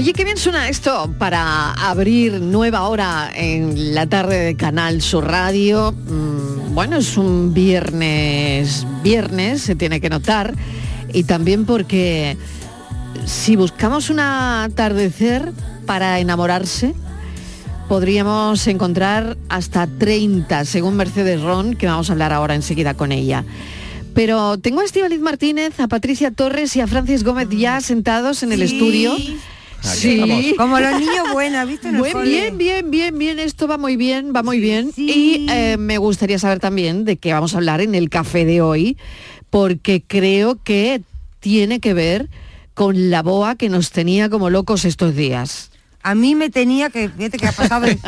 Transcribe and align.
Oye, 0.00 0.14
qué 0.14 0.24
bien 0.24 0.38
suena 0.38 0.70
esto 0.70 1.14
para 1.18 1.72
abrir 1.74 2.40
nueva 2.40 2.88
hora 2.88 3.30
en 3.34 3.94
la 3.94 4.06
tarde 4.06 4.38
de 4.38 4.56
Canal 4.56 5.02
Sur 5.02 5.26
Radio. 5.26 5.92
Mm, 5.92 6.72
Bueno, 6.74 6.96
es 6.96 7.18
un 7.18 7.52
viernes, 7.52 8.86
viernes, 9.02 9.60
se 9.60 9.74
tiene 9.74 10.00
que 10.00 10.08
notar. 10.08 10.54
Y 11.12 11.24
también 11.24 11.66
porque 11.66 12.38
si 13.26 13.56
buscamos 13.56 14.08
un 14.08 14.20
atardecer 14.20 15.52
para 15.84 16.18
enamorarse, 16.18 16.94
podríamos 17.86 18.66
encontrar 18.68 19.36
hasta 19.50 19.86
30, 19.86 20.64
según 20.64 20.96
Mercedes 20.96 21.42
Ron, 21.42 21.74
que 21.74 21.86
vamos 21.88 22.08
a 22.08 22.14
hablar 22.14 22.32
ahora 22.32 22.54
enseguida 22.54 22.94
con 22.94 23.12
ella. 23.12 23.44
Pero 24.14 24.56
tengo 24.56 24.80
a 24.80 24.84
Estíbaliz 24.84 25.20
Martínez, 25.20 25.78
a 25.78 25.88
Patricia 25.88 26.30
Torres 26.30 26.74
y 26.74 26.80
a 26.80 26.86
Francis 26.86 27.22
Gómez 27.22 27.48
ya 27.50 27.82
sentados 27.82 28.42
en 28.42 28.52
el 28.52 28.66
Sí. 28.66 28.76
estudio. 28.76 29.16
Estamos. 29.82 30.44
Como 30.56 30.78
los 30.80 30.98
niños 31.00 31.32
buenos, 31.32 31.68
¿viste? 31.68 31.90
Buen- 31.92 32.22
bien, 32.22 32.58
bien, 32.58 32.90
bien, 32.90 33.18
bien, 33.18 33.38
esto 33.38 33.66
va 33.68 33.78
muy 33.78 33.96
bien, 33.96 34.32
va 34.34 34.42
muy 34.42 34.60
bien. 34.60 34.92
Y 34.96 35.46
eh, 35.50 35.76
me 35.78 35.98
gustaría 35.98 36.38
saber 36.38 36.60
también 36.60 37.04
de 37.04 37.16
qué 37.16 37.32
vamos 37.32 37.54
a 37.54 37.58
hablar 37.58 37.80
en 37.80 37.94
el 37.94 38.08
café 38.10 38.44
de 38.44 38.60
hoy, 38.60 38.96
porque 39.50 40.02
creo 40.06 40.62
que 40.62 41.02
tiene 41.40 41.80
que 41.80 41.94
ver 41.94 42.28
con 42.74 43.10
la 43.10 43.22
boa 43.22 43.56
que 43.56 43.68
nos 43.68 43.90
tenía 43.90 44.28
como 44.30 44.50
locos 44.50 44.84
estos 44.84 45.14
días. 45.16 45.70
A 46.02 46.14
mí 46.14 46.34
me 46.34 46.48
tenía 46.48 46.88
que, 46.88 47.10
fíjate 47.10 47.36
que 47.36 47.46
ha 47.46 47.52
pasado 47.52 47.84
en, 47.86 47.98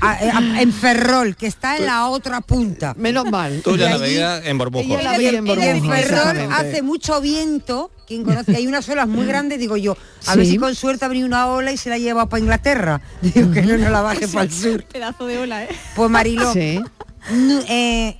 a- 0.00 0.10
a- 0.12 0.62
en 0.62 0.72
Ferrol, 0.72 1.36
que 1.36 1.46
está 1.46 1.76
en 1.76 1.84
la 1.84 2.08
otra 2.08 2.40
punta. 2.40 2.94
Menos 2.96 3.30
mal. 3.30 3.60
Tú 3.62 3.76
ya 3.76 3.90
la 3.90 3.98
veías 3.98 4.46
en 4.46 4.56
Borbujo. 4.56 4.96
La 5.02 5.18
veía 5.18 5.30
en, 5.38 5.46
Ferrol 5.86 6.48
hace 6.52 6.80
mucho 6.80 7.20
viento, 7.20 7.90
quien 8.06 8.22
conoce, 8.24 8.54
hay 8.56 8.66
unas 8.66 8.88
olas 8.88 9.08
muy 9.08 9.26
grandes, 9.26 9.58
digo 9.58 9.76
yo, 9.76 9.96
a 10.26 10.36
ver 10.36 10.46
si 10.46 10.56
con 10.58 10.74
suerte 10.74 11.06
venido 11.08 11.26
una 11.26 11.48
ola 11.48 11.72
y 11.72 11.76
se 11.76 11.90
la 11.90 11.98
lleva 11.98 12.28
para 12.28 12.40
Inglaterra. 12.40 13.00
Digo 13.22 13.50
que 13.50 13.62
no 13.62 13.76
nos 13.76 13.90
la 13.90 14.00
baje 14.02 14.28
para 14.28 14.44
el 14.44 14.52
sur. 14.52 14.84
Pedazo 14.84 15.26
de 15.26 15.38
ola, 15.38 15.64
¿eh? 15.64 15.68
Pues 15.94 16.10
Mariló, 16.10 16.52
Sí. 16.52 16.80
eh, 17.68 18.16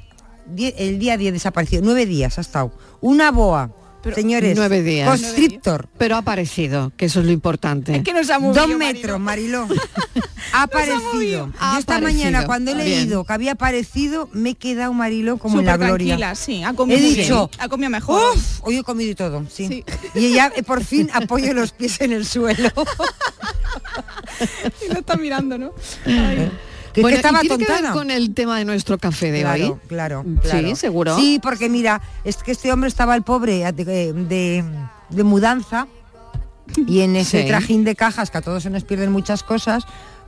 el 0.76 0.98
día 0.98 1.16
10 1.16 1.32
desapareció, 1.32 1.80
nueve 1.82 2.06
días 2.06 2.38
ha 2.38 2.40
estado. 2.40 2.72
Una 3.00 3.30
boa, 3.30 3.70
señores, 4.14 4.56
Nueve 4.56 4.82
días. 4.82 5.08
constrictor, 5.08 5.88
Pero 5.98 6.14
ha 6.16 6.18
aparecido, 6.18 6.92
que 6.96 7.06
eso 7.06 7.20
es 7.20 7.26
lo 7.26 7.32
importante. 7.32 7.96
Es 7.96 8.02
que 8.02 8.12
nos 8.12 8.28
ha 8.30 8.38
movido, 8.38 8.66
dos 8.66 8.76
metros, 8.76 9.18
Mariló. 9.20 9.66
ha 10.52 10.62
aparecido. 10.62 11.50
Ha 11.58 11.72
Yo 11.74 11.78
esta 11.80 11.96
aparecido. 11.96 12.00
mañana 12.24 12.46
cuando 12.46 12.70
he 12.70 12.74
Bien. 12.74 12.86
leído 12.88 13.24
que 13.24 13.32
había 13.32 13.52
aparecido, 13.52 14.28
me 14.32 14.50
he 14.50 14.54
quedado 14.54 14.92
Mariló 14.92 15.38
como 15.38 15.60
en 15.60 15.66
la 15.66 15.76
gloria. 15.76 16.16
tranquila, 16.16 16.34
sí. 16.34 16.62
Ha 16.62 16.72
comido 16.74 16.98
He 16.98 17.02
dicho, 17.02 17.48
bien, 17.48 17.60
Ha 17.60 17.68
comido 17.68 17.90
mejor. 17.90 18.36
Uf, 18.36 18.60
hoy 18.62 18.78
he 18.78 18.82
comido 18.82 19.10
y 19.10 19.14
todo, 19.14 19.44
sí. 19.50 19.66
Sí. 19.68 19.84
Y 20.14 20.32
ya 20.34 20.52
eh, 20.54 20.62
por 20.62 20.82
fin 20.84 21.10
apoyo 21.12 21.52
los 21.54 21.72
pies 21.72 22.00
en 22.00 22.12
el 22.12 22.26
suelo. 22.26 22.70
Y 24.86 24.92
no 24.92 24.98
está 25.00 25.16
mirando, 25.16 25.56
¿no? 25.58 25.72
Ay. 26.04 26.50
Que, 26.96 27.00
es 27.00 27.02
Bueno, 27.02 27.14
que 27.16 27.18
estaba 27.18 27.44
¿y 27.44 27.48
tiene 27.48 27.58
que 27.66 27.70
ver 27.70 27.80
tontada. 27.82 27.94
con 27.94 28.10
el 28.10 28.32
tema 28.32 28.56
de 28.58 28.64
nuestro 28.64 28.96
café 28.96 29.30
de 29.30 29.42
claro, 29.42 29.64
hoy? 29.66 29.74
claro, 29.86 30.24
Sí, 30.42 30.48
claro. 30.48 30.76
seguro. 30.76 31.14
Sí, 31.16 31.38
porque 31.42 31.68
mira, 31.68 32.00
es 32.24 32.38
que 32.38 32.52
este 32.52 32.72
hombre 32.72 32.88
estaba 32.88 33.14
el 33.14 33.22
pobre 33.22 33.70
de, 33.72 33.84
de- 34.14 34.64
de 35.10 35.22
mudanza 35.22 35.86
y 36.86 37.00
en 37.00 37.14
ese 37.16 37.42
Sí. 37.42 37.48
trajín 37.48 37.84
de 37.84 37.94
cajas 37.96 38.30
que 38.30 38.38
a 38.38 38.40
todos 38.40 38.62
se 38.62 38.70
nos 38.70 38.82
pierden 38.84 39.12
muchas 39.12 39.42
cosas, 39.42 39.84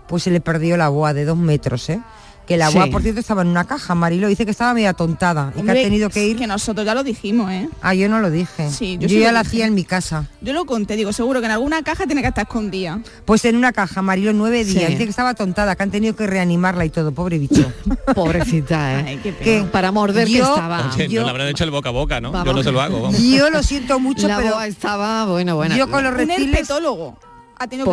pues 0.08 0.24
se 0.24 0.30
le 0.30 0.42
perdió 0.42 0.76
la 0.76 0.90
boa 0.90 1.14
de 1.14 1.24
dos 1.24 1.38
metros, 1.38 1.88
¿eh? 1.88 2.00
Que 2.48 2.56
la 2.56 2.70
boa, 2.70 2.84
Sí. 2.86 2.90
por 2.90 3.02
cierto, 3.02 3.20
estaba 3.20 3.42
en 3.42 3.48
una 3.48 3.66
caja, 3.66 3.94
Marilo, 3.94 4.26
dice 4.26 4.46
que 4.46 4.52
estaba 4.52 4.72
media 4.72 4.94
tontada 4.94 5.52
y 5.54 5.60
que 5.62 5.70
ha 5.70 5.74
tenido 5.74 6.08
que 6.08 6.26
ir. 6.26 6.38
Que 6.38 6.46
nosotros 6.46 6.86
ya 6.86 6.94
lo 6.94 7.04
dijimos, 7.04 7.50
¿eh? 7.52 7.68
Ah, 7.82 7.92
yo 7.94 8.08
no 8.08 8.20
lo 8.20 8.30
dije. 8.30 8.70
Sí, 8.70 8.94
yo 8.94 9.02
yo 9.02 9.08
sí 9.10 9.20
ya 9.20 9.26
lo 9.28 9.32
la 9.34 9.40
dije. 9.42 9.48
hacía 9.50 9.66
en 9.66 9.74
mi 9.74 9.84
casa. 9.84 10.26
Yo 10.40 10.54
lo 10.54 10.64
conté, 10.64 10.96
digo, 10.96 11.12
seguro 11.12 11.40
que 11.40 11.46
en 11.46 11.52
alguna 11.52 11.82
caja 11.82 12.06
tiene 12.06 12.22
que 12.22 12.28
estar 12.28 12.44
escondida. 12.44 13.00
Pues 13.26 13.44
en 13.44 13.54
una 13.56 13.72
caja, 13.74 14.00
Marilo, 14.00 14.32
nueve 14.32 14.64
Sí. 14.64 14.72
días. 14.78 14.88
Dice 14.88 15.04
que 15.04 15.10
estaba 15.10 15.34
tontada, 15.34 15.76
que 15.76 15.82
han 15.82 15.90
tenido 15.90 16.16
que 16.16 16.26
reanimarla 16.26 16.86
y 16.86 16.88
todo, 16.90 17.12
pobre 17.12 17.38
bicho. 17.38 17.70
Pobrecita, 18.14 19.00
¿eh? 19.00 19.04
Ay, 19.08 19.16
qué 19.22 19.32
pena. 19.34 19.44
¿Qué? 19.44 19.70
Para 19.70 19.92
morder 19.92 20.26
que 20.26 20.32
Yo- 20.38 20.44
estaba. 20.48 20.90
Oye, 20.94 21.08
yo- 21.08 21.20
no 21.20 21.26
le 21.26 21.30
habrán 21.32 21.48
hecho 21.48 21.64
el 21.64 21.70
boca 21.70 21.90
a 21.90 21.92
boca, 21.92 22.20
¿no? 22.20 22.32
Yo 22.44 22.52
no 22.54 22.62
se 22.62 22.72
lo 22.72 22.80
hago. 22.80 23.02
vamos. 23.02 23.18
Yo 23.22 23.50
lo 23.50 23.62
siento 23.62 23.98
mucho, 24.00 24.26
la 24.26 24.38
pero 24.38 24.62
estaba, 24.62 25.26
bueno, 25.26 25.56
bueno. 25.56 25.76
yo 25.76 25.90
con 25.90 26.02
los 26.02 26.12
Un 26.12 26.18
reptiles... 26.18 26.48
herpetólogo 26.54 27.18
ha 27.58 27.66
tenido 27.66 27.84
que. 27.84 27.90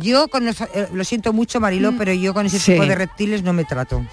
Yo 0.00 0.28
con 0.28 0.44
los- 0.46 0.60
eh, 0.60 0.88
lo 0.92 1.04
siento 1.04 1.32
mucho, 1.32 1.60
Mariló, 1.60 1.94
pero 1.96 2.12
yo 2.12 2.34
con 2.34 2.46
ese 2.46 2.58
Sí. 2.58 2.72
tipo 2.72 2.86
de 2.86 2.94
reptiles 2.94 3.42
no 3.42 3.52
me 3.52 3.64
trato. 3.64 4.04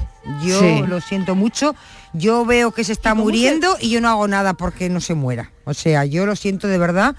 Yo 0.43 0.59
Sí. 0.59 0.83
lo 0.87 1.01
siento 1.01 1.35
mucho. 1.35 1.75
Yo 2.13 2.45
veo 2.45 2.71
que 2.71 2.83
se 2.83 2.91
está 2.93 3.11
se- 3.11 3.15
muriendo 3.15 3.77
y 3.79 3.89
yo 3.89 4.01
no 4.01 4.09
hago 4.09 4.27
nada 4.27 4.53
porque 4.53 4.89
no 4.89 4.99
se 5.01 5.13
muera. 5.15 5.51
O 5.65 5.73
sea, 5.73 6.05
yo 6.05 6.25
lo 6.25 6.35
siento 6.35 6.67
de 6.67 6.77
verdad. 6.77 7.15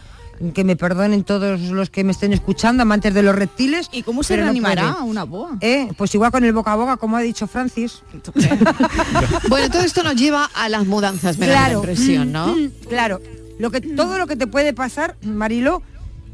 Que 0.53 0.65
me 0.65 0.77
perdonen 0.77 1.25
todos 1.25 1.59
los 1.63 1.89
que 1.89 2.05
me 2.05 2.13
estén 2.13 2.35
escuchando, 2.35 2.83
amantes 2.83 3.15
de 3.15 3.23
los 3.23 3.35
reptiles. 3.35 3.89
¿Y 3.91 4.03
cómo 4.03 4.23
se 4.23 4.37
no 4.37 4.43
reanimará 4.43 4.93
puede. 4.93 5.05
una 5.07 5.25
boa? 5.25 5.57
Eh, 5.63 5.89
Pues 5.97 6.15
igual 6.15 6.31
con 6.31 6.45
el 6.45 6.53
boca 6.53 6.73
a 6.73 6.77
boca, 6.77 6.99
como 6.99 7.17
ha 7.17 7.23
dicho 7.23 7.47
Francis. 7.47 8.03
Bueno, 9.49 9.71
todo 9.71 9.83
esto 9.83 10.03
nos 10.03 10.15
lleva 10.17 10.51
a 10.55 10.69
las 10.69 10.87
mudanzas, 10.87 11.39
me 11.39 11.47
da 11.47 11.53
la 11.55 11.59
Claro. 11.61 11.79
impresión, 11.79 12.33
¿no? 12.33 12.49
Mm, 12.55 12.71
Claro. 12.89 13.21
Lo 13.59 13.71
que, 13.71 13.81
todo 13.81 14.19
lo 14.19 14.27
que 14.27 14.37
te 14.37 14.47
puede 14.47 14.75
pasar, 14.75 15.17
Mariló, 15.23 15.81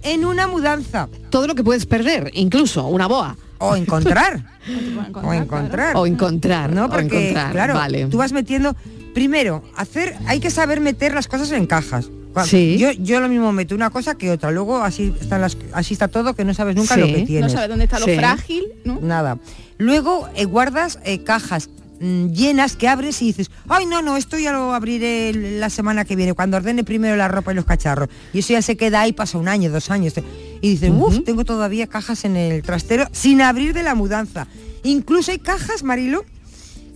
en 0.03 0.25
una 0.25 0.47
mudanza. 0.47 1.09
Todo 1.31 1.47
lo 1.47 1.55
que 1.55 1.65
puedes 1.65 1.87
perder, 1.87 2.31
incluso 2.35 2.87
una 2.87 3.07
boa. 3.07 3.37
O 3.59 3.77
encontrar. 3.77 4.45
o 5.23 5.33
encontrar. 5.33 5.97
O 5.97 6.07
encontrar, 6.07 6.73
¿no? 6.73 6.87
o 6.87 6.89
Porque, 6.89 7.31
encontrar, 7.31 7.53
claro, 7.53 7.75
vale. 7.75 8.07
tú 8.07 8.19
vas 8.19 8.33
metiendo... 8.33 8.75
Primero, 9.15 9.63
hacer, 9.77 10.17
hay 10.27 10.41
que 10.41 10.51
saber 10.51 10.81
meter 10.81 11.13
las 11.15 11.29
cosas 11.29 11.53
en 11.53 11.67
cajas. 11.67 12.09
Sí. 12.47 12.79
Yo, 12.79 12.93
yo 12.93 13.21
lo 13.21 13.29
mismo 13.29 13.53
meto 13.53 13.75
una 13.75 13.91
cosa 13.91 14.15
que 14.15 14.31
otra. 14.31 14.51
Luego 14.51 14.79
así, 14.79 15.15
están 15.21 15.43
las, 15.43 15.59
así 15.75 15.93
está 15.93 16.09
todo 16.09 16.35
que 16.35 16.47
no 16.47 16.55
sabes 16.55 16.77
nunca 16.77 16.95
Sí. 16.95 17.01
lo 17.01 17.07
que 17.09 17.23
tienes. 17.27 17.43
No 17.43 17.49
sabe 17.51 17.69
dónde 17.69 17.85
está 17.85 17.99
Sí. 17.99 18.11
lo 18.11 18.17
frágil, 18.17 18.65
¿no? 18.85 18.99
Nada. 19.03 19.39
Luego 19.77 20.31
eh, 20.35 20.47
guardas 20.47 20.99
eh, 21.05 21.23
cajas. 21.23 21.69
Mm, 22.03 22.33
llenas 22.33 22.77
que 22.77 22.89
abres 22.89 23.23
y 23.23 23.27
dices, 23.27 23.51
ay 23.69 23.87
no, 23.87 24.03
no, 24.03 24.17
esto 24.17 24.39
ya 24.39 24.53
lo 24.53 24.75
abriré 24.75 25.33
la 25.33 25.71
semana 25.71 26.05
que 26.05 26.17
viene, 26.17 26.35
cuando 26.35 26.57
ordene 26.57 26.85
primero 26.85 27.17
la 27.17 27.29
ropa 27.29 27.53
y 27.53 27.55
los 27.55 27.65
cacharros. 27.65 28.09
Y 28.33 28.41
eso 28.41 28.53
ya 28.53 28.63
se 28.63 28.77
queda 28.77 29.01
ahí, 29.01 29.13
pasa 29.13 29.39
un 29.39 29.49
año, 29.49 29.71
dos 29.71 29.91
años. 29.91 30.15
Y 30.61 30.69
dices, 30.69 30.91
uff, 30.91 31.25
tengo 31.25 31.45
todavía 31.45 31.87
cajas 31.87 32.25
en 32.25 32.37
el 32.37 32.63
trastero 32.63 33.07
sin 33.13 33.41
abrir 33.41 33.73
de 33.73 33.83
la 33.83 33.95
mudanza. 33.95 34.47
Incluso 34.85 35.31
hay 35.31 35.39
cajas, 35.39 35.83
Marilo, 35.83 36.25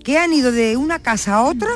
que 0.04 0.18
han 0.18 0.32
ido 0.32 0.52
de 0.52 0.76
una 0.76 0.98
casa 0.98 1.36
a 1.36 1.42
otra 1.42 1.68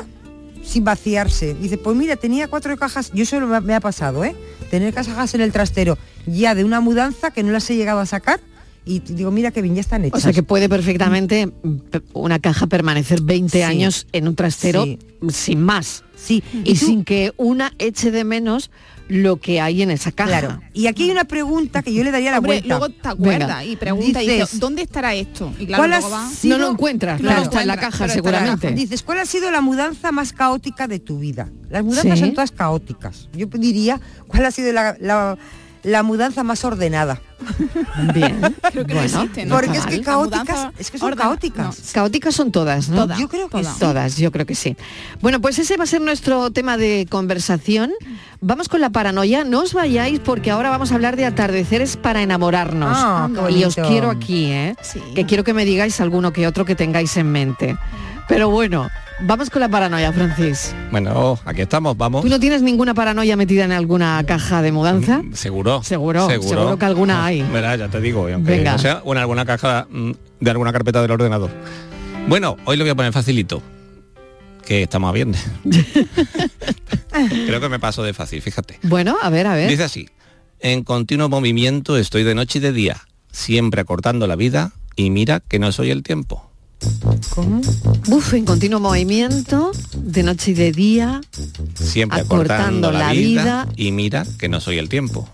sin 0.63 0.83
vaciarse. 0.83 1.53
Dice, 1.55 1.77
pues 1.77 1.97
mira, 1.97 2.15
tenía 2.17 2.47
cuatro 2.47 2.77
cajas, 2.77 3.11
yo 3.13 3.25
solo 3.25 3.47
me, 3.47 3.59
me 3.61 3.73
ha 3.73 3.79
pasado, 3.79 4.23
¿eh? 4.23 4.35
Tener 4.69 4.93
cajas 4.93 5.33
en 5.33 5.41
el 5.41 5.51
trastero 5.51 5.97
ya 6.27 6.55
de 6.55 6.63
una 6.63 6.79
mudanza 6.79 7.31
que 7.31 7.43
no 7.43 7.51
las 7.51 7.69
he 7.69 7.75
llegado 7.75 7.99
a 7.99 8.05
sacar 8.05 8.39
y 8.85 8.99
digo, 8.99 9.29
mira 9.31 9.51
que 9.51 9.61
bien, 9.61 9.75
ya 9.75 9.81
están 9.81 10.03
O 10.03 10.07
hechas. 10.07 10.21
sea 10.23 10.33
que 10.33 10.43
puede 10.43 10.67
perfectamente 10.69 11.47
mm, 11.47 11.77
una 12.13 12.39
caja 12.39 12.67
permanecer 12.67 13.21
20 13.21 13.57
Sí. 13.59 13.61
años 13.63 14.07
en 14.11 14.27
un 14.27 14.35
trastero 14.35 14.83
Sí. 14.85 14.97
sin 15.29 15.61
más. 15.61 16.03
Sí, 16.15 16.43
Y, 16.63 16.73
tú- 16.75 16.85
sin 16.87 17.03
que 17.03 17.33
una 17.37 17.73
eche 17.79 18.11
de 18.11 18.23
menos 18.23 18.71
lo 19.07 19.37
que 19.37 19.59
hay 19.59 19.81
en 19.81 19.91
esa 19.91 20.11
caja. 20.13 20.39
Claro. 20.39 20.61
Y 20.73 20.87
aquí 20.87 21.03
hay 21.03 21.11
una 21.11 21.25
pregunta 21.25 21.81
que 21.83 21.93
yo 21.93 22.01
le 22.03 22.11
daría 22.11 22.31
la 22.31 22.37
Hombre, 22.37 22.59
vuelta. 22.61 22.67
luego 22.69 22.89
te 22.89 23.07
acuerdas 23.09 23.65
y 23.65 23.75
pregunta 23.75 24.23
y 24.23 24.27
dice, 24.27 24.39
Dices, 24.41 24.59
¿dónde 24.59 24.83
estará 24.83 25.13
esto? 25.13 25.51
Y 25.59 25.65
claro, 25.65 25.81
¿Cuál 25.81 25.89
luego 25.89 26.07
ha 26.07 26.09
va... 26.09 26.29
sido- 26.29 26.57
No 26.57 26.65
lo 26.65 26.71
encuentras, 26.71 27.19
Claro, 27.19 27.41
está 27.41 27.61
en 27.61 27.67
la 27.67 27.77
caja 27.77 28.07
la 28.07 28.13
seguramente. 28.13 28.67
caja. 28.67 28.75
Dices, 28.75 29.03
¿cuál 29.03 29.19
ha 29.19 29.25
sido 29.25 29.51
la 29.51 29.59
mudanza 29.61 30.11
más 30.13 30.31
caótica 30.31 30.87
de 30.87 30.99
tu 30.99 31.19
vida? 31.19 31.49
Las 31.69 31.83
mudanzas 31.83 32.19
Sí. 32.19 32.25
son 32.25 32.33
todas 32.33 32.51
caóticas. 32.51 33.27
Yo 33.35 33.47
diría, 33.47 33.99
¿cuál 34.27 34.45
ha 34.45 34.51
sido 34.51 34.71
la, 34.71 34.95
la- 35.01 35.37
la 35.83 36.03
mudanza 36.03 36.43
más 36.43 36.63
ordenada? 36.63 37.19
Bien. 38.13 38.39
Creo 38.71 38.85
que 38.85 38.93
no 38.93 38.99
Bueno, 39.01 39.21
existe, 39.21 39.45
¿no? 39.45 39.55
Porque 39.55 39.77
es 39.77 39.85
que 39.85 40.01
caóticas, 40.01 40.69
es 40.77 40.91
que 40.91 40.97
son 40.97 41.15
caóticas. 41.15 41.91
Caóticas 41.93 42.35
son 42.35 42.51
todas, 42.51 42.89
¿no? 42.89 43.03
Todas. 43.03 43.19
Yo 43.19 43.27
creo 43.27 43.47
que 43.47 43.61
todas. 43.61 43.73
sí. 43.73 43.79
Todas, 43.79 44.17
yo 44.17 44.31
creo 44.31 44.45
que 44.45 44.55
sí. 44.55 44.77
Bueno, 45.21 45.41
pues 45.41 45.57
ese 45.59 45.77
va 45.77 45.83
a 45.85 45.87
ser 45.87 46.01
nuestro 46.01 46.51
tema 46.51 46.77
de 46.77 47.07
conversación. 47.09 47.91
Vamos 48.41 48.69
con 48.69 48.81
la 48.81 48.89
paranoia. 48.91 49.43
No 49.43 49.61
os 49.61 49.73
vayáis 49.73 50.19
porque 50.19 50.51
ahora 50.51 50.69
vamos 50.69 50.91
a 50.91 50.95
hablar 50.95 51.15
de 51.15 51.25
atardeceres 51.25 51.97
para 51.97 52.21
enamorarnos. 52.21 52.95
Ah, 52.99 53.29
y 53.49 53.63
os 53.63 53.75
quiero 53.75 54.09
aquí, 54.09 54.45
¿eh? 54.51 54.75
Sí. 54.81 55.01
Que 55.15 55.25
quiero 55.25 55.43
que 55.43 55.53
me 55.53 55.65
digáis 55.65 55.99
alguno 55.99 56.31
que 56.33 56.47
otro 56.47 56.65
que 56.65 56.75
tengáis 56.75 57.17
en 57.17 57.31
mente. 57.31 57.77
Pero 58.27 58.49
bueno, 58.49 58.87
vamos 59.23 59.49
con 59.49 59.59
la 59.61 59.69
paranoia, 59.69 60.11
Francis. 60.11 60.75
Bueno, 60.91 61.39
aquí 61.45 61.61
estamos, 61.61 61.97
vamos. 61.97 62.23
¿Tú 62.23 62.29
no 62.29 62.39
tienes 62.39 62.61
ninguna 62.61 62.93
paranoia 62.93 63.35
metida 63.35 63.65
en 63.65 63.71
alguna 63.71 64.23
caja 64.25 64.61
de 64.61 64.71
mudanza? 64.71 65.19
Mm, 65.19 65.33
Seguro. 65.33 65.83
Seguro, 65.83 66.27
seguro 66.29 66.77
que 66.77 66.85
alguna 66.85 67.25
hay. 67.25 67.41
Verá, 67.43 67.75
ya 67.75 67.87
te 67.89 67.99
digo, 68.01 68.27
aunque 68.27 68.51
Venga. 68.51 68.73
no 68.73 68.79
sea 68.79 69.01
o 69.03 69.13
en 69.13 69.19
alguna 69.19 69.45
caja 69.45 69.87
mm, 69.89 70.11
de 70.39 70.51
alguna 70.51 70.71
carpeta 70.73 71.01
del 71.01 71.11
ordenador. 71.11 71.49
Bueno, 72.27 72.57
hoy 72.65 72.77
lo 72.77 72.83
voy 72.83 72.91
a 72.91 72.95
poner 72.95 73.13
facilito. 73.13 73.61
Que 74.65 74.83
estamos 74.83 75.09
a 75.09 75.13
viernes. 75.13 75.43
Creo 77.47 77.59
que 77.59 77.69
me 77.69 77.79
paso 77.79 78.03
de 78.03 78.13
fácil, 78.13 78.41
fíjate. 78.41 78.79
Bueno, 78.83 79.17
a 79.21 79.29
ver, 79.29 79.47
a 79.47 79.55
ver. 79.55 79.69
Dice 79.69 79.83
así. 79.83 80.07
En 80.59 80.83
continuo 80.83 81.29
movimiento 81.29 81.97
estoy 81.97 82.23
de 82.23 82.35
noche 82.35 82.59
y 82.59 82.61
de 82.61 82.71
día, 82.71 82.97
siempre 83.31 83.81
acortando 83.81 84.27
la 84.27 84.35
vida 84.35 84.71
y 84.95 85.09
mira 85.09 85.39
que 85.39 85.57
no 85.57 85.71
soy 85.71 85.89
el 85.89 86.03
tiempo. 86.03 86.50
¿Cómo? 87.35 87.61
Uf, 88.09 88.33
en 88.33 88.45
continuo 88.45 88.79
movimiento, 88.79 89.71
de 89.95 90.23
noche 90.23 90.51
y 90.51 90.53
de 90.55 90.71
día, 90.71 91.21
Siempre 91.75 92.21
Acortando 92.21 92.87
acortando, 92.87 92.91
la, 92.91 92.99
la 93.07 93.11
vida, 93.13 93.41
vida. 93.65 93.67
y 93.75 93.91
mira 93.91 94.25
que 94.37 94.49
no 94.49 94.59
soy 94.59 94.77
el 94.77 94.89
tiempo. 94.89 95.27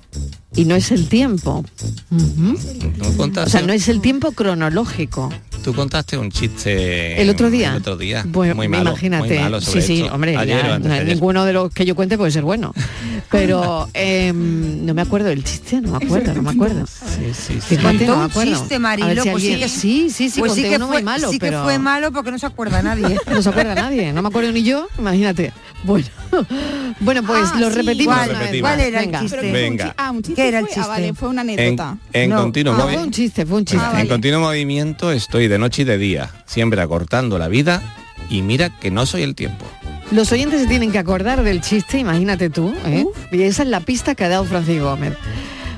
y 0.56 0.66
no 0.66 0.76
es 0.76 0.92
el 0.92 1.08
tiempo. 1.08 1.64
Ujú. 2.12 2.58
¿Tú 3.02 3.18
contaste, 3.18 3.48
O 3.50 3.52
sea, 3.52 3.62
no 3.62 3.74
es 3.74 3.88
el 3.88 4.02
tiempo 4.02 4.32
cronológico. 4.34 5.32
tú 5.64 5.74
contaste 5.74 6.18
un 6.18 6.32
chiste 6.32 7.22
¿El 7.22 7.30
otro 7.30 7.50
día? 7.50 7.72
El 7.72 7.78
otro 7.78 7.98
día. 7.98 8.24
Bueno, 8.28 8.56
muy 8.56 8.68
malo, 8.68 8.90
imagínate. 8.92 9.28
muy 9.36 9.40
malo 9.40 9.62
sí, 9.62 9.68
sobre 9.68 9.82
sí, 9.82 10.02
esto. 10.02 10.14
hombre, 10.14 10.34
ya, 10.34 10.80
ninguno 11.04 11.46
de 11.46 11.54
los 11.54 11.72
que 11.72 11.86
yo 11.86 11.96
cuente 11.96 12.18
puede 12.18 12.32
ser 12.32 12.44
bueno. 12.44 12.74
Pero 13.32 13.90
em, 13.94 14.86
no 14.86 14.94
me 14.94 15.02
acuerdo 15.02 15.28
del 15.30 15.44
chiste, 15.44 15.82
no 15.82 15.98
me 16.00 16.06
acuerdo, 16.06 16.34
no 16.34 16.42
me 16.44 16.52
acuerdo. 16.52 16.86
Sí, 17.18 17.34
sí, 17.34 17.54
sí. 17.56 17.76
Fíjate, 17.76 17.84
Contó 17.98 18.06
no 18.06 18.18
me 18.18 18.26
un 18.26 18.32
acuerdo. 18.32 18.54
chiste, 18.60 18.80
Marilo, 18.80 19.24
si 19.24 19.30
pues 19.32 19.44
sí 19.44 19.52
alguien- 19.54 19.70
sí, 19.70 20.10
sí, 20.12 20.30
sí, 20.30 20.40
pues 20.40 20.54
sí 20.54 20.62
que 20.64 20.78
fue, 20.78 20.88
muy 20.88 21.04
malo, 21.04 21.32
sí 21.32 21.40
que 21.40 21.46
pero 21.48 21.64
fue 21.64 21.80
malo 21.80 22.12
porque 22.12 22.32
no 22.32 22.38
se 22.40 22.46
acuerda 22.46 22.82
nadie. 22.84 23.18
no 23.32 23.42
se 23.42 23.50
acuerda 23.50 23.74
nadie, 23.76 24.14
no 24.14 24.22
me 24.22 24.28
acuerdo 24.28 24.52
ni 24.52 24.64
yo, 24.64 24.88
imagínate. 25.00 25.52
Bueno, 25.84 26.06
bueno 27.00 27.24
pues 27.24 27.50
Ah, 27.54 27.60
lo 27.60 27.70
repetimos 27.70 28.16
¿Cuál- 28.16 28.30
una 28.30 28.40
vez 28.40 28.48
repetimos. 28.48 28.70
más. 28.70 28.78
cuál 28.78 28.88
era 28.88 29.00
el 29.00 29.06
Venga. 29.08 29.20
chiste? 29.22 29.52
Venga. 29.52 29.94
ah, 29.98 30.12
un 30.12 30.22
chiste 30.22 30.42
¿Qué 30.42 30.48
era 30.48 30.60
el 30.60 30.66
fue- 30.66 30.74
chiste? 30.76 30.86
Ah, 30.90 30.94
vale, 30.94 31.14
fue 31.14 31.30
una 31.30 31.42
En, 31.42 31.50
anécdota. 31.50 31.98
en 32.14 32.30
No. 32.30 32.38
continuo 32.42 32.74
movi- 32.76 32.94
fue 32.94 33.04
un 33.04 33.12
chiste, 33.12 33.46
fue 33.46 33.58
un 33.58 33.66
chiste. 33.66 33.84
Ah, 33.84 33.90
en 33.92 33.96
vale. 33.98 34.10
continuo 34.10 34.40
movimiento 34.42 35.12
estoy 35.12 35.48
de 35.48 35.58
noche 35.58 35.82
y 35.82 35.86
de 35.86 35.98
día, 35.98 36.30
siempre 36.46 36.82
acortando 36.82 37.38
la 37.40 37.48
vida 37.48 37.82
y 38.30 38.42
mira 38.42 38.70
que 38.70 38.92
no 38.92 39.06
soy 39.06 39.24
el 39.24 39.36
tiempo. 39.36 39.66
Los 40.12 40.32
oyentes 40.32 40.62
se 40.62 40.68
tienen 40.68 40.92
que 40.92 41.00
acordar 41.00 41.44
del 41.44 41.62
chiste, 41.62 41.98
imagínate 41.98 42.50
tú. 42.50 42.74
¿eh? 42.86 43.06
Y 43.32 43.42
esa 43.44 43.64
es 43.64 43.70
la 43.70 43.82
pista 43.82 44.16
que 44.16 44.24
ha 44.24 44.30
dado 44.30 44.46
Francis 44.46 44.82
Gómez. 44.82 45.14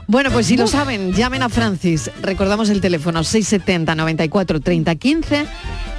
Bueno, 0.05 0.31
pues 0.31 0.47
si 0.47 0.57
lo 0.57 0.65
saben, 0.65 1.13
llamen 1.13 1.43
a 1.43 1.49
Francis. 1.49 2.09
Recordamos 2.21 2.69
el 2.69 2.81
teléfono 2.81 3.23
670 3.23 3.93
94 3.93 4.59
30 4.59 4.95
15, 4.95 5.45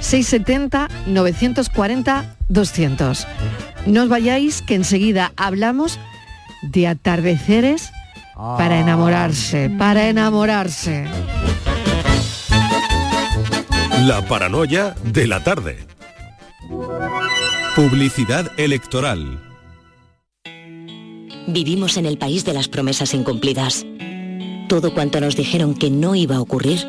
670 0.01 0.89
940 1.07 2.35
200. 2.49 3.27
No 3.85 4.03
os 4.03 4.09
vayáis, 4.09 4.61
que 4.61 4.75
enseguida 4.75 5.31
hablamos 5.37 5.97
de 6.61 6.87
atardeceres 6.87 7.91
para 8.35 8.79
enamorarse, 8.79 9.69
para 9.77 10.09
enamorarse. 10.09 11.05
La 14.05 14.25
paranoia 14.27 14.95
de 15.03 15.27
la 15.27 15.43
tarde. 15.43 15.77
Publicidad 17.75 18.51
electoral. 18.57 19.39
Vivimos 21.47 21.95
en 21.95 22.05
el 22.05 22.17
país 22.17 22.43
de 22.43 22.51
las 22.51 22.67
promesas 22.67 23.13
incumplidas. 23.13 23.85
Todo 24.67 24.93
cuanto 24.93 25.21
nos 25.21 25.37
dijeron 25.37 25.73
que 25.73 25.89
no 25.89 26.13
iba 26.13 26.35
a 26.35 26.41
ocurrir, 26.41 26.85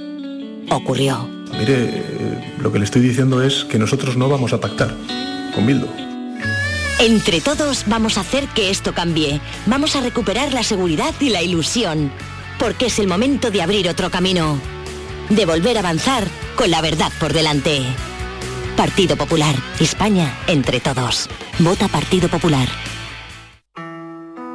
ocurrió. 0.70 1.29
Mire, 1.56 1.84
eh, 1.84 2.55
lo 2.58 2.73
que 2.73 2.81
le 2.81 2.84
estoy 2.84 3.00
diciendo 3.00 3.43
es 3.43 3.64
que 3.64 3.79
nosotros 3.79 4.17
no 4.17 4.29
vamos 4.29 4.52
a 4.55 4.61
pactar 4.61 4.93
con 5.55 5.69
Bildu. 5.69 5.87
Entre 6.99 7.40
todos 7.40 7.84
vamos 7.87 8.19
a 8.19 8.23
hacer 8.23 8.49
que 8.49 8.70
esto 8.70 8.93
cambie. 8.93 9.40
Vamos 9.67 9.94
a 9.94 10.00
recuperar 10.00 10.52
la 10.52 10.64
seguridad 10.64 11.14
y 11.20 11.29
la 11.29 11.43
ilusión. 11.43 12.11
Porque 12.58 12.87
es 12.87 12.99
el 12.99 13.06
momento 13.06 13.52
de 13.52 13.62
abrir 13.62 13.88
otro 13.88 14.11
camino. 14.11 14.58
De 15.31 15.46
volver 15.46 15.76
a 15.76 15.81
avanzar 15.81 16.26
con 16.56 16.73
la 16.73 16.81
verdad 16.81 17.12
por 17.20 17.32
delante. 17.32 17.82
Partido 18.77 19.17
Popular. 19.17 19.55
España 19.81 20.35
entre 20.47 20.81
todos. 20.81 21.29
Vota 21.59 21.89
Partido 21.89 22.29
Popular. 22.29 22.69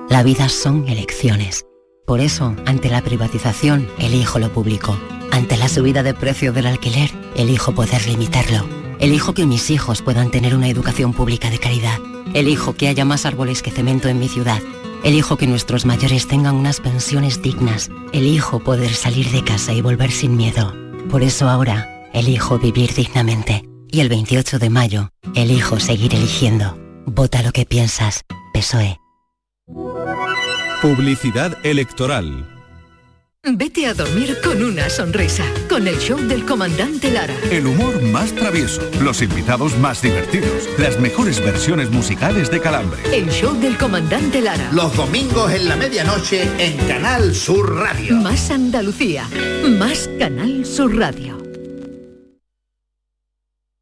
La 0.10 0.24
vida 0.24 0.50
son 0.50 0.88
elecciones. 0.88 1.66
Por 2.06 2.20
eso, 2.20 2.56
ante 2.66 2.90
la 2.90 3.02
privatización, 3.02 3.88
elijo 4.00 4.40
lo 4.40 4.52
público. 4.52 4.98
Ante 5.32 5.56
la 5.56 5.70
subida 5.70 6.04
de 6.04 6.14
precio 6.14 6.52
del 6.52 6.66
alquiler, 6.66 7.12
elijo 7.36 7.74
poder 7.74 8.08
limitarlo. 8.08 8.68
Elijo 9.00 9.34
que 9.34 9.46
mis 9.46 9.70
hijos 9.70 10.02
puedan 10.02 10.32
tener 10.32 10.56
una 10.56 10.70
educación 10.70 11.14
pública 11.14 11.50
de 11.50 11.60
calidad. 11.60 12.00
Elijo 12.34 12.74
que 12.74 12.88
haya 12.88 13.06
más 13.06 13.26
árboles 13.26 13.62
que 13.62 13.72
cemento 13.72 14.10
en 14.10 14.20
mi 14.20 14.28
ciudad. 14.28 14.62
Elijo 15.04 15.38
que 15.38 15.48
nuestros 15.48 15.86
mayores 15.86 16.28
tengan 16.28 16.56
unas 16.56 16.80
pensiones 16.80 17.42
dignas. 17.42 17.92
Elijo 18.14 18.60
poder 18.62 18.94
salir 18.94 19.30
de 19.30 19.44
casa 19.44 19.74
y 19.74 19.82
volver 19.82 20.12
sin 20.12 20.36
miedo. 20.36 20.74
Por 21.10 21.22
eso 21.22 21.48
ahora, 21.48 22.10
elijo 22.14 22.58
vivir 22.58 22.94
dignamente. 22.96 23.64
Y 23.92 24.02
el 24.02 24.10
28 24.10 24.60
de 24.60 24.70
mayo, 24.70 25.10
elijo 25.36 25.80
seguir 25.80 26.14
eligiendo. 26.14 26.78
Vota 27.06 27.42
lo 27.42 27.52
que 27.52 27.66
piensas. 27.66 28.26
PSOE. 28.54 29.00
Publicidad 30.82 31.58
electoral. 31.64 32.48
Vete 33.44 33.88
a 33.88 33.94
dormir 33.94 34.38
con 34.44 34.62
una 34.62 34.90
sonrisa, 34.90 35.46
con 35.70 35.88
el 35.88 35.98
show 36.00 36.20
del 36.20 36.46
comandante 36.46 37.10
Lara. 37.10 37.34
El 37.50 37.68
humor 37.68 38.02
más 38.02 38.34
travieso, 38.34 38.82
los 39.02 39.22
invitados 39.22 39.78
más 39.78 40.02
divertidos, 40.02 40.68
las 40.78 41.00
mejores 41.00 41.40
versiones 41.40 41.90
musicales 41.90 42.52
de 42.52 42.60
Calambre. 42.60 43.00
El 43.14 43.30
show 43.30 43.58
del 43.58 43.78
comandante 43.78 44.42
Lara. 44.42 44.70
Los 44.74 44.96
domingos 44.98 45.54
en 45.54 45.70
la 45.70 45.78
medianoche 45.78 46.44
en 46.60 46.76
Canal 46.88 47.34
Sur 47.34 47.74
Radio. 47.74 48.18
Más 48.18 48.52
Andalucía, 48.52 49.30
más 49.80 50.10
Canal 50.20 50.66
Sur 50.66 50.98
Radio. 50.98 51.47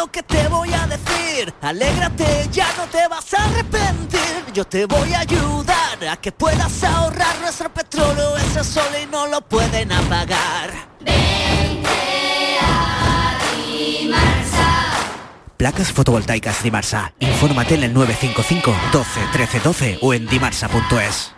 lo 0.00 0.10
que 0.10 0.22
te 0.22 0.48
voy 0.48 0.72
a 0.72 0.86
decir. 0.86 1.52
Alégrate, 1.60 2.48
ya 2.50 2.68
no 2.78 2.84
te 2.86 3.06
vas 3.08 3.34
a 3.34 3.44
arrepentir. 3.44 4.52
Yo 4.54 4.64
te 4.64 4.86
voy 4.86 5.12
a 5.12 5.20
ayudar 5.20 5.98
a 6.10 6.16
que 6.16 6.32
puedas 6.32 6.82
ahorrar 6.84 7.38
nuestro 7.40 7.68
petróleo. 7.68 8.36
Ese 8.38 8.64
sol 8.64 8.92
y 9.02 9.06
no 9.06 9.26
lo 9.26 9.42
pueden 9.42 9.92
apagar. 9.92 10.70
Placas 15.58 15.92
fotovoltaicas 15.92 16.62
Dimarsa. 16.62 17.12
Infórmate 17.18 17.74
en 17.74 17.84
el 17.84 17.92
955 17.92 18.74
12 18.92 19.20
13 19.32 19.60
12 19.60 19.98
o 20.00 20.14
en 20.14 20.26
dimarsa.es. 20.26 21.34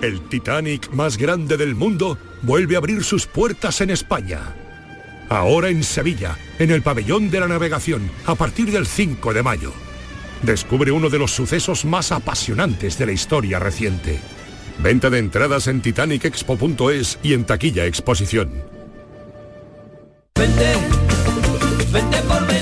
El 0.00 0.20
Titanic 0.28 0.90
más 0.92 1.16
grande 1.16 1.56
del 1.56 1.74
mundo 1.74 2.18
vuelve 2.42 2.76
a 2.76 2.78
abrir 2.78 3.02
sus 3.02 3.26
puertas 3.26 3.80
en 3.80 3.90
España. 3.90 4.61
Ahora 5.32 5.70
en 5.70 5.82
Sevilla, 5.82 6.36
en 6.58 6.70
el 6.70 6.82
pabellón 6.82 7.30
de 7.30 7.40
la 7.40 7.48
navegación, 7.48 8.10
a 8.26 8.34
partir 8.34 8.70
del 8.70 8.86
5 8.86 9.32
de 9.32 9.42
mayo. 9.42 9.72
Descubre 10.42 10.92
uno 10.92 11.08
de 11.08 11.18
los 11.18 11.30
sucesos 11.30 11.86
más 11.86 12.12
apasionantes 12.12 12.98
de 12.98 13.06
la 13.06 13.12
historia 13.12 13.58
reciente. 13.58 14.20
Venta 14.78 15.08
de 15.08 15.20
entradas 15.20 15.68
en 15.68 15.80
titanicexpo.es 15.80 17.18
y 17.22 17.32
en 17.32 17.46
taquilla 17.46 17.86
exposición. 17.86 18.62
Vente, 20.34 20.74
vente 21.90 22.18
por. 22.28 22.61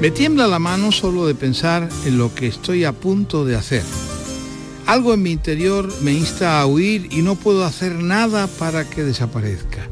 me 0.00 0.10
tiembla 0.10 0.46
la 0.46 0.58
mano 0.58 0.92
solo 0.92 1.26
de 1.26 1.34
pensar 1.34 1.88
en 2.04 2.18
lo 2.18 2.34
que 2.34 2.46
estoy 2.46 2.84
a 2.84 2.92
punto 2.92 3.44
de 3.44 3.56
hacer. 3.56 3.82
Algo 4.86 5.14
en 5.14 5.22
mi 5.22 5.32
interior 5.32 5.92
me 6.02 6.12
insta 6.12 6.60
a 6.60 6.66
huir 6.66 7.08
y 7.10 7.22
no 7.22 7.34
puedo 7.34 7.64
hacer 7.64 7.94
nada 7.94 8.46
para 8.46 8.88
que 8.88 9.02
desaparezca. 9.02 9.88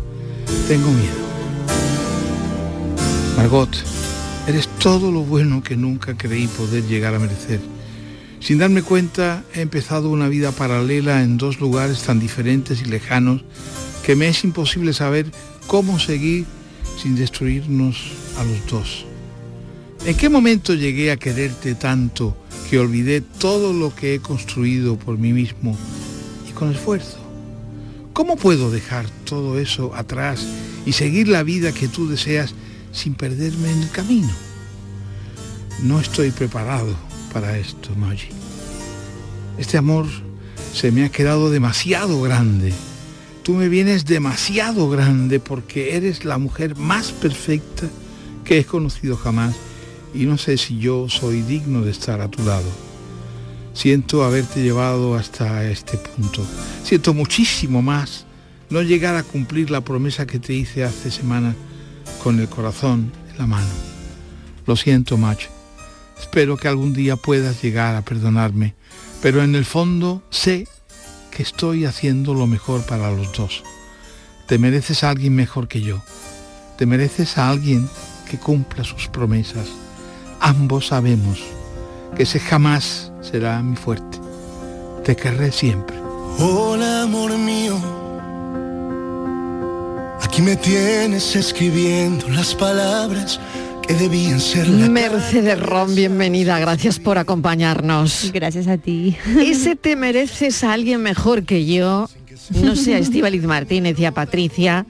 Tengo 0.69 0.91
miedo. 0.91 1.25
Margot, 3.37 3.71
eres 4.47 4.69
todo 4.79 5.11
lo 5.11 5.21
bueno 5.21 5.63
que 5.63 5.77
nunca 5.77 6.17
creí 6.17 6.47
poder 6.49 6.85
llegar 6.85 7.15
a 7.15 7.19
merecer. 7.19 7.61
Sin 8.41 8.59
darme 8.59 8.83
cuenta, 8.83 9.43
he 9.55 9.63
empezado 9.63 10.11
una 10.11 10.29
vida 10.29 10.53
paralela 10.53 11.23
en 11.23 11.39
dos 11.39 11.61
lugares 11.61 12.03
tan 12.03 12.21
diferentes 12.21 12.83
y 12.83 12.85
lejanos 12.85 13.43
que 14.05 14.17
me 14.17 14.29
es 14.29 14.45
imposible 14.45 14.93
saber 14.93 15.33
cómo 15.67 15.99
seguir 15.99 16.45
sin 17.03 17.17
destruirnos 17.17 18.13
a 18.39 18.45
los 18.45 18.67
dos. 18.71 19.07
¿En 20.07 20.15
qué 20.19 20.29
momento 20.29 20.75
llegué 20.75 21.11
a 21.11 21.17
quererte 21.17 21.75
tanto 21.75 22.37
que 22.69 22.79
olvidé 22.79 23.23
todo 23.23 23.73
lo 23.73 23.95
que 23.95 24.15
he 24.15 24.21
construido 24.21 24.99
por 24.99 25.17
mí 25.17 25.33
mismo 25.33 25.79
y 26.47 26.53
con 26.53 26.71
esfuerzo? 26.71 27.17
¿Cómo 28.13 28.37
puedo 28.37 28.71
dejar 28.71 29.09
todo 29.25 29.59
eso 29.59 29.95
atrás 29.95 30.47
y 30.85 30.93
seguir 30.93 31.29
la 31.29 31.43
vida 31.43 31.73
que 31.73 31.89
tú 31.89 32.07
deseas 32.07 32.55
sin 32.93 33.15
perderme 33.15 33.73
en 33.73 33.83
el 33.83 33.91
camino? 33.91 34.29
No 35.83 35.99
estoy 35.99 36.33
preparado 36.33 36.95
para 37.33 37.57
esto, 37.57 37.89
Maggie. 37.97 38.29
Este 39.57 39.79
amor 39.79 40.05
se 40.75 40.93
me 40.93 41.07
ha 41.07 41.09
quedado 41.09 41.49
demasiado 41.49 42.21
grande. 42.21 42.75
Tú 43.43 43.55
me 43.55 43.71
vienes 43.71 44.05
demasiado 44.05 44.91
grande 44.91 45.41
porque 45.41 45.97
eres 45.97 46.27
la 46.27 46.37
mujer 46.37 46.77
más 46.77 47.11
perfecta 47.11 47.89
que 48.45 48.59
he 48.59 48.65
conocido 48.67 49.17
jamás 49.17 49.55
y 50.15 50.27
no 50.27 50.39
sé 50.39 50.57
si 50.57 50.79
yo 50.79 51.09
soy 51.09 51.43
digno 51.43 51.83
de 51.83 51.91
estar 51.91 52.21
a 52.21 52.29
tu 52.29 52.45
lado. 52.45 52.69
Siento 53.75 54.23
haberte 54.23 54.63
llevado 54.63 55.17
hasta 55.17 55.69
este 55.69 55.99
punto. 55.99 56.47
Siento 56.85 57.13
muchísimo 57.13 57.83
más 57.83 58.25
no 58.71 58.83
llegar 58.83 59.17
a 59.17 59.23
cumplir 59.23 59.71
la 59.71 59.83
promesa 59.83 60.27
que 60.27 60.39
te 60.39 60.53
hice 60.53 60.85
hace 60.85 61.11
semanas 61.11 61.55
con 62.23 62.41
el 62.41 62.49
corazón 62.49 63.13
en 63.31 63.39
la 63.39 63.47
mano. 63.47 63.69
Lo 64.67 64.77
siento, 64.77 65.17
Mach. 65.17 65.41
Espero 66.19 66.57
que 66.57 66.69
algún 66.69 66.93
día 66.93 67.17
puedas 67.17 67.63
llegar 67.63 67.97
a 67.97 68.03
perdonarme, 68.03 68.75
pero 69.21 69.43
en 69.43 69.55
el 69.55 69.65
fondo 69.65 70.23
sé 70.31 70.67
que 71.31 71.43
estoy 71.43 71.85
haciendo 71.85 72.35
lo 72.35 72.47
mejor 72.47 72.87
para 72.87 73.11
los 73.11 73.37
dos. 73.37 73.63
Te 74.47 74.59
mereces 74.59 75.05
a 75.05 75.11
alguien 75.11 75.35
mejor 75.35 75.69
que 75.69 75.83
yo. 75.83 76.03
Te 76.79 76.87
mereces 76.87 77.39
a 77.39 77.51
alguien 77.51 77.89
que 78.31 78.39
cumpla 78.39 78.85
sus 78.85 79.09
promesas. 79.09 79.69
Ambos 80.47 80.89
sabemos 80.89 81.43
que 82.15 82.25
ese 82.25 82.39
jamás 82.39 83.11
será 83.23 83.63
mi 83.63 83.77
fuerte. 83.77 84.19
Te 85.03 85.17
querré 85.17 85.51
siempre. 85.51 85.97
Hola 86.39 87.05
amor 87.05 87.39
mío, 87.39 87.79
aquí 90.21 90.43
me 90.43 90.55
tienes 90.57 91.35
escribiendo 91.35 92.29
las 92.29 92.55
palabras 92.55 93.41
que 93.89 93.95
debían 93.95 94.39
ser 94.39 94.69
la 94.69 94.91
Mercedes 94.91 95.59
Ron, 95.59 95.95
bienvenida, 95.95 96.59
gracias 96.59 96.99
por 96.99 97.17
acompañarnos. 97.17 98.31
Gracias 98.31 98.67
a 98.67 98.77
ti. 98.77 99.17
Ese 99.41 99.77
te 99.77 99.97
mereces 99.97 100.63
a 100.63 100.75
alguien 100.75 101.01
mejor 101.01 101.45
que 101.45 101.65
yo, 101.65 102.11
no 102.51 102.77
sé, 102.77 102.97
a 102.97 102.99
Estíbaliz 102.99 103.45
Martínez 103.45 103.99
y 103.99 104.05
a 104.05 104.13
Patricia. 104.13 104.85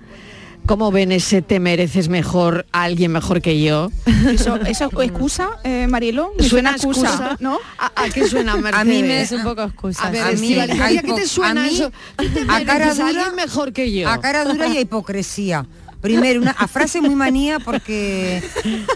¿Cómo 0.67 0.91
ven 0.91 1.13
ese 1.13 1.43
te 1.43 1.61
mereces 1.61 2.09
mejor 2.09 2.65
a 2.73 2.85
alguien 2.85 3.13
mejor 3.13 3.43
que 3.43 3.61
yo? 3.63 3.91
Eso, 4.33 4.57
eso 4.57 4.85
excusa, 5.03 5.51
eh, 5.63 5.87
Marielo. 5.89 6.33
¿Me 6.39 6.45
¿Suena 6.49 6.71
excusa, 6.71 7.01
excusa? 7.09 7.37
¿no? 7.41 7.59
¿A, 7.79 7.93
a 8.05 8.09
qué 8.09 8.27
suena, 8.27 8.55
Mercedes? 8.57 8.81
A 8.81 8.85
mí 8.85 9.03
me- 9.03 9.21
Es 9.21 9.33
un 9.33 9.43
poco 9.43 9.63
excusa. 9.63 10.07
A 10.07 10.11
ver, 10.11 10.23
A 10.23 10.33
mí 10.33 10.55
¿a 10.59 10.67
qué 10.67 11.03
te 11.15 11.27
suena 11.29 11.65
a 11.65 11.67
mí, 11.67 11.75
eso? 11.75 11.93
Te 12.17 12.41
a 12.49 12.65
cara 12.65 12.95
dura- 12.95 13.09
alguien 13.09 13.35
mejor 13.37 13.73
que 13.75 13.93
yo. 13.93 14.09
A 14.09 14.21
cara 14.21 14.45
dura 14.45 14.67
y 14.69 14.79
a 14.79 14.81
hipocresía. 14.81 15.67
Primero, 16.01 16.41
una 16.41 16.53
a 16.53 16.67
frase 16.69 17.01
muy 17.03 17.15
manía 17.15 17.59
porque 17.61 18.43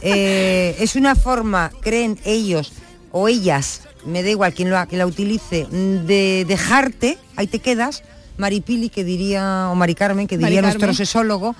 eh, 0.02 0.76
es 0.78 0.96
una 0.96 1.14
forma, 1.14 1.70
creen 1.82 2.18
ellos 2.24 2.72
o 3.12 3.28
ellas, 3.28 3.82
me 4.04 4.22
da 4.22 4.28
igual 4.30 4.52
quien, 4.54 4.70
lo, 4.70 4.86
quien 4.86 4.98
la 4.98 5.06
utilice, 5.06 5.66
de 5.70 6.44
dejarte, 6.46 7.16
ahí 7.36 7.46
te 7.46 7.60
quedas, 7.60 8.02
Maripili 8.38 8.88
que 8.88 9.04
diría, 9.04 9.68
o 9.70 9.74
Mari 9.74 9.94
Carmen, 9.94 10.26
que 10.26 10.38
diría 10.38 10.56
Mari 10.62 10.62
nuestro 10.62 10.80
Carmen. 10.80 10.96
sesólogo, 10.96 11.54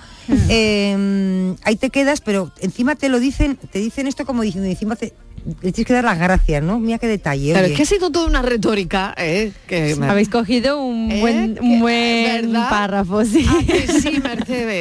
eh, 0.49 1.55
ahí 1.63 1.75
te 1.75 1.89
quedas, 1.89 2.21
pero 2.21 2.51
encima 2.61 2.95
te 2.95 3.09
lo 3.09 3.19
dicen, 3.19 3.57
te 3.71 3.79
dicen 3.79 4.07
esto 4.07 4.25
como 4.25 4.41
diciendo, 4.41 4.69
encima 4.69 4.95
te, 4.95 5.13
le 5.61 5.71
tienes 5.71 5.85
que 5.85 5.93
dar 5.93 6.03
las 6.03 6.17
gracias, 6.19 6.61
¿no? 6.63 6.79
Mira 6.79 6.97
qué 6.97 7.07
detalle. 7.07 7.53
Pero 7.53 7.65
oye. 7.65 7.73
es 7.73 7.77
que 7.77 7.83
ha 7.83 7.85
sido 7.85 8.11
toda 8.11 8.27
una 8.27 8.41
retórica, 8.41 9.13
¿eh? 9.17 9.51
Que 9.67 9.95
me- 9.95 10.07
Habéis 10.07 10.29
cogido 10.29 10.81
un 10.83 11.11
¿Eh? 11.11 11.19
buen, 11.21 11.57
un 11.61 11.79
buen 11.79 12.51
¿verdad? 12.51 12.69
párrafo, 12.69 13.23
sí. 13.25 13.45
¿A 13.47 13.65
que 13.65 13.87
sí, 13.87 14.21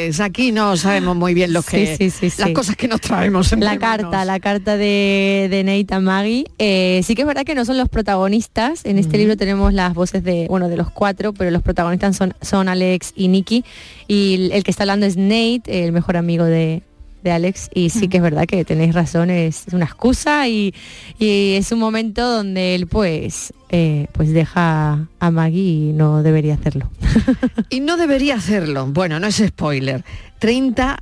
Mercedes? 0.09 0.21
Aquí 0.21 0.53
no 0.53 0.77
sabemos 0.77 1.17
muy 1.17 1.35
bien 1.35 1.53
lo 1.53 1.63
que, 1.63 1.97
Sí, 1.97 2.11
sí, 2.11 2.31
sí, 2.31 2.41
las 2.41 2.51
cosas 2.51 2.77
que 2.77 2.89
nos 2.89 3.01
traemos 3.01 3.53
entre 3.53 3.69
La 3.69 3.79
carta, 3.79 4.09
manos. 4.09 4.27
la 4.27 4.41
carta 4.41 4.77
de, 4.77 5.49
de 5.51 5.65
Nate 5.65 5.95
a 5.95 6.01
Maggie. 6.01 6.47
Eh, 6.59 7.01
sí 7.05 7.15
que 7.15 7.23
es 7.23 7.29
verdad 7.29 7.45
que 7.45 7.55
no 7.55 7.65
son 7.65 7.77
los 7.79 7.89
protagonistas. 7.89 8.85
En 8.85 8.99
este 8.99 9.19
libro 9.19 9.37
tenemos 9.37 9.73
las 9.73 9.95
voces 9.95 10.23
de, 10.25 10.47
bueno, 10.49 10.69
de 10.69 10.77
los 10.77 10.91
cuatro, 10.91 11.33
pero 11.33 11.51
los 11.51 11.63
protagonistas 11.63 12.17
son, 12.17 12.35
son 12.43 12.69
Alex 12.69 13.13
y 13.17 13.29
Nicky. 13.29 13.65
Y 14.07 14.35
el, 14.35 14.53
el 14.53 14.65
que 14.65 14.71
está 14.71 14.85
hablando 14.85 15.07
es 15.07 15.17
Nate, 15.17 15.85
el 15.85 15.93
mejor 15.93 16.17
amigo 16.17 16.45
de, 16.45 16.83
de 17.23 17.31
Alex. 17.33 17.69
Y 17.75 17.91
sí 17.91 18.09
que 18.09 18.19
es 18.19 18.23
verdad 18.23 18.47
que 18.47 18.65
tenéis 18.65 18.95
razón, 18.95 19.31
es 19.31 19.67
una 19.73 19.85
excusa 19.85 20.47
y, 20.49 20.75
y 21.19 21.55
es 21.55 21.73
un 21.73 21.79
momento 21.79 22.27
donde 22.27 22.75
él 22.75 22.87
pues, 22.87 23.53
eh, 23.71 24.07
pues 24.13 24.33
deja 24.33 25.07
a 25.19 25.31
Maggie 25.31 25.91
y 25.91 25.93
no 25.93 26.23
debería 26.23 26.55
hacerlo. 26.55 26.91
Y 27.71 27.81
no 27.81 27.97
debería 27.97 28.37
hacerlo. 28.37 28.87
Bueno, 28.87 29.19
no 29.21 29.27
es 29.27 29.37
spoiler. 29.47 30.05
30 30.39 30.99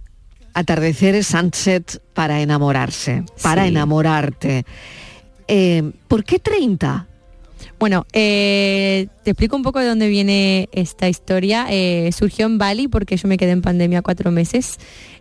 atardeceres 0.54 1.26
sunset 1.26 2.02
para 2.14 2.40
enamorarse, 2.40 3.24
para 3.42 3.62
Sí. 3.64 3.68
enamorarte. 3.68 4.64
Eh, 5.48 5.92
¿Por 6.08 6.24
qué 6.24 6.38
30? 6.38 7.06
Bueno, 7.78 8.06
eh, 8.12 9.08
te 9.22 9.32
explico 9.32 9.54
un 9.54 9.62
poco 9.62 9.80
de 9.80 9.86
dónde 9.86 10.08
viene 10.08 10.68
esta 10.72 11.08
historia. 11.08 11.66
Eh, 11.68 12.10
surgió 12.12 12.46
en 12.46 12.56
Bali 12.56 12.88
porque 12.88 13.16
yo 13.16 13.28
me 13.28 13.36
quedé 13.36 13.50
en 13.50 13.60
pandemia 13.60 14.00
cuatro 14.00 14.30
meses. 14.30 14.78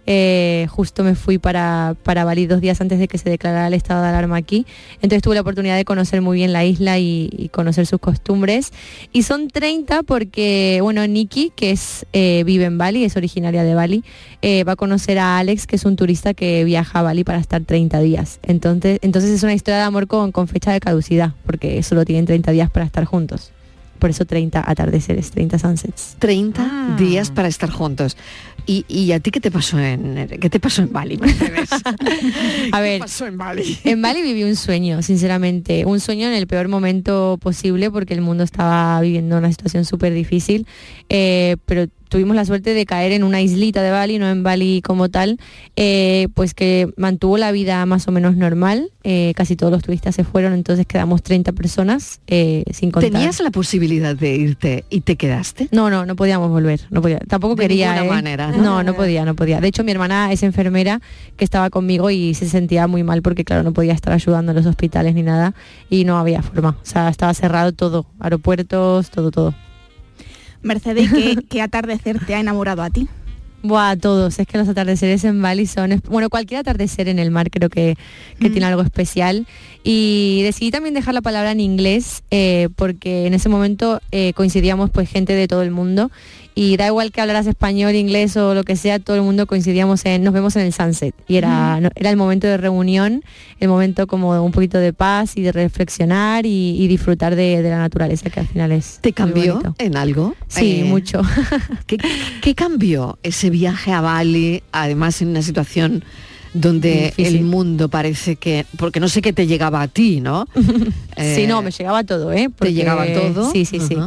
Eh, 0.08 0.68
justo 0.70 1.04
me 1.04 1.16
fui 1.16 1.40
para, 1.40 1.96
para 2.04 2.26
Bali 2.26 2.46
dos 2.46 2.62
días 2.62 2.80
antes 2.80 3.00
de 3.00 3.08
que 3.08 3.18
se 3.18 3.30
declarara 3.30 3.68
el 3.68 3.74
estado 3.74 4.04
de 4.04 4.10
alarma 4.10 4.38
aquí. 4.38 4.66
Entonces 4.96 5.24
tuve 5.24 5.36
la 5.36 5.42
oportunidad 5.42 5.76
de 5.76 5.86
conocer 5.86 6.22
muy 6.22 6.38
bien 6.38 6.54
la 6.54 6.64
isla 6.64 7.00
y, 7.00 7.50
conocer 7.52 7.86
sus 7.86 8.00
costumbres. 8.00 8.72
Y 9.14 9.24
son 9.24 9.48
30 9.48 10.04
porque, 10.04 10.80
bueno, 10.82 11.06
Nikki, 11.08 11.52
que 11.56 11.72
es, 11.72 12.06
eh, 12.14 12.44
vive 12.46 12.66
en 12.66 12.78
Bali, 12.78 13.04
es 13.04 13.16
originaria 13.16 13.64
de 13.64 13.76
Bali, 13.76 14.04
eh, 14.42 14.64
va 14.64 14.74
a 14.74 14.76
conocer 14.76 15.18
a 15.20 15.38
Alex, 15.38 15.68
que 15.68 15.78
es 15.78 15.86
un 15.86 15.96
turista 15.96 16.34
que 16.34 16.64
viaja 16.64 17.00
a 17.00 17.02
Bali 17.02 17.24
para 17.24 17.40
estar 17.40 17.64
30 17.64 18.00
días. 18.02 18.40
Entonces, 18.44 19.00
entonces 19.02 19.32
es 19.32 19.44
una 19.44 19.54
historia 19.54 19.78
de 19.78 19.84
amor 19.84 20.08
con, 20.08 20.32
con 20.32 20.48
fecha 20.48 20.72
de 20.72 20.80
caducidad, 20.80 21.34
porque 21.46 21.82
solo 21.82 22.04
tienen 22.04 22.26
30 22.26 22.45
días 22.52 22.70
para 22.70 22.86
estar 22.86 23.06
juntos. 23.06 23.52
Por 24.00 24.10
eso 24.10 24.26
30 24.26 24.64
atardeceres, 24.70 25.32
30 25.32 25.58
sunsets. 25.58 26.16
30 26.20 26.98
días 27.00 27.32
para 27.32 27.48
estar 27.48 27.70
juntos. 27.70 28.18
¿Y, 28.68 28.84
y 28.88 29.12
a 29.12 29.20
ti 29.20 29.32
qué 29.32 29.40
te 29.40 29.52
pasó 29.52 29.80
en 29.80 30.28
qué 30.42 30.50
te 30.50 30.60
pasó 30.60 30.82
en 30.82 30.92
Bali? 30.92 31.20
A 32.72 32.82
ver, 32.82 33.00
pasó 33.00 33.28
en 33.28 33.38
Bali? 33.38 33.78
En 33.84 34.02
Bali 34.02 34.22
viví 34.22 34.44
un 34.44 34.56
sueño, 34.56 35.02
sinceramente, 35.02 35.86
un 35.86 36.00
sueño 36.00 36.28
en 36.28 36.34
el 36.34 36.48
peor 36.48 36.68
momento 36.68 37.38
posible 37.42 37.90
porque 37.92 38.14
el 38.14 38.22
mundo 38.22 38.44
estaba 38.44 39.00
viviendo 39.02 39.38
una 39.38 39.50
situación 39.52 39.86
súper 39.86 40.14
difícil, 40.14 40.66
eh, 41.10 41.58
pero 41.66 41.88
tuvimos 42.10 42.36
la 42.36 42.46
suerte 42.46 42.74
de 42.74 42.86
caer 42.86 43.12
en 43.12 43.24
una 43.24 43.42
islita 43.42 43.82
de 43.82 43.92
Bali, 43.92 44.20
no 44.20 44.28
en 44.30 44.44
Bali 44.44 44.82
como 44.82 45.10
tal, 45.10 45.40
eh, 45.76 46.28
pues 46.34 46.54
que 46.54 46.90
mantuvo 46.98 47.38
la 47.38 47.52
vida 47.52 47.86
más 47.86 48.08
o 48.08 48.12
menos 48.12 48.36
normal, 48.36 48.92
eh, 49.04 49.34
casi 49.36 49.56
todos 49.56 49.72
los 49.72 49.84
turistas 49.84 50.16
se 50.16 50.24
fueron, 50.24 50.54
entonces 50.54 50.86
quedamos 50.86 51.24
30 51.24 51.52
personas 51.54 52.22
eh, 52.28 52.64
sin 52.72 52.92
contar. 52.92 53.12
¿Tenías 53.12 53.40
la 53.42 53.52
posibilidad 53.52 54.16
de 54.16 54.36
irte 54.36 54.86
y 54.90 55.02
te 55.02 55.16
quedaste? 55.16 55.68
No, 55.72 55.90
no, 55.90 56.06
no 56.06 56.16
podíamos 56.16 56.50
volver, 56.50 56.82
no 56.90 57.02
podía, 57.02 57.20
tampoco 57.20 57.56
De 57.56 57.64
quería. 57.64 57.94
ninguna 57.94 58.06
¿eh? 58.06 58.16
manera, 58.16 58.52
¿no? 58.52 58.58
No, 58.64 58.84
no 58.84 58.94
podía, 58.96 59.26
no 59.26 59.36
podía. 59.36 59.62
De 59.62 59.68
hecho, 59.68 59.84
mi 59.84 59.92
hermana 59.92 60.32
es 60.32 60.44
enfermera 60.44 61.02
que 61.38 61.44
estaba 61.44 61.70
conmigo 61.70 62.10
y 62.10 62.34
se 62.34 62.48
sentía 62.48 62.88
muy 62.88 63.04
mal 63.04 63.22
porque, 63.22 63.44
claro, 63.44 63.64
no 63.64 63.74
podía 63.74 63.94
estar 63.94 64.14
ayudando 64.14 64.52
en 64.52 64.58
los 64.58 64.66
hospitales 64.66 65.14
ni 65.16 65.24
nada 65.24 65.54
y 65.90 66.06
no 66.06 66.18
había 66.18 66.42
forma. 66.42 66.78
O 66.82 66.86
sea, 66.86 67.10
estaba 67.10 67.34
cerrado 67.34 67.72
todo, 67.74 68.08
aeropuertos, 68.20 69.10
todo, 69.10 69.32
todo. 69.32 69.56
Mercedes, 70.66 71.12
¿qué, 71.14 71.38
qué 71.50 71.62
atardecer 71.62 72.20
te 72.26 72.36
ha 72.36 72.40
enamorado 72.40 72.82
a 72.82 72.90
ti? 72.90 73.08
Buah, 73.66 73.96
todos. 73.96 74.38
Es 74.38 74.46
que 74.46 74.58
los 74.60 74.68
atardeceres 74.68 75.24
en 75.24 75.42
Bali 75.42 75.66
son... 75.66 76.02
Bueno, 76.08 76.30
cualquier 76.30 76.60
atardecer 76.60 77.08
en 77.08 77.18
el 77.18 77.32
mar 77.32 77.50
creo 77.50 77.70
que, 77.70 77.96
que 78.40 78.50
tiene 78.52 78.68
algo 78.68 78.84
especial. 78.84 79.48
Y 79.84 80.42
decidí 80.44 80.70
también 80.70 80.94
dejar 80.94 81.16
la 81.16 81.22
palabra 81.22 81.52
en 81.52 81.60
inglés 81.60 82.24
eh, 82.30 82.70
porque 82.76 83.26
en 83.26 83.34
ese 83.34 83.50
momento 83.50 84.02
eh, 84.12 84.34
coincidíamos 84.34 84.92
pues 84.92 85.10
gente 85.10 85.34
de 85.34 85.48
todo 85.48 85.64
el 85.64 85.72
mundo 85.72 86.12
y 86.58 86.78
da 86.78 86.88
igual 86.88 87.12
que 87.12 87.20
hablaras 87.20 87.46
español, 87.48 87.94
inglés 87.96 88.38
o 88.38 88.54
lo 88.54 88.64
que 88.64 88.78
sea, 88.78 88.98
todo 89.00 89.18
el 89.18 89.22
mundo 89.24 89.46
coincidíamos 89.46 90.06
en 90.06 90.24
nos 90.24 90.34
vemos 90.34 90.56
en 90.56 90.62
el 90.64 90.72
sunset 90.74 91.14
y 91.28 91.36
era, 91.36 91.80
era 91.96 92.10
el 92.10 92.16
momento 92.16 92.48
de 92.48 92.56
reunión, 92.58 93.24
el 93.60 93.68
momento 93.68 94.08
como 94.08 94.42
un 94.44 94.52
poquito 94.54 94.78
de 94.78 94.94
paz 94.94 95.36
y 95.36 95.42
de 95.42 95.52
reflexionar 95.52 96.46
y, 96.46 96.82
y 96.82 96.88
disfrutar 96.88 97.36
de, 97.36 97.62
de 97.62 97.70
la 97.70 97.80
naturaleza 97.80 98.30
que 98.30 98.40
al 98.40 98.48
final 98.48 98.72
es. 98.72 99.00
¿Te 99.02 99.12
cambió 99.12 99.62
en 99.78 99.98
algo? 99.98 100.34
Sí, 100.48 100.80
Eh, 100.80 100.84
mucho. 100.86 101.22
¿Qué, 101.88 101.98
qué 102.42 102.56
cambió 102.56 103.20
ese 103.22 103.50
viaje 103.50 103.92
a 103.92 104.00
Bali, 104.02 104.64
además 104.72 105.22
en 105.22 105.30
una 105.30 105.42
situación 105.42 106.04
donde 106.54 107.14
el 107.18 107.42
mundo 107.42 107.90
parece 107.90 108.38
que, 108.38 108.66
porque 108.78 109.02
no 109.02 109.10
sé 109.10 109.22
qué 109.22 109.34
te 109.34 109.46
llegaba 109.46 109.82
a 109.82 109.90
ti, 109.90 110.22
¿no? 110.22 110.48
sí, 110.56 110.62
Eh, 111.18 111.46
no, 111.48 111.62
me 111.62 111.72
llegaba 111.72 112.04
todo, 112.06 112.32
¿eh? 112.32 112.50
¿Te 112.58 112.72
llegaba 112.74 113.06
todo? 113.14 113.52
Sí, 113.52 113.66
sí, 113.66 113.80
sí. 113.82 113.98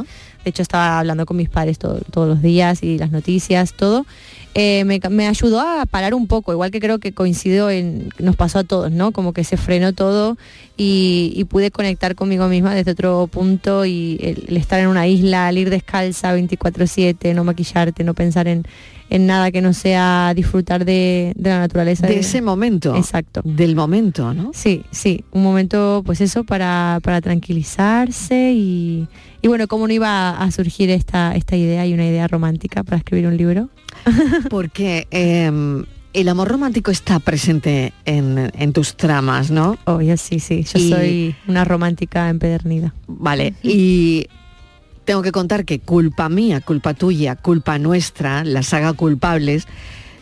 De 0.44 0.50
hecho, 0.50 0.62
estaba 0.62 0.98
hablando 0.98 1.26
con 1.26 1.36
mis 1.36 1.48
padres 1.48 1.78
todo- 1.78 2.00
todos 2.10 2.28
los 2.28 2.42
días 2.42 2.82
y 2.82 2.96
las 2.98 3.10
noticias, 3.10 3.74
todo. 3.74 4.06
Eh, 4.54 4.84
me, 4.84 5.26
ayudó 5.26 5.60
a 5.60 5.84
parar 5.86 6.14
un 6.14 6.26
poco, 6.26 6.52
igual 6.52 6.70
que 6.70 6.80
creo 6.80 6.98
que 6.98 7.12
coincido 7.12 7.70
en, 7.70 8.08
nos 8.18 8.34
pasó 8.34 8.60
a 8.60 8.64
todos, 8.64 8.90
¿no? 8.90 9.12
Como 9.12 9.32
que 9.32 9.44
se 9.44 9.56
frenó 9.56 9.92
todo 9.92 10.36
y, 10.76 11.32
y 11.36 11.44
pude 11.44 11.70
conectar 11.70 12.14
conmigo 12.14 12.48
misma 12.48 12.74
desde 12.74 12.92
otro 12.92 13.28
punto 13.30 13.84
y 13.84 14.18
el, 14.22 14.44
el 14.48 14.56
estar 14.56 14.80
en 14.80 14.88
una 14.88 15.06
isla, 15.06 15.48
el 15.50 15.58
ir 15.58 15.70
descalza 15.70 16.34
24/7, 16.34 17.34
no 17.34 17.44
maquillarte, 17.44 18.02
no 18.04 18.14
pensar 18.14 18.48
en, 18.48 18.64
en 19.10 19.26
nada 19.26 19.50
que 19.50 19.60
no 19.60 19.72
sea 19.72 20.32
disfrutar 20.36 20.84
de, 20.84 21.32
de 21.36 21.50
la 21.50 21.60
naturaleza. 21.60 22.06
De 22.06 22.18
ese 22.18 22.42
momento. 22.42 22.94
Exacto. 22.96 23.40
Del 23.44 23.74
momento, 23.74 24.34
¿no? 24.34 24.50
Sí, 24.54 24.82
sí, 24.90 25.24
un 25.32 25.42
momento 25.42 26.02
pues 26.04 26.20
eso 26.20 26.44
para, 26.44 26.98
para 27.02 27.20
tranquilizarse 27.20 28.52
y, 28.54 29.08
y 29.42 29.48
bueno, 29.48 29.66
cómo 29.68 29.86
no 29.86 29.92
iba 29.94 30.30
a, 30.30 30.42
a 30.44 30.50
surgir 30.50 30.90
esta, 30.90 31.34
esta 31.36 31.56
idea 31.56 31.86
y 31.86 31.94
una 31.94 32.06
idea 32.06 32.28
romántica 32.28 32.82
para 32.84 32.98
escribir 32.98 33.26
un 33.26 33.36
libro. 33.36 33.68
Porque 34.50 35.06
eh, 35.10 35.50
el 36.12 36.28
amor 36.28 36.48
romántico 36.48 36.90
está 36.90 37.18
presente 37.18 37.92
en, 38.04 38.50
en 38.54 38.72
tus 38.72 38.96
tramas, 38.96 39.50
¿no? 39.50 39.78
Obvio, 39.84 40.16
sí, 40.16 40.40
sí. 40.40 40.64
Yo 40.64 40.78
Y- 40.78 40.90
soy 40.90 41.36
una 41.46 41.64
romántica 41.64 42.28
empedernida. 42.28 42.94
Vale, 43.06 43.54
y 43.62 44.26
tengo 45.08 45.22
que 45.22 45.32
contar 45.32 45.64
que 45.64 45.78
culpa 45.78 46.28
mía, 46.28 46.60
culpa 46.60 46.92
tuya, 46.92 47.34
culpa 47.34 47.78
nuestra, 47.78 48.44
la 48.44 48.62
saga 48.62 48.92
Culpables, 48.92 49.66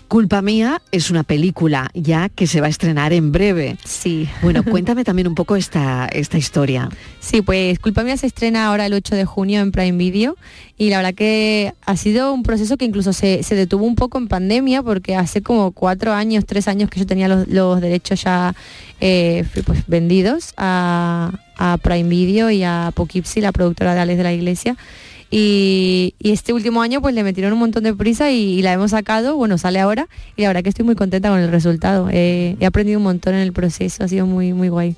Culpa 0.07 0.41
mía 0.41 0.81
es 0.93 1.11
una 1.11 1.25
película 1.25 1.91
ya 1.93 2.29
que 2.29 2.47
se 2.47 2.61
va 2.61 2.69
a 2.69 2.71
estrenar 2.71 3.13
en 3.13 3.33
breve. 3.33 3.77
Sí. 3.85 4.29
Bueno, 4.43 4.63
cuéntame 4.63 5.03
también 5.03 5.27
un 5.27 5.35
poco 5.35 5.57
esta, 5.57 6.07
esta 6.07 6.39
historia. 6.39 6.89
Sí, 7.19 7.43
pues 7.43 7.81
Culpa 7.81 8.05
Mía 8.05 8.17
se 8.17 8.29
estrena 8.29 8.67
ahora 8.67 8.87
el 8.87 8.93
8 8.93 9.17
de 9.17 9.25
junio 9.25 9.61
en 9.61 9.73
Prime 9.73 9.99
Video 9.99 10.37
y 10.79 10.91
la 10.91 10.99
verdad 10.99 11.15
que 11.15 11.75
ha 11.85 11.97
sido 11.97 12.33
un 12.33 12.45
proceso 12.45 12.77
que 12.77 12.85
incluso 12.85 13.13
se, 13.13 13.43
se 13.43 13.57
detuvo 13.57 13.85
un 13.85 13.97
poco 13.97 14.19
en 14.19 14.29
pandemia 14.29 14.85
porque 14.85 15.17
hace 15.17 15.43
como 15.43 15.73
cuatro 15.73 16.13
años, 16.13 16.47
tres 16.47 16.69
años 16.69 16.91
que 16.91 17.01
yo 17.01 17.07
tenía 17.07 17.27
los, 17.27 17.49
los 17.49 17.81
derechos 17.81 18.23
ya 18.23 18.55
eh, 19.01 19.45
pues, 19.65 19.85
vendidos 19.89 20.53
a, 20.57 21.33
a 21.57 21.79
Prime 21.79 22.09
Video 22.09 22.51
y 22.51 22.63
a 22.63 22.93
Poughkeepsie, 22.95 23.43
la 23.43 23.53
productora 23.53 23.95
de 23.95 24.01
Alex 24.01 24.19
de 24.19 24.25
la 24.25 24.33
Iglesia. 24.33 24.77
Y, 25.31 26.15
y 26.21 26.31
este 26.31 26.53
último 26.53 26.83
año 26.83 27.01
pues 27.03 27.15
le 27.15 27.25
metieron 27.25 27.53
un 27.53 27.59
montón 27.59 27.83
de 27.83 27.93
prisa 27.95 28.31
y, 28.31 28.59
y 28.59 28.63
la 28.63 28.73
hemos 28.73 28.93
sacado, 28.93 29.37
bueno, 29.37 29.59
sale 29.59 29.81
ahora 29.81 30.09
y 30.37 30.43
la 30.43 30.49
verdad 30.49 30.63
que 30.63 30.69
estoy 30.69 30.85
muy 30.85 30.95
contenta 30.95 31.31
con 31.31 31.41
el 31.41 31.51
resultado. 31.51 32.09
Eh, 32.13 32.57
he 32.61 32.67
aprendido 32.67 32.99
un 32.99 33.05
montón 33.05 33.35
en 33.35 33.41
el 33.41 33.53
proceso, 33.53 34.05
ha 34.05 34.09
sido 34.09 34.27
muy, 34.27 34.53
muy 34.53 34.69
guay. 34.69 34.95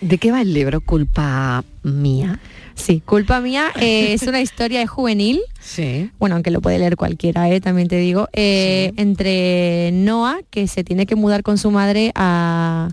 ¿De 0.00 0.18
qué 0.18 0.32
va 0.32 0.40
el 0.40 0.52
libro 0.52 0.80
Culpa 0.80 1.64
mía? 1.84 2.40
Sí, 2.74 3.02
Culpa 3.04 3.40
mía 3.40 3.66
eh, 3.80 4.12
es 4.14 4.22
una 4.22 4.40
historia 4.40 4.80
de 4.80 4.86
juvenil. 4.88 5.40
Sí. 5.60 6.10
Bueno, 6.18 6.34
aunque 6.34 6.50
lo 6.50 6.60
puede 6.60 6.78
leer 6.78 6.96
cualquiera, 6.96 7.48
eh, 7.48 7.60
también 7.60 7.86
te 7.86 7.98
digo. 7.98 8.28
Entre 8.32 9.90
Noah, 9.92 10.40
que 10.50 10.66
se 10.66 10.82
tiene 10.82 11.06
que 11.06 11.14
mudar 11.14 11.44
con 11.44 11.56
su 11.56 11.70
madre 11.70 12.10
a, 12.16 12.88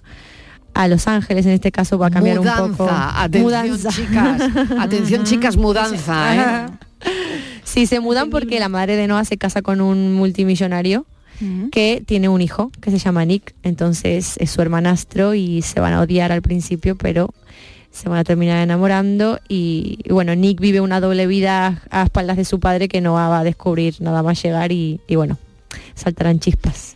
a 0.76 0.88
Los 0.90 1.08
Ángeles, 1.08 1.46
en 1.46 1.54
este 1.54 1.72
caso 1.72 1.98
va 1.98 2.08
a 2.08 2.12
cambiar 2.12 2.38
un 2.40 2.46
poco. 2.46 2.84
Mudanza, 2.84 3.24
atención, 3.24 3.80
chicas, 3.92 4.42
atención, 4.78 5.24
chicas, 5.26 5.58
mudanza, 5.58 6.36
¿eh? 6.36 6.70
Sí, 7.64 7.88
se 7.88 8.00
mudan 8.00 8.30
porque 8.30 8.60
la 8.60 8.70
madre 8.70 8.96
de 8.96 9.08
Noah 9.08 9.26
se 9.26 9.38
casa 9.38 9.62
con 9.62 9.82
un 9.82 10.14
multimillonario 10.14 11.06
que 11.72 12.02
tiene 12.06 12.30
un 12.30 12.42
hijo 12.42 12.72
que 12.80 12.92
se 12.92 12.98
llama 12.98 13.26
Nick, 13.26 13.56
entonces 13.64 14.36
es 14.38 14.52
su 14.52 14.62
hermanastro 14.62 15.34
y 15.34 15.62
se 15.64 15.82
van 15.82 15.92
a 15.92 16.02
odiar 16.02 16.32
al 16.32 16.42
principio, 16.42 16.96
pero 16.96 17.34
se 17.92 18.08
van 18.08 18.20
a 18.20 18.24
terminar 18.24 18.62
enamorando 18.64 19.40
y, 19.50 20.00
y 20.04 20.14
bueno, 20.14 20.34
Nick 20.36 20.62
vive 20.62 20.80
una 20.80 21.02
doble 21.02 21.28
vida 21.28 21.82
a 21.90 22.04
espaldas 22.04 22.38
de 22.38 22.46
su 22.46 22.62
padre 22.62 22.88
que 22.88 23.02
Noah 23.02 23.28
va 23.28 23.40
a 23.40 23.44
descubrir 23.44 23.96
nada 24.00 24.24
más 24.24 24.42
llegar 24.42 24.72
y, 24.72 25.02
y 25.08 25.16
bueno, 25.16 25.38
saltarán 25.94 26.40
chispas. 26.40 26.95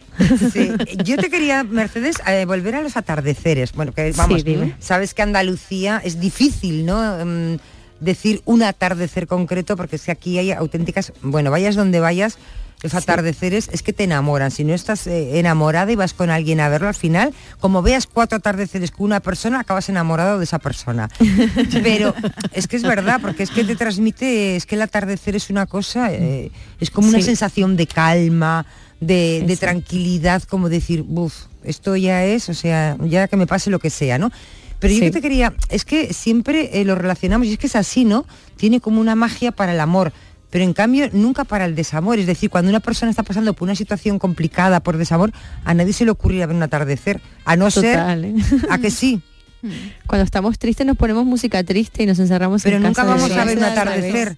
Sí, 0.51 0.71
Yo 1.03 1.17
te 1.17 1.29
quería, 1.29 1.63
Mercedes, 1.63 2.17
eh, 2.27 2.45
volver 2.45 2.75
a 2.75 2.81
los 2.81 2.97
atardeceres. 2.97 3.73
Bueno, 3.73 3.91
que 3.93 4.11
vamos, 4.11 4.43
sabes 4.79 5.13
que 5.13 5.21
Andalucía 5.21 6.01
es 6.03 6.19
difícil, 6.19 6.85
¿no? 6.85 7.25
Mm, 7.25 7.57
decir 7.99 8.41
un 8.45 8.63
atardecer 8.63 9.27
concreto, 9.27 9.75
porque 9.75 9.97
es 9.97 10.03
que 10.03 10.11
aquí 10.11 10.37
hay 10.37 10.51
auténticas, 10.51 11.11
bueno, 11.21 11.51
vayas 11.51 11.75
donde 11.75 11.99
vayas, 11.99 12.37
los 12.81 12.93
atardeceres 12.93 13.69
es 13.73 13.83
que 13.83 13.91
te 13.91 14.05
enamoran. 14.05 14.51
Si 14.51 14.63
no 14.63 14.73
estás 14.73 15.05
eh, 15.05 15.37
enamorada 15.37 15.91
y 15.91 15.95
vas 15.95 16.13
con 16.13 16.29
alguien 16.29 16.61
a 16.61 16.69
verlo, 16.69 16.87
al 16.87 16.95
final, 16.95 17.33
como 17.59 17.81
veas 17.81 18.07
cuatro 18.07 18.37
atardeceres 18.37 18.91
con 18.91 19.07
una 19.07 19.19
persona, 19.19 19.59
acabas 19.59 19.89
enamorado 19.89 20.37
de 20.37 20.45
esa 20.45 20.59
persona. 20.59 21.09
Pero 21.83 22.13
es 22.53 22.69
que 22.69 22.77
es 22.77 22.83
verdad, 22.83 23.19
porque 23.21 23.43
es 23.43 23.49
que 23.51 23.65
te 23.65 23.75
transmite, 23.75 24.55
es 24.55 24.65
que 24.65 24.75
el 24.75 24.81
atardecer 24.81 25.35
es 25.35 25.49
una 25.49 25.65
cosa, 25.65 26.13
eh, 26.13 26.51
es 26.79 26.89
como 26.89 27.09
una 27.09 27.17
Sí. 27.19 27.25
sensación 27.25 27.75
de 27.75 27.85
calma, 27.85 28.65
de, 28.99 29.57
tranquilidad, 29.59 30.43
como 30.43 30.69
decir, 30.69 31.05
uff, 31.07 31.45
esto 31.63 31.95
ya 31.95 32.25
es, 32.25 32.49
o 32.49 32.53
sea, 32.53 32.97
ya 33.05 33.27
que 33.27 33.37
me 33.37 33.47
pase 33.47 33.69
lo 33.69 33.79
que 33.79 33.89
sea, 33.89 34.17
¿no? 34.17 34.31
Pero 34.79 34.93
yo 34.93 34.99
Sí. 34.99 35.05
que 35.05 35.11
te 35.11 35.21
quería, 35.21 35.53
es 35.69 35.83
que 35.85 36.13
siempre 36.13 36.79
eh, 36.79 36.85
lo 36.85 36.95
relacionamos, 36.95 37.47
y 37.47 37.53
es 37.53 37.57
que 37.57 37.67
es 37.67 37.75
así, 37.75 38.05
¿no? 38.05 38.25
Tiene 38.57 38.79
como 38.79 39.01
una 39.01 39.15
magia 39.15 39.51
para 39.51 39.73
el 39.73 39.79
amor, 39.81 40.13
pero 40.49 40.63
en 40.63 40.73
cambio 40.73 41.09
nunca 41.11 41.43
para 41.43 41.65
el 41.65 41.75
desamor. 41.75 42.17
Es 42.17 42.25
decir, 42.27 42.49
cuando 42.49 42.69
una 42.69 42.79
persona 42.79 43.09
está 43.11 43.23
pasando 43.23 43.53
por 43.53 43.65
una 43.67 43.75
situación 43.75 44.19
complicada 44.19 44.79
por 44.79 44.97
desamor, 44.97 45.31
a 45.65 45.73
nadie 45.73 45.93
se 45.93 46.05
le 46.05 46.11
ocurrirá 46.11 46.45
ver 46.47 46.55
un 46.55 46.63
atardecer, 46.63 47.21
a 47.45 47.55
no 47.55 47.69
Total, 47.69 48.21
ser 48.21 48.59
¿eh? 48.59 48.61
a 48.69 48.77
que 48.79 48.89
sí. 48.89 49.21
Cuando 50.07 50.23
estamos 50.23 50.57
tristes 50.57 50.87
nos 50.87 50.95
ponemos 50.95 51.25
música 51.25 51.61
triste 51.65 52.03
y 52.03 52.05
nos 52.05 52.17
encerramos 52.19 52.63
Pero 52.63 52.77
en 52.77 52.83
nunca 52.83 53.03
casa. 53.03 53.15
vamos 53.15 53.31
a 53.31 53.43
ver 53.45 53.57
un 53.57 53.63
atardecer. 53.65 54.37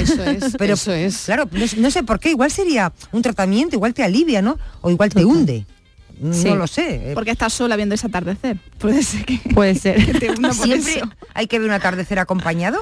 Eso 0.00 0.22
es, 0.24 0.56
Pero, 0.58 0.74
eso 0.74 0.92
es. 0.92 1.24
Claro, 1.26 1.48
no, 1.50 1.64
no 1.78 1.90
sé 1.90 2.02
por 2.02 2.18
qué, 2.20 2.30
igual 2.30 2.50
sería 2.50 2.92
un 3.12 3.22
tratamiento, 3.22 3.76
igual 3.76 3.94
te 3.94 4.02
alivia, 4.02 4.42
¿no? 4.42 4.58
O 4.80 4.90
igual 4.90 5.10
te 5.10 5.24
hunde. 5.24 5.64
No 6.20 6.32
Sí. 6.34 6.48
lo 6.48 6.66
sé. 6.66 7.12
Porque 7.14 7.30
estás 7.30 7.52
sola 7.52 7.76
viendo 7.76 7.94
ese 7.94 8.08
atardecer. 8.08 8.58
Puede 8.78 9.02
ser 9.02 9.24
que, 9.24 9.38
Puede 9.54 9.74
ser. 9.76 10.04
que 10.12 10.18
te 10.18 10.30
hunda 10.30 10.48
por 10.48 10.66
Siempre 10.66 10.96
eso. 10.96 11.10
hay 11.34 11.46
que 11.46 11.58
ver 11.58 11.68
un 11.68 11.74
atardecer 11.74 12.18
acompañado. 12.18 12.80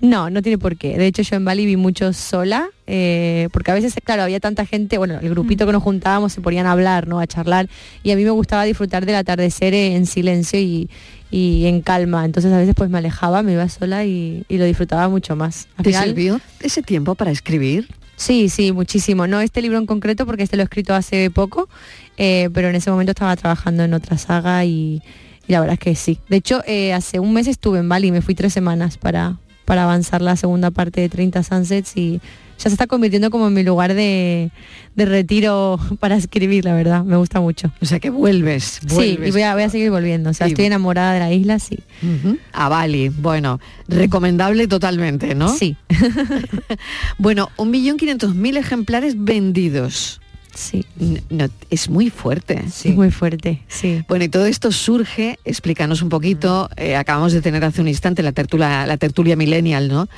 No, 0.00 0.28
no 0.28 0.42
tiene 0.42 0.58
por 0.58 0.76
qué. 0.76 0.98
De 0.98 1.06
hecho, 1.06 1.22
yo 1.22 1.36
en 1.36 1.44
Bali 1.46 1.64
vi 1.64 1.76
mucho 1.76 2.12
sola, 2.12 2.68
eh, 2.86 3.48
porque 3.50 3.70
a 3.70 3.74
veces, 3.74 3.94
claro, 4.04 4.22
había 4.22 4.40
tanta 4.40 4.66
gente, 4.66 4.98
bueno, 4.98 5.18
el 5.22 5.30
grupito 5.30 5.64
que 5.64 5.72
nos 5.72 5.82
juntábamos 5.82 6.34
se 6.34 6.42
ponían 6.42 6.66
a 6.66 6.72
hablar, 6.72 7.08
¿no? 7.08 7.18
A 7.18 7.26
charlar, 7.26 7.70
y 8.02 8.10
a 8.10 8.16
mí 8.16 8.22
me 8.22 8.28
gustaba 8.30 8.64
disfrutar 8.64 9.06
del 9.06 9.14
atardecer 9.16 9.72
en 9.72 10.04
silencio 10.04 10.60
y, 10.60 10.90
y 11.30 11.66
en 11.66 11.80
calma. 11.80 12.24
Entonces 12.24 12.52
a 12.52 12.58
veces 12.58 12.74
pues 12.74 12.90
me 12.90 12.98
alejaba, 12.98 13.42
me 13.42 13.52
iba 13.52 13.68
sola 13.68 14.04
y, 14.04 14.44
y 14.48 14.58
lo 14.58 14.64
disfrutaba 14.64 15.08
mucho 15.08 15.36
más. 15.36 15.68
Al 15.76 15.84
¿Te 15.84 15.90
final- 15.90 16.04
sirvió 16.08 16.40
ese 16.60 16.82
tiempo 16.82 17.14
para 17.14 17.30
escribir? 17.30 17.88
Sí, 18.16 18.48
sí, 18.48 18.72
muchísimo. 18.72 19.26
No 19.26 19.40
este 19.40 19.60
libro 19.60 19.76
en 19.78 19.84
concreto 19.86 20.24
porque 20.24 20.42
este 20.42 20.56
lo 20.56 20.62
he 20.62 20.64
escrito 20.64 20.94
hace 20.94 21.30
poco, 21.30 21.68
eh, 22.16 22.48
pero 22.54 22.68
en 22.68 22.74
ese 22.76 22.90
momento 22.90 23.10
estaba 23.12 23.36
trabajando 23.36 23.82
en 23.84 23.92
otra 23.92 24.16
saga 24.16 24.64
y, 24.64 25.02
y 25.46 25.52
la 25.52 25.60
verdad 25.60 25.74
es 25.74 25.80
que 25.80 25.94
sí. 25.96 26.18
De 26.30 26.36
hecho, 26.36 26.62
eh, 26.66 26.94
hace 26.94 27.20
un 27.20 27.34
mes 27.34 27.46
estuve 27.46 27.78
en 27.80 27.88
Bali, 27.90 28.10
me 28.12 28.22
fui 28.22 28.34
tres 28.34 28.54
semanas 28.54 28.96
para, 28.96 29.36
para 29.66 29.82
avanzar 29.84 30.22
la 30.22 30.34
segunda 30.36 30.70
parte 30.70 31.02
de 31.02 31.10
30 31.10 31.42
Sunsets 31.42 31.94
y 31.98 32.22
ya 32.58 32.62
se 32.62 32.68
está 32.70 32.86
convirtiendo 32.86 33.30
como 33.30 33.48
en 33.48 33.54
mi 33.54 33.62
lugar 33.62 33.94
de, 33.94 34.50
de 34.94 35.04
retiro 35.04 35.78
para 36.00 36.16
escribir, 36.16 36.64
la 36.64 36.74
verdad. 36.74 37.04
Me 37.04 37.16
gusta 37.16 37.40
mucho. 37.40 37.72
O 37.80 37.86
sea 37.86 38.00
que 38.00 38.10
vuelves, 38.10 38.80
Sí, 38.88 39.18
y 39.22 39.30
voy 39.30 39.42
a, 39.42 39.54
voy 39.54 39.64
a 39.64 39.68
seguir 39.70 39.90
volviendo. 39.90 40.30
O 40.30 40.34
sea, 40.34 40.46
Sí. 40.46 40.52
estoy 40.52 40.66
enamorada 40.66 41.12
de 41.12 41.20
la 41.20 41.32
isla, 41.32 41.58
sí. 41.58 41.78
Ujú. 42.02 42.38
A 42.52 42.68
Bali, 42.68 43.08
bueno, 43.10 43.60
recomendable 43.88 44.66
totalmente, 44.68 45.34
¿no? 45.34 45.48
Sí. 45.54 45.76
bueno, 47.18 47.50
un 47.56 47.70
millón 47.70 47.96
quinientos 47.96 48.34
mil 48.34 48.56
ejemplares 48.56 49.14
vendidos. 49.16 50.20
Sí. 50.54 50.86
No, 51.28 51.48
es 51.68 51.90
muy 51.90 52.08
fuerte. 52.08 52.62
Es 52.66 52.86
muy 52.86 53.10
fuerte, 53.10 53.62
sí. 53.68 54.02
Bueno, 54.08 54.24
y 54.24 54.28
todo 54.30 54.46
esto 54.46 54.72
surge, 54.72 55.38
explícanos 55.44 56.00
un 56.00 56.08
poquito, 56.08 56.70
eh, 56.78 56.96
acabamos 56.96 57.34
de 57.34 57.42
tener 57.42 57.62
hace 57.62 57.82
un 57.82 57.88
instante 57.88 58.22
la 58.22 58.32
tertulia, 58.32 58.86
la 58.86 58.96
tertulia 58.96 59.36
millennial, 59.36 59.88
¿no? 59.88 60.08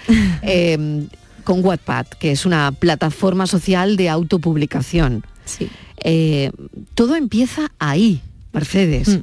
Eh, 0.43 1.09
con 1.49 1.65
Wattpad, 1.65 2.09
que 2.09 2.31
es 2.31 2.45
una 2.45 2.73
plataforma 2.73 3.47
social 3.47 3.97
de 3.97 4.11
autopublicación. 4.11 5.25
Sí. 5.47 5.71
Eh, 6.05 6.51
todo 6.93 7.17
empieza 7.17 7.73
ahí, 7.79 8.21
Mercedes. 8.53 9.09
Mm. 9.09 9.21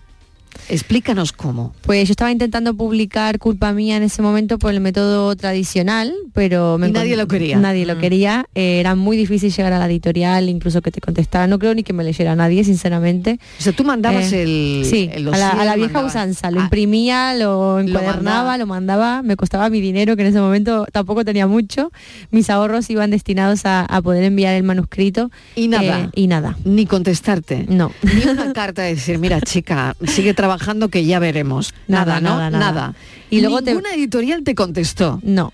Explícanos 0.69 1.31
cómo. 1.31 1.73
Pues 1.81 2.07
yo 2.07 2.11
estaba 2.13 2.31
intentando 2.31 2.73
publicar 2.73 3.37
Culpa 3.39 3.71
Mía 3.73 3.97
en 3.97 4.03
ese 4.03 4.21
momento 4.21 4.57
por 4.57 4.73
el 4.73 4.79
método 4.79 5.35
tradicional, 5.35 6.13
pero 6.33 6.77
me 6.77 6.87
Y 6.87 6.91
nadie 6.91 7.15
lo 7.15 7.27
quería. 7.27 7.57
Nadie 7.57 7.85
lo 7.85 7.97
quería. 7.99 8.45
Eh, 8.55 8.79
era 8.79 8.95
muy 8.95 9.15
difícil 9.17 9.51
llegar 9.53 9.73
a 9.73 9.79
la 9.79 9.85
editorial, 9.85 10.49
incluso 10.49 10.81
que 10.81 10.91
te 10.91 11.01
contestara. 11.01 11.45
No 11.47 11.59
creo 11.59 11.75
ni 11.75 11.83
que 11.83 11.93
me 11.93 12.03
leyera 12.03 12.35
nadie, 12.35 12.63
sinceramente. 12.63 13.39
O 13.59 13.61
sea, 13.61 13.73
tú 13.73 13.83
mandabas 13.83 14.31
Eh, 14.33 14.43
el, 14.81 14.85
sí, 14.85 15.09
el 15.13 15.27
a 15.33 15.37
la, 15.37 15.49
a 15.49 15.55
la 15.55 15.63
dossier, 15.65 15.77
vieja 15.77 15.93
mandabas- 16.01 16.05
usanza. 16.07 16.51
Lo 16.51 16.61
Ah, 16.61 16.63
imprimía, 16.63 17.33
lo 17.35 17.79
encuadernaba, 17.79 18.15
mandaba. 18.21 18.57
lo 18.57 18.65
mandaba. 18.65 19.21
Me 19.21 19.35
costaba 19.35 19.69
mi 19.69 19.81
dinero, 19.81 20.15
que 20.15 20.23
en 20.23 20.29
ese 20.29 20.39
momento 20.39 20.85
tampoco 20.91 21.23
tenía 21.23 21.45
mucho. 21.47 21.91
Mis 22.31 22.49
ahorros 22.49 22.89
iban 22.89 23.11
destinados 23.11 23.65
a, 23.65 23.85
a 23.85 24.01
poder 24.01 24.23
enviar 24.23 24.55
el 24.55 24.63
manuscrito. 24.63 25.29
Y 25.55 25.67
nada. 25.67 26.05
Eh, 26.05 26.09
y 26.15 26.27
nada. 26.27 26.57
Ni 26.65 26.85
contestarte. 26.87 27.65
No. 27.69 27.91
Ni 28.01 28.23
una 28.29 28.51
carta 28.53 28.81
de 28.81 28.95
decir, 28.95 29.19
mira 29.19 29.41
chica, 29.41 29.95
sigue 30.07 30.33
trabajando 30.33 30.44
que 30.89 31.05
ya 31.05 31.19
veremos. 31.19 31.73
Nada, 31.88 32.19
Nada, 32.19 32.21
¿no? 32.21 32.38
nada, 32.38 32.60
nada. 32.60 32.93
Y 33.29 33.41
luego 33.41 33.62
te- 33.62 33.71
ninguna 33.71 33.93
editorial 33.93 34.43
te 34.43 34.55
contestó. 34.55 35.19
No. 35.23 35.51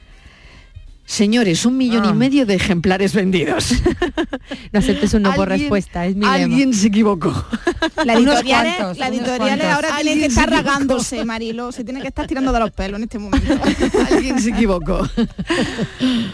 Señores, 1.15 1.65
un 1.65 1.75
millón 1.75 2.05
Ah. 2.05 2.11
y 2.11 2.13
medio 2.13 2.45
de 2.45 2.53
ejemplares 2.53 3.13
vendidos. 3.13 3.73
No 4.71 4.79
aceptes 4.79 5.13
un 5.13 5.23
no 5.23 5.33
por 5.33 5.49
respuesta, 5.49 6.05
es 6.05 6.15
mi 6.15 6.21
lema. 6.21 6.33
Alguien 6.35 6.73
se 6.73 6.87
equivocó. 6.87 7.33
La 8.05 8.13
cuantos, 8.13 8.39
editoriales 8.41 8.77
cuantos. 8.77 9.65
ahora 9.67 9.89
tienen 9.99 10.19
que 10.19 10.25
estar 10.27 10.49
ragándose, 10.49 11.25
Marilo. 11.25 11.73
Se 11.73 11.83
tiene 11.83 11.99
que 11.99 12.07
estar 12.07 12.27
tirando 12.27 12.53
de 12.53 12.59
los 12.61 12.71
pelos 12.71 12.97
en 12.97 13.03
este 13.03 13.19
momento. 13.19 13.53
Alguien 14.09 14.39
se 14.39 14.51
equivocó. 14.51 15.05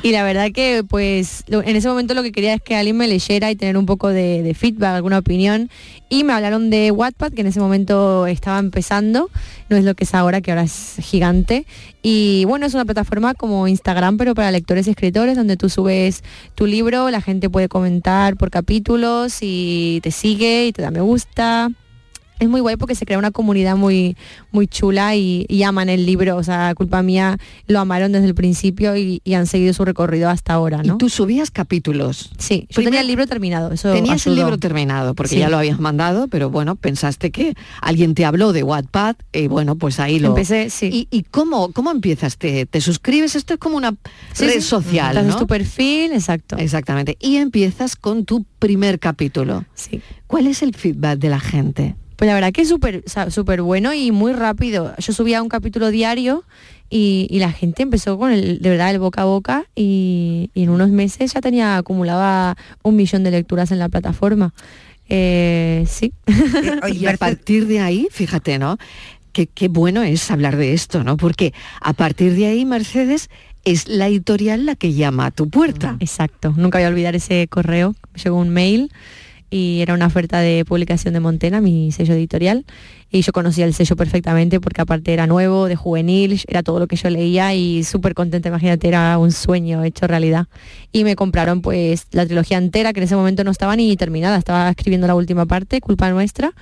Y 0.03 0.11
la 0.11 0.21
verdad 0.23 0.49
que 0.53 0.83
pues 0.87 1.43
lo- 1.47 1.63
en 1.63 1.75
ese 1.75 1.87
momento 1.87 2.13
lo 2.13 2.21
que 2.21 2.31
quería 2.31 2.53
es 2.53 2.61
que 2.61 2.75
alguien 2.75 2.97
me 2.97 3.07
leyera 3.07 3.49
y 3.49 3.55
tener 3.55 3.77
un 3.77 3.87
poco 3.87 4.09
de, 4.09 4.43
de 4.43 4.53
feedback, 4.53 4.93
alguna 4.93 5.17
opinión. 5.17 5.71
Y 6.09 6.23
me 6.23 6.33
hablaron 6.33 6.69
de 6.69 6.91
Wattpad, 6.91 7.33
que 7.33 7.41
en 7.41 7.47
ese 7.47 7.59
momento 7.59 8.27
estaba 8.27 8.59
empezando, 8.59 9.29
no 9.69 9.75
es 9.75 9.83
lo 9.83 9.95
que 9.95 10.03
es 10.05 10.13
ahora, 10.13 10.39
que 10.41 10.51
ahora 10.51 10.63
es 10.63 10.97
gigante. 11.01 11.65
Y 12.09 12.45
bueno, 12.45 12.65
es 12.65 12.73
una 12.73 12.85
plataforma 12.85 13.33
como 13.33 13.67
Instagram, 13.67 14.15
pero 14.15 14.33
para 14.33 14.49
lectores 14.49 14.87
y 14.87 14.91
escritores, 14.91 15.35
donde 15.35 15.57
tú 15.57 15.67
subes 15.67 16.23
tu 16.55 16.65
libro, 16.65 17.09
la 17.09 17.19
gente 17.19 17.49
puede 17.49 17.67
comentar 17.67 18.37
por 18.37 18.49
capítulos 18.49 19.39
y 19.41 19.99
te 20.03 20.11
sigue 20.11 20.67
y 20.67 20.71
te 20.71 20.81
da 20.81 20.89
me 20.89 21.01
gusta. 21.01 21.69
Es 22.39 22.47
muy 22.49 22.61
guay 22.61 22.75
porque 22.77 22.95
se 22.95 23.05
crea 23.05 23.17
una 23.17 23.31
comunidad 23.31 23.75
muy, 23.75 24.15
muy 24.51 24.67
chula 24.67 25.15
y, 25.15 25.45
y 25.49 25.63
aman 25.63 25.89
el 25.89 26.05
libro. 26.05 26.35
O 26.37 26.43
sea, 26.43 26.73
culpa 26.75 27.01
mía, 27.01 27.37
lo 27.67 27.79
amaron 27.79 28.11
desde 28.11 28.27
el 28.27 28.35
principio 28.35 28.95
y, 28.95 29.21
y 29.23 29.33
han 29.33 29.47
seguido 29.47 29.73
su 29.73 29.85
recorrido 29.85 30.29
hasta 30.29 30.53
ahora, 30.53 30.83
¿no? 30.83 30.95
Y 30.95 30.97
tú 30.97 31.09
subías 31.09 31.49
capítulos. 31.51 32.31
Sí, 32.37 32.61
yo 32.69 32.75
Primero- 32.75 32.91
tenía 32.91 33.01
el 33.01 33.07
libro 33.07 33.27
terminado. 33.27 33.71
Eso 33.71 33.91
Tenías 33.93 34.25
el 34.27 34.35
libro 34.35 34.57
terminado 34.57 35.15
porque 35.15 35.35
Sí. 35.35 35.39
ya 35.39 35.49
lo 35.49 35.57
habías 35.57 35.79
mandado, 35.79 36.27
pero 36.27 36.49
bueno, 36.49 36.75
pensaste 36.75 37.31
que 37.31 37.55
alguien 37.81 38.13
te 38.15 38.25
habló 38.25 38.53
de 38.53 38.63
Wattpad 38.63 39.15
y 39.33 39.47
bueno, 39.47 39.75
pues 39.75 39.99
ahí 39.99 40.19
lo... 40.19 40.29
Empecé, 40.29 40.69
sí. 40.69 41.07
¿Y, 41.11 41.17
y 41.17 41.23
cómo, 41.23 41.71
cómo 41.73 41.91
empiezas? 41.91 42.37
¿Te, 42.37 42.65
te 42.65 42.81
suscribes? 42.81 43.35
Esto 43.35 43.53
es 43.55 43.59
como 43.59 43.77
una 43.77 43.95
Sí, 44.33 44.45
red 44.45 44.53
sí. 44.55 44.61
social, 44.61 45.35
tu 45.37 45.47
perfil, 45.47 46.11
exacto. 46.11 46.55
Exactamente. 46.57 47.17
Y 47.19 47.37
empiezas 47.37 47.95
con 47.95 48.25
tu 48.25 48.43
primer 48.59 48.99
capítulo. 48.99 49.65
Sí. 49.73 50.01
¿Cuál 50.27 50.47
es 50.47 50.61
el 50.61 50.75
feedback 50.75 51.19
de 51.19 51.29
la 51.29 51.39
gente? 51.39 51.95
Pues 52.17 52.27
la 52.27 52.33
verdad 52.33 52.51
que 52.51 52.61
es 52.61 52.69
súper 52.69 53.03
súper 53.29 53.61
bueno 53.61 53.93
y 53.93 54.11
muy 54.11 54.33
rápido. 54.33 54.93
Yo 54.97 55.13
subía 55.13 55.41
un 55.41 55.49
capítulo 55.49 55.91
diario 55.91 56.43
y, 56.89 57.27
y 57.29 57.39
la 57.39 57.51
gente 57.51 57.83
empezó 57.83 58.17
con 58.17 58.31
el, 58.31 58.59
de 58.59 58.69
verdad 58.69 58.89
el 58.91 58.99
boca 58.99 59.21
a 59.21 59.25
boca 59.25 59.65
y, 59.75 60.49
y 60.53 60.63
en 60.63 60.69
unos 60.69 60.89
meses 60.89 61.33
ya 61.33 61.41
tenía 61.41 61.77
acumulaba 61.77 62.57
un 62.81 62.95
millón 62.95 63.23
de 63.23 63.31
lecturas 63.31 63.71
en 63.71 63.79
la 63.79 63.87
plataforma. 63.87 64.53
Eh, 65.09 65.85
sí. 65.87 66.11
y 66.93 67.05
a 67.05 67.15
partir 67.17 67.67
de 67.67 67.79
ahí, 67.79 68.07
fíjate, 68.11 68.57
¿no? 68.59 68.77
Qué, 69.31 69.47
qué 69.47 69.67
bueno 69.67 70.01
es 70.01 70.31
hablar 70.31 70.57
de 70.57 70.73
esto, 70.73 71.03
¿no? 71.03 71.17
Porque 71.17 71.53
a 71.81 71.93
partir 71.93 72.35
de 72.35 72.47
ahí, 72.47 72.65
Mercedes, 72.65 73.29
es 73.63 73.87
la 73.87 74.07
editorial 74.07 74.65
la 74.65 74.75
que 74.75 74.93
llama 74.93 75.27
a 75.27 75.31
tu 75.31 75.49
puerta. 75.49 75.97
Exacto. 75.99 76.53
Nunca 76.57 76.79
voy 76.79 76.85
a 76.85 76.89
olvidar 76.89 77.15
ese 77.15 77.47
correo. 77.47 77.95
Llegó 78.23 78.37
un 78.37 78.49
mail 78.49 78.91
y 79.49 79.81
era 79.81 79.93
una 79.93 80.07
oferta 80.07 80.39
de 80.39 80.65
publicación 80.65 81.13
de 81.13 81.19
Montena, 81.19 81.61
mi 81.61 81.91
sello 81.91 82.13
editorial. 82.13 82.65
Y 83.09 83.21
yo 83.21 83.31
conocía 83.31 83.65
el 83.65 83.73
sello 83.73 83.95
perfectamente 83.95 84.59
porque 84.59 84.81
aparte 84.81 85.13
era 85.13 85.27
nuevo, 85.27 85.67
de 85.67 85.75
juvenil, 85.77 86.41
era 86.47 86.61
todo 86.63 86.79
lo 86.79 86.87
que 86.87 86.97
yo 86.97 87.09
leía 87.09 87.53
y 87.53 87.83
súper 87.83 88.13
contenta, 88.13 88.49
imagínate, 88.49 88.87
era 88.87 89.17
un 89.17 89.31
sueño 89.31 89.83
hecho 89.83 90.07
realidad. 90.07 90.47
Y 90.91 91.05
me 91.05 91.15
compraron 91.15 91.61
pues 91.61 92.07
la 92.11 92.25
trilogía 92.25 92.57
entera, 92.57 92.91
que 92.91 92.99
en 92.99 93.05
ese 93.05 93.15
momento 93.15 93.43
no 93.43 93.51
estaba 93.51 93.75
ni 93.75 93.95
terminada, 93.95 94.37
estaba 94.37 94.69
escribiendo 94.69 95.07
la 95.07 95.15
última 95.15 95.45
parte, 95.45 95.79
culpa 95.79 96.09
nuestra. 96.09 96.53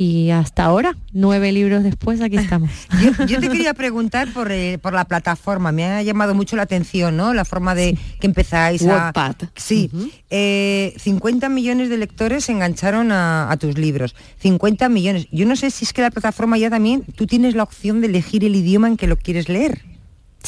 Y 0.00 0.30
hasta 0.30 0.64
ahora, 0.64 0.96
nueve 1.12 1.50
libros 1.50 1.82
después, 1.82 2.20
aquí 2.20 2.36
estamos. 2.36 2.70
Yo, 3.02 3.26
yo 3.26 3.40
te 3.40 3.48
quería 3.48 3.74
preguntar 3.74 4.32
por, 4.32 4.52
eh, 4.52 4.78
por 4.78 4.92
la 4.92 5.04
plataforma, 5.06 5.72
me 5.72 5.86
ha 5.86 6.02
llamado 6.04 6.36
mucho 6.36 6.54
la 6.54 6.62
atención, 6.62 7.16
¿no? 7.16 7.34
La 7.34 7.44
forma 7.44 7.74
de 7.74 7.98
que 8.20 8.28
empezáis 8.28 8.82
a... 8.82 9.06
Wattpad. 9.06 9.48
Sí, 9.56 9.90
eh, 10.30 10.94
50 10.98 11.48
millones 11.48 11.88
de 11.88 11.96
lectores 11.96 12.44
se 12.44 12.52
engancharon 12.52 13.10
a, 13.10 13.50
a 13.50 13.56
tus 13.56 13.76
libros. 13.76 14.14
50 14.38 14.88
millones. 14.88 15.26
Yo 15.32 15.46
no 15.46 15.56
sé 15.56 15.72
si 15.72 15.84
es 15.84 15.92
que 15.92 16.02
la 16.02 16.12
plataforma 16.12 16.56
ya 16.58 16.70
también, 16.70 17.02
tú 17.16 17.26
tienes 17.26 17.56
la 17.56 17.64
opción 17.64 18.00
de 18.00 18.06
elegir 18.06 18.44
el 18.44 18.54
idioma 18.54 18.86
en 18.86 18.96
que 18.96 19.08
lo 19.08 19.16
quieres 19.16 19.48
leer. 19.48 19.82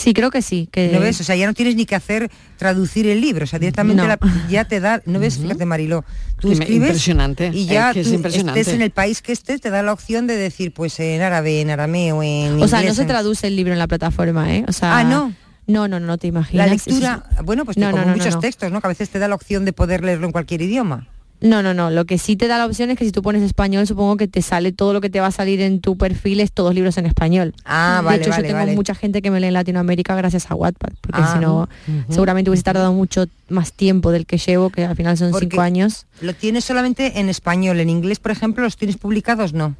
Sí, 0.00 0.14
creo 0.14 0.30
que 0.30 0.40
sí. 0.40 0.68
Que... 0.72 0.90
¿No 0.92 1.00
ves? 1.00 1.20
O 1.20 1.24
sea, 1.24 1.36
ya 1.36 1.46
no 1.46 1.52
tienes 1.52 1.76
ni 1.76 1.84
que 1.84 1.94
hacer 1.94 2.30
traducir 2.56 3.06
el 3.06 3.20
libro, 3.20 3.44
o 3.44 3.46
sea, 3.46 3.58
directamente 3.58 4.02
No. 4.02 4.08
la- 4.08 4.18
ya 4.48 4.64
te 4.64 4.80
da, 4.80 5.02
¿no 5.04 5.18
ves? 5.18 5.36
Fíjate, 5.38 5.66
Mariló, 5.66 6.04
tú 6.38 6.50
escribes 6.52 6.88
impresionante, 6.88 7.50
y 7.52 7.66
ya 7.66 7.88
es 7.88 7.94
que 7.94 8.00
es 8.00 8.08
tú 8.08 8.14
impresionante. 8.14 8.60
estés 8.60 8.74
en 8.74 8.82
el 8.82 8.90
país 8.90 9.20
que 9.20 9.32
estés, 9.32 9.60
te 9.60 9.68
da 9.70 9.82
la 9.82 9.92
opción 9.92 10.26
de 10.26 10.36
decir, 10.36 10.72
pues 10.72 10.98
en 11.00 11.20
árabe, 11.20 11.60
en 11.60 11.68
arameo, 11.70 12.22
en 12.22 12.62
O 12.62 12.66
sea, 12.68 12.82
no 12.82 12.94
se 12.94 13.04
traduce 13.04 13.46
el 13.46 13.56
libro 13.56 13.72
en 13.74 13.78
la 13.78 13.86
plataforma, 13.88 14.54
¿eh? 14.54 14.64
O 14.68 14.72
sea, 14.72 14.98
Ah, 14.98 15.04
¿no? 15.04 15.34
No, 15.66 15.86
no, 15.86 16.00
no, 16.00 16.16
te 16.18 16.26
imaginas. 16.26 16.66
La 16.66 16.72
lectura, 16.72 17.24
bueno, 17.44 17.64
pues 17.64 17.76
No, 17.76 17.90
como 17.90 18.04
no, 18.04 18.12
muchos 18.16 18.40
textos, 18.40 18.72
¿no? 18.72 18.80
Que 18.80 18.86
a 18.86 18.88
veces 18.88 19.08
te 19.10 19.18
da 19.18 19.28
la 19.28 19.34
opción 19.36 19.64
de 19.64 19.72
poder 19.72 20.02
leerlo 20.02 20.26
en 20.26 20.32
cualquier 20.32 20.62
idioma. 20.62 21.06
No, 21.42 21.62
no, 21.62 21.72
no. 21.72 21.90
Lo 21.90 22.04
que 22.04 22.18
sí 22.18 22.36
te 22.36 22.48
da 22.48 22.58
la 22.58 22.66
opción 22.66 22.90
es 22.90 22.98
que 22.98 23.04
si 23.04 23.12
tú 23.12 23.22
pones 23.22 23.42
español, 23.42 23.86
supongo 23.86 24.16
que 24.16 24.28
te 24.28 24.42
sale 24.42 24.72
todo 24.72 24.92
lo 24.92 25.00
que 25.00 25.08
te 25.08 25.20
va 25.20 25.28
a 25.28 25.30
salir 25.32 25.60
en 25.62 25.80
tu 25.80 25.96
perfil 25.96 26.40
es 26.40 26.52
todos 26.52 26.74
libros 26.74 26.98
en 26.98 27.06
español. 27.06 27.54
Ah, 27.64 27.98
de 28.00 28.04
vale, 28.04 28.18
hecho, 28.22 28.30
vale, 28.30 28.42
yo 28.42 28.48
tengo 28.48 28.58
vale. 28.60 28.74
mucha 28.74 28.94
gente 28.94 29.22
que 29.22 29.30
me 29.30 29.40
lee 29.40 29.46
en 29.46 29.54
Latinoamérica 29.54 30.14
gracias 30.14 30.50
a 30.50 30.54
Wattpad, 30.54 30.90
porque 31.00 31.20
Ah, 31.22 31.32
si 31.34 31.38
no, 31.40 31.68
seguramente 32.10 32.50
hubiese 32.50 32.64
tardado 32.64 32.92
mucho 32.92 33.24
más 33.48 33.72
tiempo 33.72 34.12
del 34.12 34.26
que 34.26 34.36
llevo, 34.38 34.70
que 34.70 34.84
al 34.84 34.96
final 34.96 35.16
son 35.16 35.30
Porque 35.30 35.46
cinco 35.50 35.62
años. 35.62 36.06
Lo 36.20 36.34
tienes 36.34 36.64
solamente 36.64 37.18
en 37.20 37.28
español, 37.28 37.80
en 37.80 37.88
inglés, 37.88 38.18
por 38.20 38.32
ejemplo, 38.32 38.62
los 38.62 38.76
tienes 38.76 38.96
publicados, 38.98 39.52
no. 39.54 39.76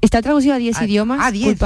Está 0.00 0.22
traducido 0.22 0.54
a 0.54 0.58
10 0.58 0.76
Ah, 0.78 0.84
idiomas, 0.84 1.20
ah, 1.22 1.30
10. 1.30 1.58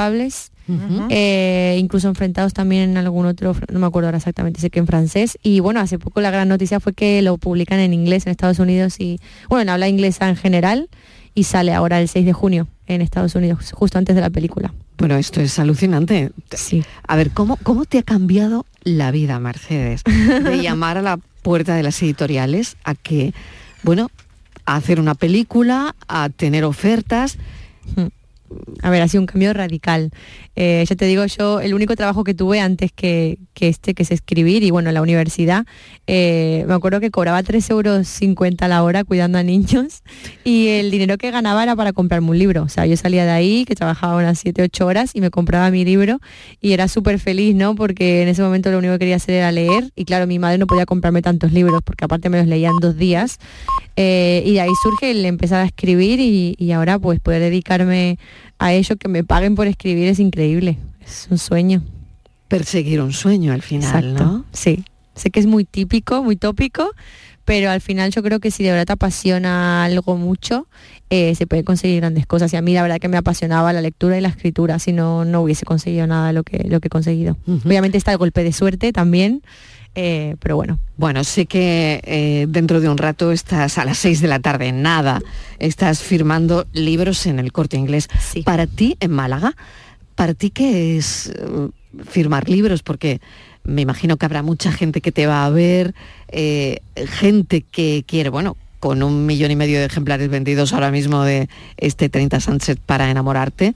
Eh, 1.10 1.76
incluso 1.78 2.08
enfrentados 2.08 2.52
también 2.52 2.90
en 2.90 2.96
algún 2.96 3.26
otro, 3.26 3.54
no 3.72 3.78
me 3.78 3.86
acuerdo 3.86 4.08
ahora 4.08 4.18
exactamente, 4.18 4.60
sé 4.60 4.70
que 4.70 4.78
en 4.78 4.86
francés. 4.86 5.38
Y 5.42 5.60
bueno, 5.60 5.80
hace 5.80 5.98
poco 5.98 6.20
la 6.20 6.30
gran 6.30 6.48
noticia 6.48 6.80
fue 6.80 6.92
que 6.92 7.22
lo 7.22 7.38
publican 7.38 7.78
en 7.80 7.92
inglés 7.92 8.26
en 8.26 8.32
Estados 8.32 8.58
Unidos 8.58 9.00
y, 9.00 9.20
bueno, 9.48 9.62
en 9.62 9.68
habla 9.68 9.88
inglesa 9.88 10.28
en 10.28 10.36
general 10.36 10.88
y 11.34 11.44
sale 11.44 11.74
ahora 11.74 12.00
el 12.00 12.08
6 12.08 12.24
de 12.24 12.32
junio 12.32 12.66
en 12.86 13.02
Estados 13.02 13.34
Unidos, 13.34 13.72
justo 13.72 13.98
antes 13.98 14.14
de 14.14 14.22
la 14.22 14.30
película. 14.30 14.72
Bueno, 14.98 15.16
esto 15.16 15.40
es 15.40 15.58
alucinante. 15.58 16.32
Sí. 16.52 16.82
A 17.06 17.16
ver, 17.16 17.30
¿cómo, 17.30 17.58
¿cómo 17.62 17.84
te 17.84 17.98
ha 17.98 18.02
cambiado 18.02 18.64
la 18.82 19.10
vida, 19.10 19.38
Mercedes? 19.38 20.02
De 20.04 20.58
llamar 20.62 20.96
a 20.96 21.02
la 21.02 21.18
puerta 21.42 21.74
de 21.74 21.82
las 21.82 22.02
editoriales 22.02 22.76
a 22.84 22.94
que, 22.94 23.34
bueno, 23.82 24.10
a 24.64 24.76
hacer 24.76 24.98
una 24.98 25.14
película, 25.14 25.94
a 26.08 26.28
tener 26.30 26.64
ofertas. 26.64 27.38
A 28.82 28.90
ver, 28.90 29.02
ha 29.02 29.08
sido 29.08 29.22
un 29.22 29.26
cambio 29.26 29.52
radical. 29.52 30.10
Eh, 30.54 30.84
ya 30.88 30.96
te 30.96 31.04
digo, 31.04 31.24
yo 31.26 31.60
el 31.60 31.74
único 31.74 31.96
trabajo 31.96 32.24
que 32.24 32.34
tuve 32.34 32.60
antes 32.60 32.92
que, 32.92 33.38
que 33.54 33.68
este, 33.68 33.94
que 33.94 34.02
es 34.02 34.10
escribir, 34.10 34.62
y 34.62 34.70
bueno, 34.70 34.90
en 34.90 34.94
la 34.94 35.02
universidad, 35.02 35.66
eh, 36.06 36.64
me 36.66 36.74
acuerdo 36.74 37.00
que 37.00 37.10
cobraba 37.10 37.42
3,50 37.42 37.70
euros 37.70 38.68
la 38.68 38.82
hora 38.82 39.04
cuidando 39.04 39.38
a 39.38 39.42
niños 39.42 40.02
y 40.44 40.68
el 40.68 40.90
dinero 40.90 41.18
que 41.18 41.30
ganaba 41.30 41.62
era 41.62 41.76
para 41.76 41.92
comprarme 41.92 42.30
un 42.30 42.38
libro. 42.38 42.62
O 42.62 42.68
sea, 42.68 42.86
yo 42.86 42.96
salía 42.96 43.24
de 43.24 43.30
ahí, 43.30 43.64
que 43.64 43.74
trabajaba 43.74 44.16
unas 44.16 44.38
7, 44.38 44.62
8 44.62 44.86
horas 44.86 45.10
y 45.14 45.20
me 45.20 45.30
compraba 45.30 45.70
mi 45.70 45.84
libro 45.84 46.18
y 46.60 46.72
era 46.72 46.88
súper 46.88 47.18
feliz, 47.18 47.54
¿no? 47.54 47.74
Porque 47.74 48.22
en 48.22 48.28
ese 48.28 48.42
momento 48.42 48.70
lo 48.70 48.78
único 48.78 48.94
que 48.94 49.00
quería 49.00 49.16
hacer 49.16 49.34
era 49.34 49.52
leer 49.52 49.90
y 49.94 50.04
claro, 50.04 50.26
mi 50.26 50.38
madre 50.38 50.58
no 50.58 50.66
podía 50.66 50.86
comprarme 50.86 51.22
tantos 51.22 51.52
libros 51.52 51.82
porque 51.84 52.04
aparte 52.04 52.28
me 52.28 52.38
los 52.38 52.46
leía 52.46 52.68
en 52.68 52.76
dos 52.80 52.96
días. 52.96 53.38
Eh, 53.96 54.42
y 54.44 54.54
de 54.54 54.60
ahí 54.60 54.70
surge 54.82 55.10
el 55.10 55.24
empezar 55.24 55.62
a 55.62 55.64
escribir 55.64 56.20
y, 56.20 56.54
y 56.58 56.72
ahora 56.72 56.98
pues 56.98 57.18
poder 57.18 57.40
dedicarme 57.40 58.18
a 58.58 58.72
ello, 58.72 58.96
que 58.96 59.08
me 59.08 59.24
paguen 59.24 59.54
por 59.54 59.66
escribir 59.66 60.08
es 60.08 60.18
increíble, 60.18 60.78
es 61.04 61.28
un 61.30 61.38
sueño. 61.38 61.82
Perseguir 62.48 63.00
un 63.00 63.12
sueño 63.12 63.52
al 63.52 63.62
final, 63.62 64.14
¿no? 64.14 64.44
Sí, 64.52 64.84
sé 65.14 65.30
que 65.30 65.40
es 65.40 65.46
muy 65.46 65.64
típico, 65.64 66.22
muy 66.22 66.36
tópico, 66.36 66.92
pero 67.44 67.70
al 67.70 67.80
final 67.80 68.10
yo 68.10 68.22
creo 68.22 68.40
que 68.40 68.50
si 68.50 68.64
de 68.64 68.70
verdad 68.70 68.86
te 68.86 68.92
apasiona 68.92 69.84
algo 69.84 70.16
mucho, 70.16 70.66
eh, 71.10 71.34
se 71.36 71.46
puede 71.46 71.62
conseguir 71.62 72.00
grandes 72.00 72.26
cosas. 72.26 72.52
Y 72.52 72.56
a 72.56 72.62
mí 72.62 72.74
la 72.74 72.82
verdad 72.82 72.98
que 72.98 73.08
me 73.08 73.16
apasionaba 73.16 73.72
la 73.72 73.80
lectura 73.80 74.18
y 74.18 74.20
la 74.20 74.28
escritura, 74.28 74.78
si 74.78 74.92
no, 74.92 75.24
no 75.24 75.42
hubiese 75.42 75.64
conseguido 75.64 76.06
nada 76.06 76.32
lo 76.32 76.42
que, 76.42 76.66
lo 76.68 76.80
que 76.80 76.88
he 76.88 76.90
conseguido. 76.90 77.36
Obviamente 77.64 77.98
está 77.98 78.12
el 78.12 78.18
golpe 78.18 78.42
de 78.42 78.52
suerte 78.52 78.92
también, 78.92 79.42
eh, 79.96 80.36
pero 80.40 80.56
bueno. 80.56 80.78
Bueno, 80.98 81.24
sé 81.24 81.46
que 81.46 82.00
eh, 82.04 82.46
dentro 82.48 82.80
de 82.80 82.88
un 82.90 82.98
rato 82.98 83.32
estás 83.32 83.78
a 83.78 83.84
las 83.86 83.96
6 83.98 84.20
de 84.20 84.28
la 84.28 84.40
tarde, 84.40 84.70
nada, 84.70 85.20
estás 85.58 86.02
firmando 86.02 86.66
libros 86.74 87.24
en 87.26 87.38
el 87.38 87.50
corte 87.50 87.78
inglés. 87.78 88.08
Para 88.44 88.66
ti, 88.66 88.98
en 89.00 89.10
Málaga, 89.10 89.56
¿para 90.14 90.34
ti 90.34 90.50
qué 90.50 90.98
es 90.98 91.32
eh, 91.34 91.70
firmar 92.04 92.48
libros? 92.48 92.82
Porque 92.82 93.22
me 93.64 93.80
imagino 93.80 94.18
que 94.18 94.26
habrá 94.26 94.42
mucha 94.42 94.70
gente 94.70 95.00
que 95.00 95.12
te 95.12 95.26
va 95.26 95.46
a 95.46 95.50
ver, 95.50 95.94
eh, 96.28 96.80
gente 96.94 97.62
que 97.62 98.04
quiere, 98.06 98.28
bueno, 98.28 98.54
con 98.80 99.02
un 99.02 99.24
millón 99.24 99.50
y 99.50 99.56
medio 99.56 99.78
de 99.78 99.86
ejemplares 99.86 100.28
vendidos 100.28 100.74
ahora 100.74 100.90
mismo 100.90 101.24
de 101.24 101.48
este 101.78 102.10
30 102.10 102.38
Sunset 102.40 102.78
para 102.78 103.10
enamorarte. 103.10 103.74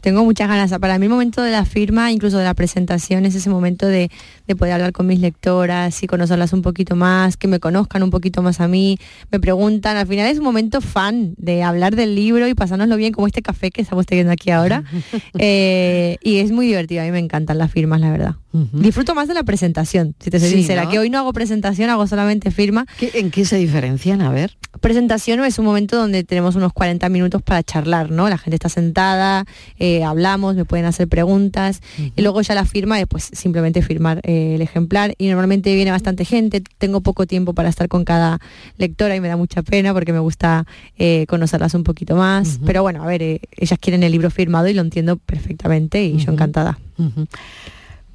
Tengo 0.00 0.24
muchas 0.24 0.48
ganas. 0.48 0.70
Para 0.78 0.98
mí 0.98 1.06
el 1.06 1.10
momento 1.10 1.42
de 1.42 1.50
la 1.50 1.64
firma, 1.64 2.12
incluso 2.12 2.38
de 2.38 2.44
la 2.44 2.54
presentación, 2.54 3.26
es 3.26 3.34
ese 3.34 3.50
momento 3.50 3.86
de, 3.86 4.10
de 4.46 4.56
poder 4.56 4.74
hablar 4.74 4.92
con 4.92 5.06
mis 5.06 5.20
lectoras 5.20 6.02
y 6.02 6.06
conocerlas 6.06 6.52
un 6.52 6.62
poquito 6.62 6.96
más, 6.96 7.36
que 7.36 7.48
me 7.48 7.58
conozcan 7.58 8.02
un 8.02 8.10
poquito 8.10 8.42
más 8.42 8.60
a 8.60 8.68
mí, 8.68 8.98
me 9.30 9.40
preguntan. 9.40 9.96
Al 9.96 10.06
final 10.06 10.26
es 10.26 10.38
un 10.38 10.44
momento 10.44 10.80
fan 10.80 11.34
de 11.36 11.62
hablar 11.62 11.96
del 11.96 12.14
libro 12.14 12.46
y 12.46 12.54
pasárnoslo 12.54 12.96
bien, 12.96 13.12
como 13.12 13.26
este 13.26 13.42
café 13.42 13.70
que 13.70 13.82
estamos 13.82 14.06
teniendo 14.06 14.32
aquí 14.32 14.50
ahora. 14.50 14.84
Eh, 15.40 16.16
y 16.22 16.38
es 16.38 16.50
muy 16.50 16.66
divertido, 16.66 17.02
a 17.02 17.04
mí 17.04 17.10
me 17.10 17.18
encantan 17.18 17.58
las 17.58 17.70
firmas, 17.70 18.00
la 18.00 18.10
verdad. 18.10 18.34
Disfruto 18.72 19.14
más 19.14 19.28
de 19.28 19.34
la 19.34 19.42
presentación, 19.42 20.14
si 20.18 20.30
te 20.30 20.40
soy 20.40 20.48
Sí, 20.48 20.54
sincera, 20.56 20.84
¿no? 20.84 20.90
que 20.90 20.98
hoy 20.98 21.10
no 21.10 21.18
hago 21.18 21.32
presentación, 21.32 21.90
hago 21.90 22.06
solamente 22.06 22.50
firma. 22.50 22.86
¿En 23.12 23.30
qué 23.30 23.44
se 23.44 23.56
diferencian? 23.56 24.22
A 24.22 24.30
ver. 24.30 24.56
Presentación 24.80 25.42
es 25.44 25.58
un 25.58 25.64
momento 25.64 25.96
donde 25.96 26.24
tenemos 26.24 26.54
unos 26.54 26.72
40 26.72 27.08
minutos 27.08 27.42
para 27.42 27.62
charlar, 27.62 28.10
¿no? 28.10 28.28
La 28.28 28.38
gente 28.38 28.54
está 28.56 28.68
sentada, 28.68 29.44
eh, 29.78 30.04
hablamos, 30.04 30.54
me 30.54 30.64
pueden 30.64 30.86
hacer 30.86 31.08
preguntas 31.08 31.80
y 32.16 32.22
luego 32.22 32.40
ya 32.42 32.54
la 32.54 32.64
firma 32.64 33.00
es 33.00 33.06
pues 33.06 33.28
simplemente 33.32 33.82
firmar 33.82 34.20
eh, 34.22 34.54
el 34.54 34.62
ejemplar 34.62 35.14
y 35.18 35.28
normalmente 35.28 35.74
viene 35.74 35.90
bastante 35.90 36.24
gente, 36.24 36.62
tengo 36.78 37.00
poco 37.00 37.26
tiempo 37.26 37.54
para 37.54 37.68
estar 37.68 37.88
con 37.88 38.04
cada 38.04 38.38
lectora 38.76 39.16
y 39.16 39.20
me 39.20 39.28
da 39.28 39.36
mucha 39.36 39.62
pena 39.62 39.92
porque 39.92 40.12
me 40.12 40.20
gusta 40.20 40.64
eh, 40.96 41.26
conocerlas 41.28 41.74
un 41.74 41.82
poquito 41.84 42.14
más, 42.16 42.60
pero 42.64 42.82
bueno, 42.82 43.02
a 43.02 43.06
ver, 43.06 43.40
ellas 43.56 43.78
quieren 43.80 44.02
el 44.04 44.12
libro 44.12 44.30
firmado 44.30 44.68
y 44.68 44.74
lo 44.74 44.82
entiendo 44.82 45.16
perfectamente 45.16 46.04
y 46.04 46.18
yo 46.18 46.30
encantada. 46.32 46.78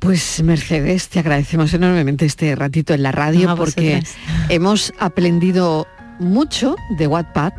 Pues 0.03 0.43
Mercedes, 0.43 1.07
te 1.07 1.19
agradecemos 1.19 1.73
enormemente 1.73 2.25
este 2.25 2.53
ratito 2.57 2.93
en 2.93 3.03
la 3.03 3.13
radio 3.13 3.55
porque 3.55 4.01
vosotras. 4.01 4.15
hemos 4.49 4.93
aprendido 4.99 5.87
mucho 6.19 6.75
de 6.97 7.07
Wattpad. 7.07 7.53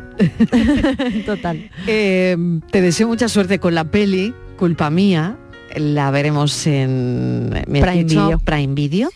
Total. 1.25 1.71
Eh, 1.87 2.37
te 2.69 2.81
deseo 2.81 3.07
mucha 3.07 3.29
suerte 3.29 3.57
con 3.57 3.73
la 3.73 3.85
peli, 3.85 4.31
culpa 4.57 4.91
mía. 4.91 5.39
La 5.75 6.11
veremos 6.11 6.67
en 6.67 7.49
me 7.67 7.81
Prime 7.81 8.03
dicho, 8.03 8.25
Video. 8.25 8.39
Prime 8.39 8.75
Video 8.75 9.09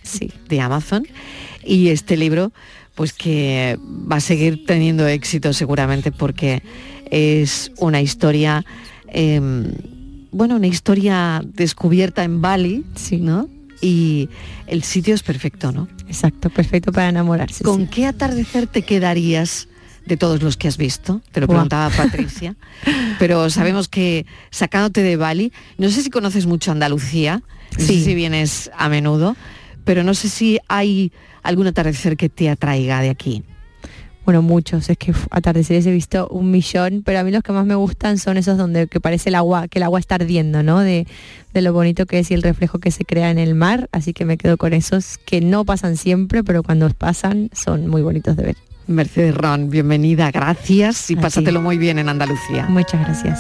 de 0.47 0.59
Amazon. 0.59 1.05
Y 1.63 1.89
este 1.89 2.17
libro, 2.17 2.51
pues 2.95 3.13
que 3.13 3.77
va 4.11 4.15
a 4.15 4.21
seguir 4.21 4.65
teniendo 4.65 5.07
éxito 5.07 5.53
seguramente 5.53 6.11
porque 6.11 6.63
es 7.11 7.71
una 7.77 8.01
historia, 8.01 8.65
eh, 9.07 9.39
bueno, 10.31 10.55
una 10.55 10.67
historia 10.67 11.41
descubierta 11.45 12.23
en 12.23 12.41
Bali, 12.41 12.85
¿no? 13.19 13.47
Y 13.81 14.29
el 14.67 14.83
sitio 14.83 15.15
es 15.15 15.23
perfecto, 15.23 15.71
¿no? 15.71 15.87
Exacto, 16.07 16.49
perfecto 16.49 16.91
para 16.91 17.09
enamorarse. 17.09 17.63
¿Con 17.63 17.87
qué 17.87 18.05
atardecer 18.05 18.67
te 18.67 18.81
quedarías 18.81 19.67
de 20.05 20.17
todos 20.17 20.41
los 20.41 20.57
que 20.57 20.67
has 20.67 20.77
visto? 20.77 21.21
Te 21.31 21.39
lo 21.39 21.47
preguntaba 21.47 21.89
Patricia. 21.89 22.55
Pero 23.19 23.49
sabemos 23.49 23.87
que 23.87 24.25
sacándote 24.49 25.01
de 25.01 25.15
Bali, 25.15 25.53
no 25.77 25.89
sé 25.89 26.01
si 26.03 26.09
conoces 26.09 26.45
mucho 26.45 26.71
Andalucía, 26.71 27.41
no 27.77 27.79
sé 27.79 27.93
Sí. 27.93 28.03
si 28.03 28.15
vienes 28.15 28.69
a 28.77 28.89
menudo, 28.89 29.35
pero 29.85 30.03
no 30.03 30.13
sé 30.13 30.27
si 30.29 30.59
hay 30.67 31.11
algún 31.43 31.67
atardecer 31.67 32.17
que 32.17 32.29
te 32.29 32.49
atraiga 32.49 33.01
de 33.01 33.09
aquí. 33.09 33.43
Bueno, 34.29 34.43
muchos, 34.43 34.91
es 34.91 34.97
que 34.99 35.11
atardeceres 35.31 35.87
he 35.87 35.91
visto 35.91 36.27
un 36.27 36.51
millón, 36.51 37.01
pero 37.03 37.17
a 37.17 37.23
mí 37.23 37.31
los 37.31 37.41
que 37.41 37.51
más 37.51 37.65
me 37.65 37.73
gustan 37.73 38.19
son 38.19 38.37
esos 38.37 38.59
donde 38.59 38.85
que 38.85 38.99
parece 38.99 39.29
el 39.29 39.33
agua, 39.33 39.67
que 39.67 39.79
el 39.79 39.83
agua 39.83 39.99
está 39.99 40.13
ardiendo, 40.13 40.61
¿no? 40.61 40.81
De, 40.81 41.07
de 41.51 41.61
lo 41.63 41.73
bonito 41.73 42.05
que 42.05 42.19
es 42.19 42.29
y 42.29 42.35
el 42.35 42.43
reflejo 42.43 42.77
que 42.77 42.91
se 42.91 43.05
crea 43.05 43.31
en 43.31 43.39
el 43.39 43.55
mar, 43.55 43.89
así 43.91 44.13
que 44.13 44.25
me 44.25 44.37
quedo 44.37 44.57
con 44.57 44.73
esos 44.73 45.17
que 45.17 45.41
no 45.41 45.65
pasan 45.65 45.97
siempre, 45.97 46.43
pero 46.43 46.61
cuando 46.61 46.87
pasan 46.91 47.49
son 47.53 47.87
muy 47.87 48.03
bonitos 48.03 48.37
de 48.37 48.43
ver. 48.43 48.55
Mercedes 48.85 49.33
Ron, 49.33 49.71
bienvenida, 49.71 50.29
gracias 50.29 51.09
y 51.09 51.15
pásatelo 51.15 51.59
muy 51.59 51.79
bien 51.79 51.97
en 51.97 52.07
Andalucía. 52.07 52.67
Muchas 52.69 53.01
gracias. 53.01 53.39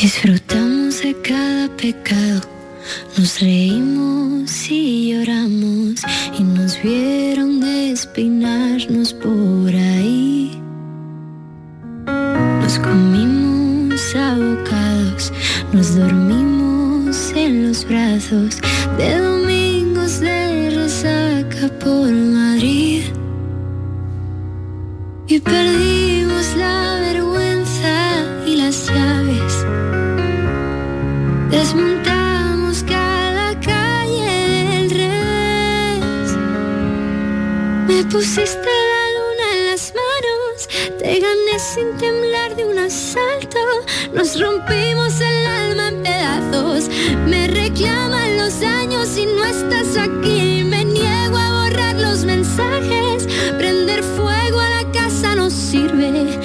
Disfrutamos 0.00 0.50
de 0.54 0.59
cada 1.30 1.68
pecado, 1.76 2.40
nos 3.16 3.40
reímos 3.40 4.68
y 4.68 5.12
lloramos 5.12 6.02
y 6.36 6.42
nos 6.42 6.82
vieron 6.82 7.60
despeinarnos 7.60 9.14
por 9.14 9.72
ahí. 9.72 10.60
Nos 12.60 12.80
comimos 12.80 14.02
abocados, 14.16 15.32
nos 15.72 15.94
dormimos 15.94 17.32
en 17.36 17.68
los 17.68 17.86
brazos 17.86 18.60
de 18.98 19.18
domingos 19.18 20.18
de 20.18 20.70
resaca 20.70 21.68
por 21.78 22.10
Madrid. 22.10 23.04
Y 25.28 25.38
perdimos 25.38 26.56
la 26.56 26.98
vergüenza 27.00 27.39
Desmontamos 31.50 32.84
cada 32.84 33.58
calle 33.58 34.24
del 34.70 34.90
revés. 34.90 36.36
Me 37.88 38.04
pusiste 38.04 38.70
la 38.92 39.04
luna 39.16 39.46
en 39.56 39.66
las 39.66 39.92
manos. 39.92 40.68
Te 41.00 41.18
gané 41.18 41.58
sin 41.58 41.96
temblar 41.98 42.54
de 42.54 42.66
un 42.66 42.78
asalto. 42.78 43.58
Nos 44.14 44.40
rompimos 44.40 45.20
el 45.20 45.46
alma 45.46 45.88
en 45.88 46.02
pedazos. 46.04 46.88
Me 47.26 47.48
reclaman 47.48 48.36
los 48.38 48.62
años 48.62 49.18
y 49.18 49.26
no 49.26 49.44
estás 49.44 49.96
aquí. 49.96 50.62
Me 50.62 50.84
niego 50.84 51.36
a 51.36 51.64
borrar 51.64 51.96
los 51.96 52.24
mensajes. 52.24 53.26
Prender 53.58 54.04
fuego 54.04 54.60
a 54.60 54.70
la 54.70 54.92
casa 54.92 55.34
no 55.34 55.50
sirve. 55.50 56.38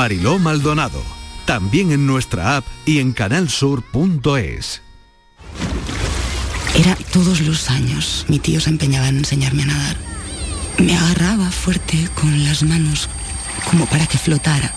Mariló 0.00 0.38
Maldonado. 0.38 1.04
También 1.44 1.92
en 1.92 2.06
nuestra 2.06 2.56
app 2.56 2.66
y 2.86 3.00
en 3.00 3.12
canalsur.es. 3.12 4.80
Era 6.74 6.96
todos 7.12 7.42
los 7.42 7.68
años. 7.68 8.24
Mi 8.26 8.38
tío 8.38 8.62
se 8.62 8.70
empeñaba 8.70 9.08
en 9.08 9.18
enseñarme 9.18 9.64
a 9.64 9.66
nadar. 9.66 9.96
Me 10.78 10.96
agarraba 10.96 11.50
fuerte 11.50 12.08
con 12.14 12.44
las 12.44 12.62
manos 12.62 13.10
como 13.68 13.84
para 13.84 14.06
que 14.06 14.16
flotara. 14.16 14.74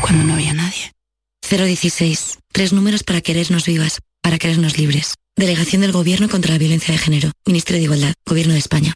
Cuando 0.00 0.22
no 0.22 0.34
había 0.34 0.54
nadie. 0.54 0.92
016. 1.50 2.38
Tres 2.52 2.72
números 2.72 3.02
para 3.02 3.20
querernos 3.20 3.66
vivas, 3.66 3.98
para 4.22 4.38
querernos 4.38 4.78
libres. 4.78 5.14
Delegación 5.34 5.82
del 5.82 5.90
Gobierno 5.90 6.28
contra 6.28 6.52
la 6.52 6.58
Violencia 6.58 6.92
de 6.92 6.98
Género. 6.98 7.32
Ministerio 7.44 7.80
de 7.80 7.84
Igualdad. 7.86 8.14
Gobierno 8.24 8.52
de 8.52 8.60
España. 8.60 8.94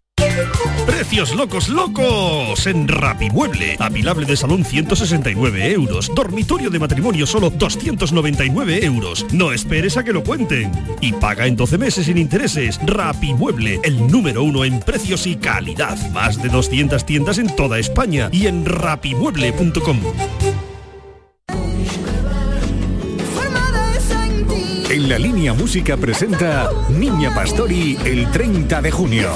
Precios 0.87 1.35
locos, 1.35 1.69
locos. 1.69 2.67
En 2.67 2.89
Rapimueble. 2.89 3.77
Apilable 3.79 4.27
de 4.27 4.37
salón 4.37 4.65
169 4.65 5.73
euros. 5.73 6.11
Dormitorio 6.15 6.71
de 6.71 6.79
matrimonio 6.79 7.27
solo 7.27 7.51
299 7.51 8.85
euros. 8.85 9.27
No 9.33 9.53
esperes 9.53 9.97
a 9.97 10.05
que 10.05 10.13
lo 10.13 10.23
cuenten. 10.23 10.71
Y 11.01 11.13
paga 11.13 11.47
en 11.47 11.57
12 11.57 11.79
meses 11.79 12.07
sin 12.07 12.19
intereses. 12.19 12.79
Rapimueble, 12.85 13.81
el 13.85 14.07
número 14.07 14.43
uno 14.43 14.65
en 14.65 14.81
precios 14.81 15.27
y 15.27 15.37
calidad. 15.37 15.99
Más 16.13 16.43
de 16.43 16.49
200 16.49 17.05
tiendas 17.05 17.39
en 17.39 17.55
toda 17.55 17.79
España 17.79 18.29
y 18.33 18.47
en 18.47 18.65
rapimueble.com. 18.65 20.01
En 24.91 25.09
la 25.09 25.21
línea 25.21 25.55
música 25.55 25.97
presenta 25.97 26.69
Niña 26.89 27.33
Pastori 27.33 27.97
el 28.05 28.29
30 28.33 28.83
de 28.83 28.91
junio. 28.91 29.31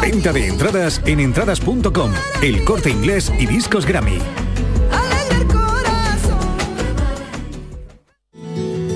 Venta 0.00 0.32
de 0.32 0.46
entradas 0.46 1.00
en 1.04 1.20
entradas.com, 1.20 2.12
el 2.42 2.64
corte 2.64 2.90
inglés 2.90 3.32
y 3.38 3.46
discos 3.46 3.84
Grammy. 3.84 4.18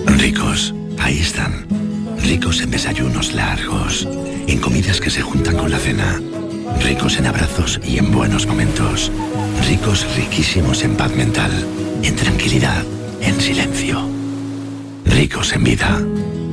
Ricos, 0.06 0.74
ahí 0.98 1.18
están. 1.18 1.66
Ricos 2.22 2.60
en 2.60 2.70
desayunos 2.70 3.32
largos, 3.32 4.08
en 4.46 4.60
comidas 4.60 5.00
que 5.00 5.10
se 5.10 5.22
juntan 5.22 5.56
con 5.56 5.70
la 5.70 5.78
cena. 5.78 6.20
Ricos 6.80 7.18
en 7.18 7.26
abrazos 7.26 7.80
y 7.84 7.98
en 7.98 8.12
buenos 8.12 8.46
momentos. 8.46 9.10
Ricos 9.68 10.06
riquísimos 10.16 10.84
en 10.84 10.96
paz 10.96 11.14
mental, 11.16 11.50
en 12.02 12.16
tranquilidad, 12.16 12.84
en 13.20 13.40
silencio. 13.40 14.00
Ricos 15.04 15.52
en 15.52 15.64
vida. 15.64 16.00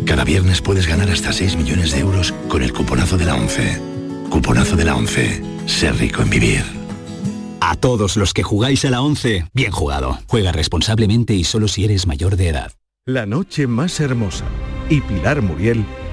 Cada 0.08 0.24
viernes 0.24 0.62
puedes 0.62 0.88
ganar 0.88 1.10
hasta 1.10 1.34
6 1.34 1.58
millones 1.58 1.92
de 1.92 2.00
euros 2.00 2.34
con 2.48 2.64
el 2.64 2.72
cuponazo 2.72 3.18
de 3.18 3.26
la 3.26 3.36
11. 3.36 3.82
Cuponazo 4.30 4.78
de 4.78 4.86
la 4.86 4.96
11. 4.96 5.44
Ser 5.66 5.98
rico 5.98 6.22
en 6.22 6.30
vivir. 6.30 6.64
A 7.60 7.76
todos 7.76 8.16
los 8.16 8.34
que 8.34 8.42
jugáis 8.42 8.86
a 8.86 8.90
la 8.90 9.02
11, 9.02 9.50
bien 9.54 9.72
jugado. 9.72 10.18
Juega 10.28 10.54
responsablemente 10.54 11.34
y 11.34 11.44
solo 11.44 11.68
si 11.68 11.84
eres 11.84 12.08
mayor 12.08 12.38
de 12.38 12.48
edad. 12.48 12.72
La 13.06 13.26
noche 13.26 13.68
más 13.68 14.00
hermosa 14.00 14.46
y 14.90 15.02
Pilar 15.02 15.42
Muriel 15.42 15.86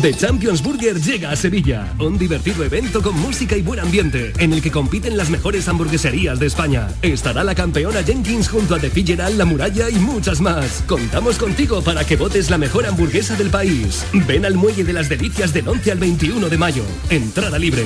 The 0.00 0.14
Champions 0.14 0.62
Burger 0.62 0.98
llega 1.00 1.30
a 1.30 1.36
Sevilla, 1.36 1.92
un 1.98 2.16
divertido 2.16 2.64
evento 2.64 3.02
con 3.02 3.18
música 3.20 3.56
y 3.56 3.62
buen 3.62 3.80
ambiente, 3.80 4.32
en 4.38 4.52
el 4.52 4.62
que 4.62 4.70
compiten 4.70 5.16
las 5.16 5.28
mejores 5.28 5.68
hamburgueserías 5.68 6.38
de 6.38 6.46
España. 6.46 6.88
Estará 7.02 7.44
la 7.44 7.54
campeona 7.54 8.02
Jenkins 8.02 8.48
junto 8.48 8.74
a 8.74 8.78
The 8.78 8.90
Fitzgerald, 8.90 9.36
La 9.36 9.44
Muralla 9.44 9.90
y 9.90 9.96
muchas 9.96 10.40
más. 10.40 10.82
Contamos 10.86 11.36
contigo 11.36 11.82
para 11.82 12.04
que 12.04 12.16
votes 12.16 12.48
la 12.48 12.58
mejor 12.58 12.86
hamburguesa 12.86 13.36
del 13.36 13.50
país. 13.50 14.04
Ven 14.26 14.46
al 14.46 14.54
Muelle 14.54 14.84
de 14.84 14.92
las 14.92 15.08
Delicias 15.08 15.52
del 15.52 15.68
11 15.68 15.92
al 15.92 15.98
21 15.98 16.48
de 16.48 16.58
mayo. 16.58 16.84
Entrada 17.10 17.58
libre. 17.58 17.84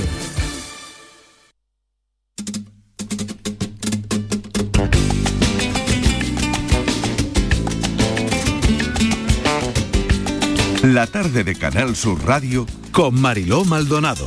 La 10.93 11.09
tarde 11.09 11.43
de 11.43 11.57
Canal 11.57 11.97
Sur 11.97 12.24
Radio 12.24 12.64
con 12.93 13.20
Mariló 13.20 13.64
Maldonado. 13.64 14.24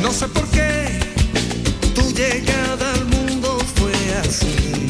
No 0.00 0.12
sé 0.12 0.28
por 0.28 0.46
qué 0.50 1.00
tu 1.92 2.12
llegada 2.12 2.92
al 2.92 3.06
mundo 3.06 3.58
fue 3.74 3.92
así. 4.20 4.86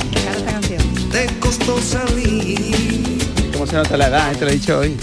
Te 1.11 1.27
costó 1.41 1.81
salir. 1.81 3.21
¿Cómo 3.55 3.67
se 3.67 3.77
nota 3.77 3.97
la 3.97 4.09
edad? 4.09 4.37
Te 4.37 4.45
lo 4.45 4.51
he 4.51 4.55
dicho 4.55 4.81
hoy. 4.81 4.95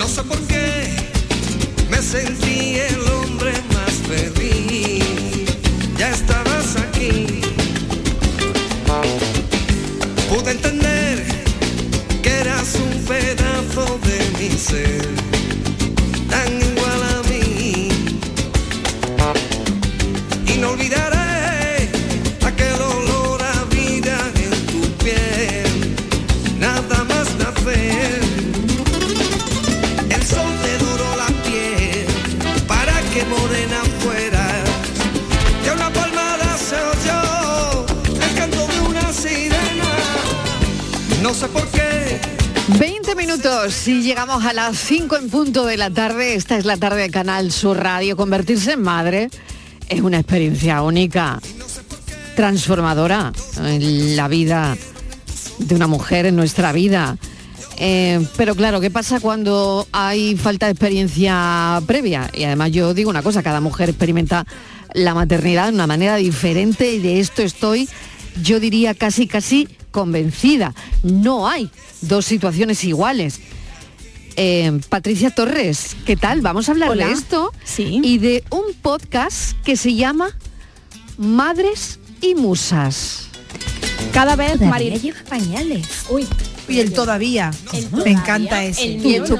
No 0.00 0.08
sé 0.08 0.24
por 0.24 0.40
qué 0.48 0.96
me 1.88 2.02
sentí 2.02 2.80
de 14.72 15.15
minutos 43.36 43.86
y 43.88 44.02
llegamos 44.02 44.44
a 44.44 44.52
las 44.52 44.78
5 44.78 45.16
en 45.16 45.28
punto 45.28 45.66
de 45.66 45.76
la 45.76 45.90
tarde. 45.90 46.34
Esta 46.34 46.56
es 46.56 46.64
la 46.64 46.76
tarde 46.76 47.02
de 47.02 47.10
Canal 47.10 47.52
Sur 47.52 47.76
Radio. 47.76 48.16
Convertirse 48.16 48.72
en 48.72 48.82
madre 48.82 49.28
es 49.88 50.00
una 50.00 50.18
experiencia 50.18 50.80
única, 50.82 51.40
transformadora 52.34 53.32
en 53.62 54.16
la 54.16 54.28
vida 54.28 54.76
de 55.58 55.74
una 55.74 55.86
mujer, 55.86 56.26
en 56.26 56.36
nuestra 56.36 56.72
vida. 56.72 57.18
Eh, 57.78 58.26
pero 58.36 58.54
claro, 58.54 58.80
¿qué 58.80 58.90
pasa 58.90 59.20
cuando 59.20 59.86
hay 59.92 60.36
falta 60.36 60.66
de 60.66 60.72
experiencia 60.72 61.82
previa? 61.86 62.30
Y 62.32 62.44
además 62.44 62.70
yo 62.72 62.94
digo 62.94 63.10
una 63.10 63.22
cosa, 63.22 63.42
cada 63.42 63.60
mujer 63.60 63.90
experimenta 63.90 64.46
la 64.94 65.14
maternidad 65.14 65.68
de 65.68 65.74
una 65.74 65.86
manera 65.86 66.16
diferente 66.16 66.94
y 66.94 67.00
de 67.00 67.20
esto 67.20 67.42
estoy, 67.42 67.88
yo 68.42 68.60
diría 68.60 68.94
casi 68.94 69.26
casi 69.26 69.68
convencida. 69.96 70.74
No 71.02 71.48
hay 71.48 71.70
dos 72.02 72.26
situaciones 72.26 72.84
iguales. 72.84 73.40
Eh, 74.36 74.78
Patricia 74.90 75.30
Torres, 75.30 75.96
¿qué 76.04 76.16
tal? 76.16 76.42
Vamos 76.42 76.68
a 76.68 76.72
hablar 76.72 76.90
Hola. 76.90 77.06
de 77.06 77.12
esto 77.14 77.50
y 77.78 78.18
de 78.18 78.44
un 78.50 78.74
podcast 78.82 79.56
que 79.64 79.74
se 79.78 79.94
llama 79.94 80.36
Madres 81.16 81.98
y 82.20 82.34
Musas. 82.34 83.28
Cada 84.12 84.36
vez 84.36 84.60
María 84.60 84.96
lleva 84.98 85.20
pañales. 85.30 85.86
Uy. 86.10 86.26
Y 86.68 86.80
el 86.80 86.92
todavía. 86.92 87.50
Me 88.04 88.10
encanta 88.10 88.64
ese. 88.64 88.84
El 88.84 88.98
mío 88.98 89.24
no, 89.28 89.36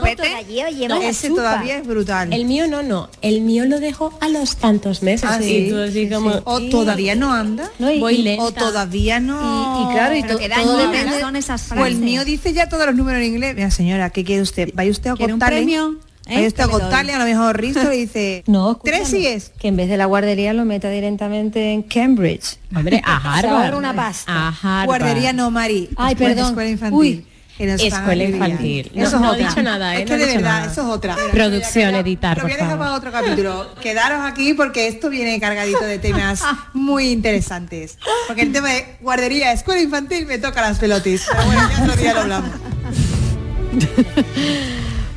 No, 0.89 1.03
ese 1.03 1.29
todavía 1.31 1.79
es 1.79 1.87
brutal. 1.87 2.33
El 2.33 2.45
mío 2.45 2.67
no, 2.69 2.83
no. 2.83 3.09
El 3.23 3.41
mío 3.41 3.65
lo 3.65 3.81
dejo 3.81 4.17
a 4.21 4.29
los 4.29 4.57
tantos 4.57 5.03
meses. 5.03 5.29
Ah, 5.31 5.39
y 5.43 5.45
sí, 5.45 5.67
tú 5.71 5.79
así 5.79 6.05
sí, 6.07 6.11
como, 6.11 6.33
sí. 6.35 6.39
O 6.45 6.61
todavía 6.69 7.15
no 7.15 7.33
anda. 7.33 7.71
y- 7.79 7.99
Voy 8.01 8.19
lenta. 8.19 8.45
O 8.45 8.53
todavía 8.53 9.21
no. 9.21 9.37
Y- 9.37 9.91
y 9.91 9.95
claro, 9.95 10.15
y 10.17 10.23
to- 10.23 10.39
todo 10.39 10.79
depende- 10.79 11.21
son 11.21 11.37
esas 11.37 11.63
frases. 11.63 11.83
O 11.83 11.87
el 11.87 11.97
mío 11.97 12.25
dice 12.25 12.53
ya 12.53 12.69
todos 12.69 12.87
los 12.87 12.95
números 12.95 13.21
en 13.21 13.27
inglés. 13.27 13.55
Mira, 13.55 13.71
señora, 13.71 14.11
¿qué 14.11 14.25
quiere 14.25 14.43
usted? 14.43 14.71
¿Vaya 14.75 14.91
usted 14.91 15.11
a 15.11 15.15
¿Quiere 15.15 15.33
un 15.33 15.39
contarle? 15.41 15.59
premio? 15.59 15.97
¿Eh? 16.29 16.47
usted 16.47 16.63
a 16.63 16.67
Que 16.67 16.73
le 16.73 16.73
doy. 16.73 16.81
contarle, 16.83 17.13
a 17.15 17.19
lo 17.19 17.25
mejor 17.25 17.61
Risto 17.61 17.85
le 17.85 17.97
dice... 17.97 18.45
No, 18.49 18.77
¿Tres 18.83 19.09
sigues? 19.09 19.53
Que 19.59 19.69
en 19.69 19.77
vez 19.77 19.89
de 19.89 19.97
la 19.97 20.07
guardería 20.07 20.53
lo 20.53 20.65
meta 20.65 20.91
directamente 20.91 21.73
en 21.73 21.83
Cambridge. 21.83 22.59
Hombre, 22.75 23.01
a 23.05 23.17
Harvard. 23.39 23.75
una 23.77 23.95
pasta. 23.95 24.33
A 24.33 24.49
Harvard. 24.49 24.87
Guardería 24.87 25.33
no, 25.33 25.51
Mari. 25.51 25.89
Ay, 25.97 26.15
perdón. 26.17 26.49
Escuela 26.49 26.71
infantil. 26.71 26.99
Uy. 26.99 27.27
Escuela 27.59 28.25
infantil. 28.25 28.91
No, 28.95 29.05
Eso 29.05 29.17
es 29.17 29.23
no 29.23 29.29
he 29.29 29.35
otra. 29.37 29.49
dicho 29.49 29.63
nada, 29.63 29.97
¿eh? 29.97 30.03
Es 30.03 30.11
que 30.11 30.17
de 30.19 30.27
verdad, 30.27 30.43
nada. 30.61 30.73
eso 30.73 30.83
es 30.83 30.89
otra. 30.89 31.17
Producción, 31.33 31.95
editar, 31.95 32.37
Lo 32.37 32.43
voy 32.43 32.53
a 32.53 32.57
dejar 32.59 32.77
para 32.79 32.93
otro 32.93 33.11
capítulo. 33.11 33.67
Quedaros 33.81 34.21
aquí 34.31 34.53
porque 34.53 34.89
esto 34.89 35.09
viene 35.09 35.41
cargadito 35.41 35.81
de 35.83 35.99
temas 35.99 36.43
muy 36.75 37.09
interesantes. 37.09 37.97
Porque 38.27 38.43
el 38.43 38.53
tema 38.53 38.69
de 38.73 38.99
guardería, 39.01 39.53
escuela 39.53 39.81
infantil 39.81 40.27
me 40.27 40.37
toca 40.37 40.61
las 40.61 40.79
pelotis. 40.79 41.25
Pero 41.31 41.47
bueno, 41.47 41.63
ya 41.75 41.83
otro 41.85 41.97
día 41.97 42.13
lo 42.13 42.21
hablamos. 42.21 42.51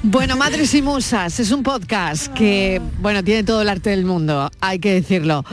Bueno, 0.02 0.38
Madres 0.38 0.74
y 0.76 0.82
Musas 0.82 1.42
es 1.42 1.52
un 1.52 1.62
podcast 1.62 2.34
que, 2.34 2.82
bueno, 3.02 3.22
tiene 3.22 3.44
todo 3.44 3.62
el 3.62 3.70
arte 3.70 3.90
del 3.90 4.06
mundo, 4.06 4.50
hay 4.62 4.80
que 4.80 4.94
decirlo. 4.94 5.44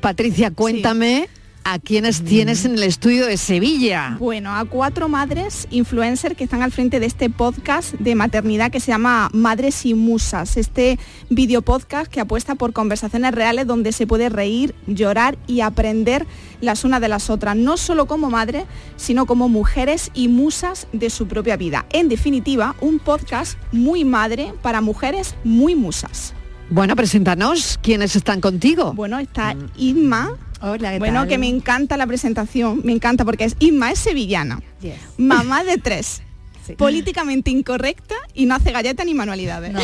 Patricia, 0.00 0.50
cuéntame 0.50 1.28
a 1.70 1.78
quiénes 1.78 2.24
tienes 2.24 2.64
en 2.64 2.74
el 2.74 2.82
estudio 2.82 3.26
de 3.26 3.36
Sevilla. 3.36 4.16
Bueno, 4.18 4.56
a 4.56 4.64
cuatro 4.64 5.08
madres 5.08 5.68
influencers 5.70 6.36
que 6.36 6.42
están 6.42 6.62
al 6.62 6.72
frente 6.72 6.98
de 6.98 7.06
este 7.06 7.30
podcast 7.30 7.94
de 7.94 8.16
maternidad 8.16 8.72
que 8.72 8.80
se 8.80 8.90
llama 8.90 9.30
Madres 9.32 9.86
y 9.86 9.94
Musas. 9.94 10.56
Este 10.56 10.98
video 11.28 11.62
podcast 11.62 12.10
que 12.10 12.18
apuesta 12.18 12.56
por 12.56 12.72
conversaciones 12.72 13.32
reales 13.32 13.68
donde 13.68 13.92
se 13.92 14.08
puede 14.08 14.30
reír, 14.30 14.74
llorar 14.88 15.38
y 15.46 15.60
aprender 15.60 16.26
las 16.60 16.82
unas 16.84 17.00
de 17.00 17.06
las 17.06 17.30
otras, 17.30 17.54
no 17.54 17.76
solo 17.76 18.06
como 18.06 18.30
madre, 18.30 18.66
sino 18.96 19.26
como 19.26 19.48
mujeres 19.48 20.10
y 20.12 20.26
musas 20.26 20.88
de 20.92 21.08
su 21.08 21.28
propia 21.28 21.56
vida. 21.56 21.86
En 21.92 22.08
definitiva, 22.08 22.74
un 22.80 22.98
podcast 22.98 23.56
muy 23.70 24.04
madre 24.04 24.52
para 24.60 24.80
mujeres 24.80 25.36
muy 25.44 25.76
musas. 25.76 26.34
Bueno, 26.70 26.94
preséntanos 26.94 27.78
quiénes 27.82 28.14
están 28.14 28.40
contigo. 28.40 28.92
Bueno, 28.94 29.18
está 29.18 29.56
Isma. 29.76 30.36
Hola, 30.62 30.92
¿qué 30.92 30.98
Bueno, 30.98 31.20
tal? 31.20 31.28
que 31.28 31.38
me 31.38 31.48
encanta 31.48 31.96
la 31.96 32.06
presentación, 32.06 32.82
me 32.84 32.92
encanta 32.92 33.24
porque 33.24 33.44
es 33.44 33.56
Isma 33.58 33.90
es 33.90 33.98
sevillana, 33.98 34.60
mamá 35.16 35.64
de 35.64 35.78
tres, 35.78 36.22
políticamente 36.76 37.50
incorrecta 37.50 38.14
y 38.34 38.46
no 38.46 38.54
hace 38.54 38.72
galleta 38.72 39.04
ni 39.04 39.14
manualidades. 39.14 39.74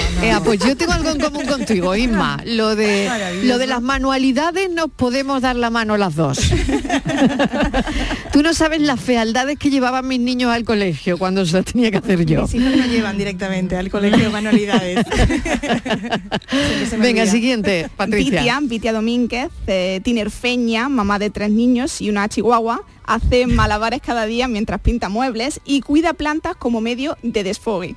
Pues 0.44 0.60
yo 0.60 0.76
tengo 0.76 0.92
algo 0.92 1.10
en 1.10 1.20
común 1.20 1.46
contigo, 1.46 1.94
Isma. 1.94 2.40
Lo 2.44 2.76
de, 2.76 3.10
lo 3.44 3.58
de 3.58 3.66
las 3.66 3.82
manualidades 3.82 4.70
nos 4.70 4.90
podemos 4.90 5.42
dar 5.42 5.56
la 5.56 5.70
mano 5.70 5.96
las 5.96 6.14
dos. 6.14 6.38
Tú 8.32 8.42
no 8.42 8.54
sabes 8.54 8.80
las 8.80 9.00
fealdades 9.00 9.58
que 9.58 9.70
llevaban 9.70 10.06
mis 10.06 10.20
niños 10.20 10.52
al 10.52 10.64
colegio 10.64 11.18
cuando 11.18 11.44
se 11.46 11.56
las 11.56 11.64
tenía 11.64 11.90
que 11.90 11.98
hacer 11.98 12.24
yo. 12.26 12.42
Mis 12.42 12.54
hijos 12.54 12.76
no 12.76 12.86
llevan 12.86 13.18
directamente 13.18 13.76
al 13.76 13.90
colegio 13.90 14.30
manualidades. 14.30 15.04
Venga, 16.98 17.26
siguiente, 17.26 17.88
Patricia. 17.96 18.60
Vitia 18.62 18.92
Domínguez, 18.92 19.48
eh, 19.66 20.00
tinerfeña, 20.02 20.88
mamá 20.88 21.18
de 21.18 21.30
tres 21.30 21.50
niños 21.50 22.00
y 22.00 22.10
una 22.10 22.28
chihuahua, 22.28 22.82
hace 23.06 23.46
malabares 23.46 24.00
cada 24.02 24.26
día 24.26 24.48
mientras 24.48 24.80
pinta 24.80 25.08
muebles 25.08 25.60
y 25.64 25.80
cuida 25.80 26.12
plantas 26.14 26.56
como 26.56 26.80
medio 26.80 27.16
de 27.22 27.44
desfogue. 27.44 27.94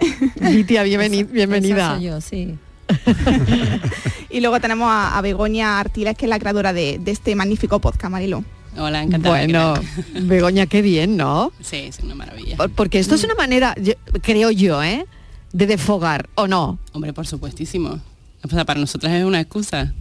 Bienveni- 0.40 1.30
bienvenida. 1.30 1.86
Esa 1.86 1.94
soy 1.96 2.04
yo, 2.04 2.20
sí. 2.20 2.58
Y 4.30 4.40
luego 4.40 4.60
tenemos 4.60 4.88
a, 4.90 5.18
a 5.18 5.20
Begoña 5.20 5.78
Artiles, 5.78 6.16
que 6.16 6.24
es 6.24 6.30
la 6.30 6.38
creadora 6.38 6.72
de, 6.72 6.98
de 6.98 7.10
este 7.10 7.34
magnífico 7.36 7.78
podcast, 7.80 8.10
Marilo. 8.10 8.44
Hola, 8.78 9.02
encantada. 9.02 9.36
Bueno, 9.36 9.74
Begoña, 10.22 10.66
qué 10.66 10.80
bien, 10.80 11.16
¿no? 11.18 11.52
Sí, 11.60 11.76
es 11.76 11.98
una 12.00 12.14
maravilla. 12.14 12.56
Por- 12.56 12.70
Porque 12.70 12.98
esto 12.98 13.14
es 13.14 13.24
una 13.24 13.34
manera, 13.34 13.74
yo- 13.80 13.92
creo 14.22 14.50
yo, 14.50 14.82
¿eh? 14.82 15.04
De 15.52 15.66
desfogar, 15.66 16.30
¿o 16.34 16.48
no? 16.48 16.78
Hombre, 16.92 17.12
por 17.12 17.26
supuestísimo. 17.26 18.00
O 18.42 18.48
sea, 18.48 18.64
para 18.64 18.80
nosotras 18.80 19.12
es 19.12 19.24
una 19.24 19.40
excusa 19.40 19.92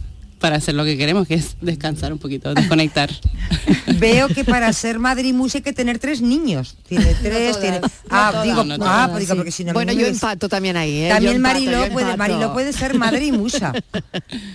para 0.41 0.57
hacer 0.57 0.73
lo 0.75 0.83
que 0.83 0.97
queremos, 0.97 1.27
que 1.27 1.35
es 1.35 1.55
descansar 1.61 2.11
un 2.11 2.19
poquito, 2.19 2.53
desconectar. 2.53 3.09
Veo 3.99 4.27
que 4.27 4.43
para 4.43 4.73
ser 4.73 4.97
madre 4.99 5.27
y 5.27 5.33
musa 5.33 5.59
hay 5.59 5.61
que 5.61 5.71
tener 5.71 5.99
tres 5.99 6.21
niños. 6.21 6.75
Tiene 6.89 7.13
tres, 7.21 7.59
tiene. 7.61 7.79
Ah, 8.09 8.29
todas, 8.31 8.45
digo, 8.45 8.63
no 8.63 8.73
ah, 8.73 8.77
todas, 8.77 9.09
pues 9.11 9.19
digo, 9.21 9.35
porque 9.35 9.51
si 9.51 9.63
no. 9.63 9.73
Bueno, 9.73 9.93
yo 9.93 9.99
des- 9.99 10.15
empato 10.15 10.49
también 10.49 10.75
ahí, 10.77 11.03
¿eh? 11.03 11.09
También 11.09 11.35
empato, 11.37 11.53
Mariló 11.53 11.89
puede. 11.93 12.17
Mariló 12.17 12.53
puede 12.53 12.73
ser 12.73 12.97
madre 12.97 13.23
y 13.25 13.31
musa. 13.41 13.71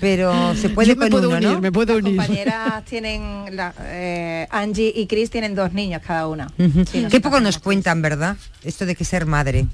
Pero 0.01 0.55
se 0.57 0.69
puede 0.71 0.89
Yo 0.89 0.97
me 0.97 1.03
con 1.03 1.11
puedo 1.11 1.29
uno, 1.29 1.37
unir, 1.39 1.51
¿no? 1.51 1.61
me 1.61 1.73
puedo 1.73 1.97
unir. 1.97 2.17
compañeras 2.17 2.85
tienen, 2.89 3.55
la- 3.57 3.73
eh, 3.85 4.47
Angie 4.51 4.93
y 4.95 5.07
Chris 5.07 5.31
tienen 5.31 5.55
dos 5.55 5.73
niños 5.73 6.03
cada 6.07 6.27
una. 6.27 6.49
Sí, 6.91 7.07
Qué 7.11 7.21
poco 7.21 7.41
nos 7.41 7.59
cuentan, 7.59 8.03
¿verdad? 8.03 8.37
Esto 8.65 8.87
de 8.87 8.97
que 8.97 9.05
ser 9.05 9.25
madre. 9.27 9.67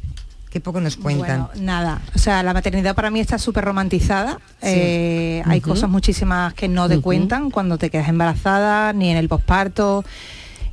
Qué 0.53 0.61
poco 0.61 0.83
nos 0.83 0.99
cuentan. 0.99 1.47
Bueno, 1.47 1.65
nada, 1.65 2.03
o 2.15 2.19
sea, 2.19 2.43
la 2.43 2.53
maternidad 2.53 2.95
para 2.95 3.11
mí 3.11 3.21
está 3.21 3.39
súper 3.39 3.65
romantizada. 3.65 4.39
Eh, 4.61 5.43
hay 5.47 5.63
cosas 5.63 5.89
muchísimas 5.89 6.53
que 6.53 6.69
no 6.69 6.91
te 6.91 7.01
cuentan 7.01 7.51
cuando 7.51 7.79
te 7.79 7.89
quedas 7.89 8.11
embarazada, 8.11 8.93
ni 8.93 9.09
en 9.09 9.17
el 9.17 9.31
posparto, 9.31 10.05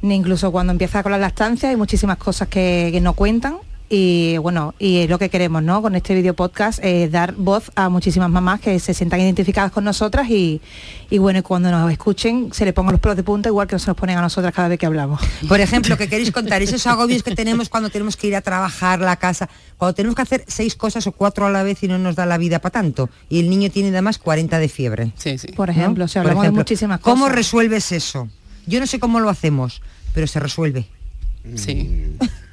ni 0.02 0.16
incluso 0.16 0.52
cuando 0.52 0.72
empiezas 0.72 1.02
con 1.02 1.14
la 1.14 1.18
lactancia. 1.18 1.70
Hay 1.70 1.78
muchísimas 1.78 2.18
cosas 2.18 2.50
que, 2.50 2.90
que 2.92 3.00
no 3.00 3.14
cuentan. 3.14 3.56
Y 3.92 4.38
bueno, 4.38 4.76
y 4.78 4.98
es 5.00 5.10
lo 5.10 5.18
que 5.18 5.30
queremos, 5.30 5.64
¿no? 5.64 5.82
Con 5.82 5.96
este 5.96 6.14
video 6.14 6.36
podcast, 6.36 6.78
eh, 6.84 7.10
dar 7.10 7.34
voz 7.34 7.72
a 7.76 7.90
muchísimas 7.90 8.30
mamás 8.30 8.62
que 8.62 8.80
se 8.80 8.94
sientan 8.94 9.20
identificadas 9.20 9.72
con 9.72 9.84
nosotras 9.84 10.30
y, 10.30 10.62
y 11.10 11.18
bueno, 11.18 11.40
y 11.40 11.42
cuando 11.42 11.72
nos 11.72 11.92
escuchen 11.92 12.50
se 12.54 12.66
le 12.66 12.74
pongan 12.74 12.92
los 12.92 13.02
pelos 13.02 13.18
de 13.18 13.24
punta 13.24 13.50
igual 13.50 13.68
que 13.68 13.80
se 13.80 13.88
nos 13.88 13.98
ponen 13.98 14.20
a 14.20 14.22
nosotras 14.22 14.54
cada 14.54 14.68
vez 14.68 14.78
que 14.78 14.86
hablamos. 14.86 15.20
Por 15.48 15.60
ejemplo, 15.60 15.98
que 15.98 16.08
queréis 16.08 16.32
contar 16.32 16.62
esos 16.62 16.86
agobios 16.86 17.24
que 17.24 17.34
tenemos 17.34 17.68
cuando 17.70 17.90
tenemos 17.90 18.16
que 18.16 18.28
ir 18.28 18.36
a 18.36 18.42
trabajar 18.42 19.00
la 19.00 19.16
casa, 19.16 19.50
cuando 19.78 19.96
tenemos 19.96 20.16
que 20.16 20.22
hacer 20.22 20.46
seis 20.48 20.76
cosas 20.76 21.08
o 21.08 21.12
cuatro 21.12 21.48
a 21.48 21.50
la 21.50 21.64
vez 21.64 21.82
y 21.82 21.88
no 21.88 21.98
nos 21.98 22.16
da 22.16 22.28
la 22.28 22.38
vida 22.38 22.60
para 22.60 22.74
tanto. 22.74 23.10
Y 23.28 23.40
el 23.40 23.50
niño 23.50 23.72
tiene 23.72 23.90
además 23.90 24.20
40 24.20 24.60
de 24.60 24.70
fiebre. 24.70 25.14
Sí, 25.18 25.40
sí. 25.40 25.48
Por 25.54 25.72
ejemplo, 25.72 26.06
o 26.06 26.08
sea, 26.08 26.22
Por 26.22 26.30
hablamos 26.30 26.46
de 26.46 26.52
muchísimas 26.52 27.00
¿Cómo 27.00 27.24
cosas. 27.24 27.36
resuelves 27.36 27.92
eso? 27.92 28.30
Yo 28.68 28.80
no 28.80 28.86
sé 28.86 29.00
cómo 29.00 29.20
lo 29.20 29.30
hacemos, 29.30 29.82
pero 30.14 30.28
se 30.28 30.40
resuelve. 30.40 30.86
Sí. 31.56 32.06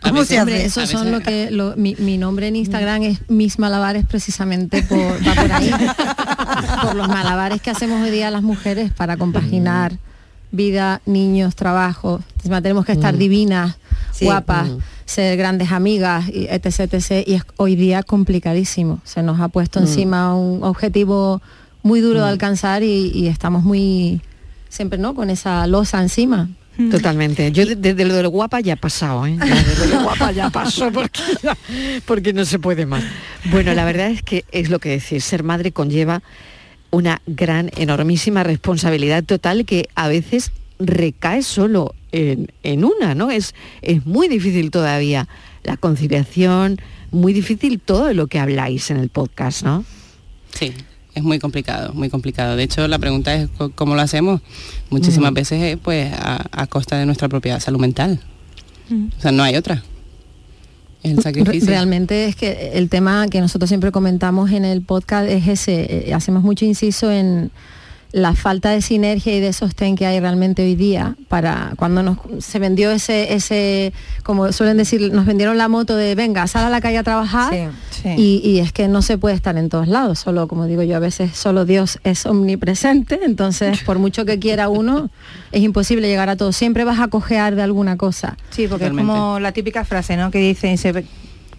¿Cómo 0.09 0.25
se 0.25 0.39
hace? 0.39 0.65
esos 0.67 0.89
son 0.89 1.11
lo 1.13 1.21
que 1.21 1.51
lo- 1.53 1.75
mi, 1.77 1.95
mi 1.99 2.19
nombre 2.19 2.49
en 2.49 2.57
Instagram 2.57 3.03
es 3.03 3.19
Mis 3.29 3.59
Malabares 3.59 4.05
precisamente 4.07 4.83
por, 4.83 4.99
va 4.99 5.35
por 5.35 5.53
ahí. 5.53 5.71
por 6.83 6.95
los 6.95 7.09
malabares 7.09 7.61
que 7.61 7.71
hacemos 7.71 8.03
hoy 8.03 8.11
día 8.11 8.31
las 8.31 8.43
mujeres 8.43 8.93
para 8.93 9.17
compaginar 9.17 9.99
vida, 10.53 11.03
niños, 11.07 11.55
trabajo. 11.57 12.21
Encima 12.37 12.63
tenemos 12.63 12.85
que 12.87 12.93
estar 12.93 13.15
Mm. 13.15 13.19
divinas, 13.19 13.77
Sí. 14.13 14.25
guapas, 14.25 14.69
Mm. 14.69 14.79
ser 15.05 15.37
grandes 15.37 15.71
amigas, 15.73 16.29
y 16.29 16.47
etc, 16.49 16.81
etc. 16.95 17.25
Y 17.27 17.35
es 17.35 17.43
hoy 17.57 17.77
día 17.77 18.03
complicadísimo. 18.03 19.01
Se 19.05 19.23
nos 19.23 19.41
ha 19.41 19.49
puesto 19.49 19.81
Mm. 19.81 19.83
encima 19.83 20.35
un 20.35 20.63
objetivo 20.65 21.43
muy 21.83 22.01
duro 22.01 22.23
de 22.23 22.29
alcanzar 22.29 22.83
y, 22.83 23.11
y 23.15 23.27
estamos 23.29 23.63
muy 23.65 24.21
siempre 24.69 24.99
no 24.99 25.15
con 25.15 25.31
esa 25.31 25.67
losa 25.67 26.01
encima. 26.01 26.49
Totalmente. 26.91 27.51
Yo 27.53 27.65
de- 27.65 27.77
desde 27.77 28.05
lo 28.05 28.15
de 28.15 28.23
lo 28.23 28.31
guapa 28.31 28.61
ya 28.61 28.75
he 28.75 28.77
pasado, 28.77 29.27
¿eh? 29.27 29.37
Ya 29.39 29.47
de 29.63 29.87
lo 29.89 30.03
guapa 30.03 30.31
ya 30.33 30.51
pasó 30.51 30.91
porque, 30.93 31.21
ya- 31.43 31.57
porque 32.05 32.33
no 32.33 32.45
se 32.45 32.59
puede 32.59 32.85
más. 32.87 33.03
Bueno, 33.51 33.73
la 33.75 33.85
verdad 33.85 34.11
es 34.11 34.23
que 34.23 34.45
es 34.53 34.69
lo 34.69 34.79
que 34.79 34.91
decir, 34.91 35.23
ser 35.23 35.43
madre 35.43 35.73
conlleva 35.73 36.23
una 36.91 37.21
gran, 37.27 37.71
enormísima 37.77 38.43
responsabilidad 38.43 39.25
total 39.25 39.65
que 39.65 39.89
a 39.95 40.09
veces 40.09 40.53
recae 40.79 41.43
solo 41.43 41.95
en, 42.13 42.53
en 42.63 42.85
una, 42.85 43.15
¿no? 43.15 43.31
Es, 43.31 43.55
es 43.83 44.05
muy 44.07 44.29
difícil 44.29 44.71
todavía 44.71 45.27
la 45.65 45.77
conciliación, 45.77 46.79
muy 47.11 47.33
difícil 47.33 47.81
todo 47.81 48.13
lo 48.13 48.27
que 48.27 48.39
habláis 48.39 48.91
en 48.91 48.99
el 48.99 49.09
podcast, 49.09 49.63
¿no? 49.63 49.85
Sí, 50.53 50.73
es 51.17 51.23
muy 51.23 51.39
complicado, 51.39 51.95
muy 51.95 52.11
complicado. 52.11 52.57
De 52.57 52.63
hecho, 52.63 52.87
la 52.87 52.99
pregunta 52.99 53.35
es 53.35 53.49
cómo 53.75 53.95
lo 53.95 54.03
hacemos. 54.03 54.43
Muchísimas 54.91 55.33
veces 55.33 55.63
eh, 55.63 55.79
pues 55.83 56.13
a, 56.13 56.45
a 56.53 56.67
costa 56.67 56.99
de 56.99 57.07
nuestra 57.07 57.29
propia 57.29 57.59
salud 57.59 57.81
mental. 57.81 58.21
O 59.17 59.21
sea, 59.21 59.33
no 59.33 59.43
hay 59.43 59.57
otra. 59.57 59.83
El 61.03 61.21
sacrificio. 61.23 61.69
Realmente 61.69 62.27
es 62.27 62.37
que 62.37 62.73
el 62.75 62.91
tema 62.91 63.29
que 63.29 63.41
nosotros 63.41 63.69
siempre 63.69 63.93
comentamos 63.93 64.51
en 64.53 64.67
el 64.67 64.83
podcast 64.83 65.29
es 65.29 65.49
ese, 65.49 66.09
eh, 66.09 66.15
hacemos 66.15 66.43
mucho 66.43 66.67
inciso 66.67 67.11
en 67.11 67.51
la 68.17 68.35
falta 68.35 68.71
de 68.71 68.81
sinergia 68.81 69.37
y 69.37 69.41
de 69.41 69.53
sostén 69.53 69.95
que 69.95 70.07
hay 70.07 70.19
realmente 70.21 70.63
hoy 70.63 70.75
día 70.75 71.17
para 71.29 71.75
cuando 71.77 72.03
nos 72.03 72.17
se 72.39 72.59
vendió 72.59 72.91
ese 72.91 73.35
ese 73.35 73.93
como 74.23 74.53
suelen 74.53 74.79
decir 74.79 75.13
nos 75.13 75.27
vendieron 75.27 75.59
la 75.59 75.69
moto 75.69 75.97
de 75.97 76.15
venga 76.15 76.47
sal 76.47 76.65
a 76.65 76.71
la 76.71 76.81
calle 76.81 76.97
a 76.97 77.03
trabajar 77.03 77.53
Sí. 77.91 78.09
y, 78.17 78.41
y 78.43 78.61
es 78.61 78.73
que 78.73 78.89
no 78.89 79.03
se 79.03 79.19
puede 79.19 79.35
estar 79.35 79.59
en 79.59 79.69
todos 79.69 79.87
lados 79.89 80.19
solo 80.19 80.49
como 80.49 80.65
digo 80.65 80.83
yo 80.83 80.97
a 80.97 80.99
veces 80.99 81.37
solo 81.37 81.67
Dios 81.67 81.99
es 82.05 82.25
omnipresente 82.25 83.21
entonces 83.23 83.83
por 83.83 83.99
mucho 83.99 84.25
que 84.25 84.39
quiera 84.39 84.71
uno 84.71 85.11
es 85.53 85.63
imposible 85.63 86.09
llegar 86.09 86.31
a 86.31 86.37
todo 86.37 86.53
siempre 86.53 86.85
vas 86.85 87.01
a 87.01 87.09
cojear 87.09 87.55
de 87.55 87.63
alguna 87.63 87.99
cosa 87.99 88.39
Sí, 88.49 88.67
porque 88.67 88.87
es 88.87 88.93
como 88.93 89.39
la 89.41 89.53
típica 89.53 89.85
frase, 89.85 90.17
¿no? 90.17 90.31
Que 90.31 90.39
dicen, 90.39 90.79
se 90.79 91.05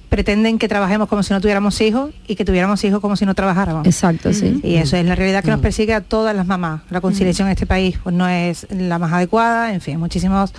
pretenden 0.10 0.58
que 0.58 0.68
trabajemos 0.68 1.08
como 1.08 1.24
si 1.24 1.34
no 1.34 1.42
tuviéramos 1.42 1.80
hijos 1.82 2.12
y 2.28 2.36
que 2.36 2.46
tuviéramos 2.46 2.84
hijos 2.84 3.00
como 3.00 3.16
si 3.16 3.26
no 3.26 3.36
trabajáramos. 3.36 3.86
Exacto, 3.86 4.34
sí. 4.34 4.60
Y 4.64 4.76
eso 4.76 4.98
es 4.98 5.06
la 5.06 5.16
realidad 5.16 5.44
que 5.44 5.52
nos 5.52 5.60
persigue 5.60 5.94
a 5.94 6.02
todas 6.02 6.36
las 6.36 6.46
mamás. 6.46 6.82
La 6.90 7.02
conciliación 7.02 7.48
en 7.48 7.54
este 7.54 7.66
país 7.66 8.00
pues 8.04 8.16
no 8.16 8.28
es 8.28 8.68
la 8.70 9.00
más 9.00 9.12
adecuada, 9.14 9.74
en 9.74 9.82
fin, 9.82 10.00
muchísimos 10.00 10.54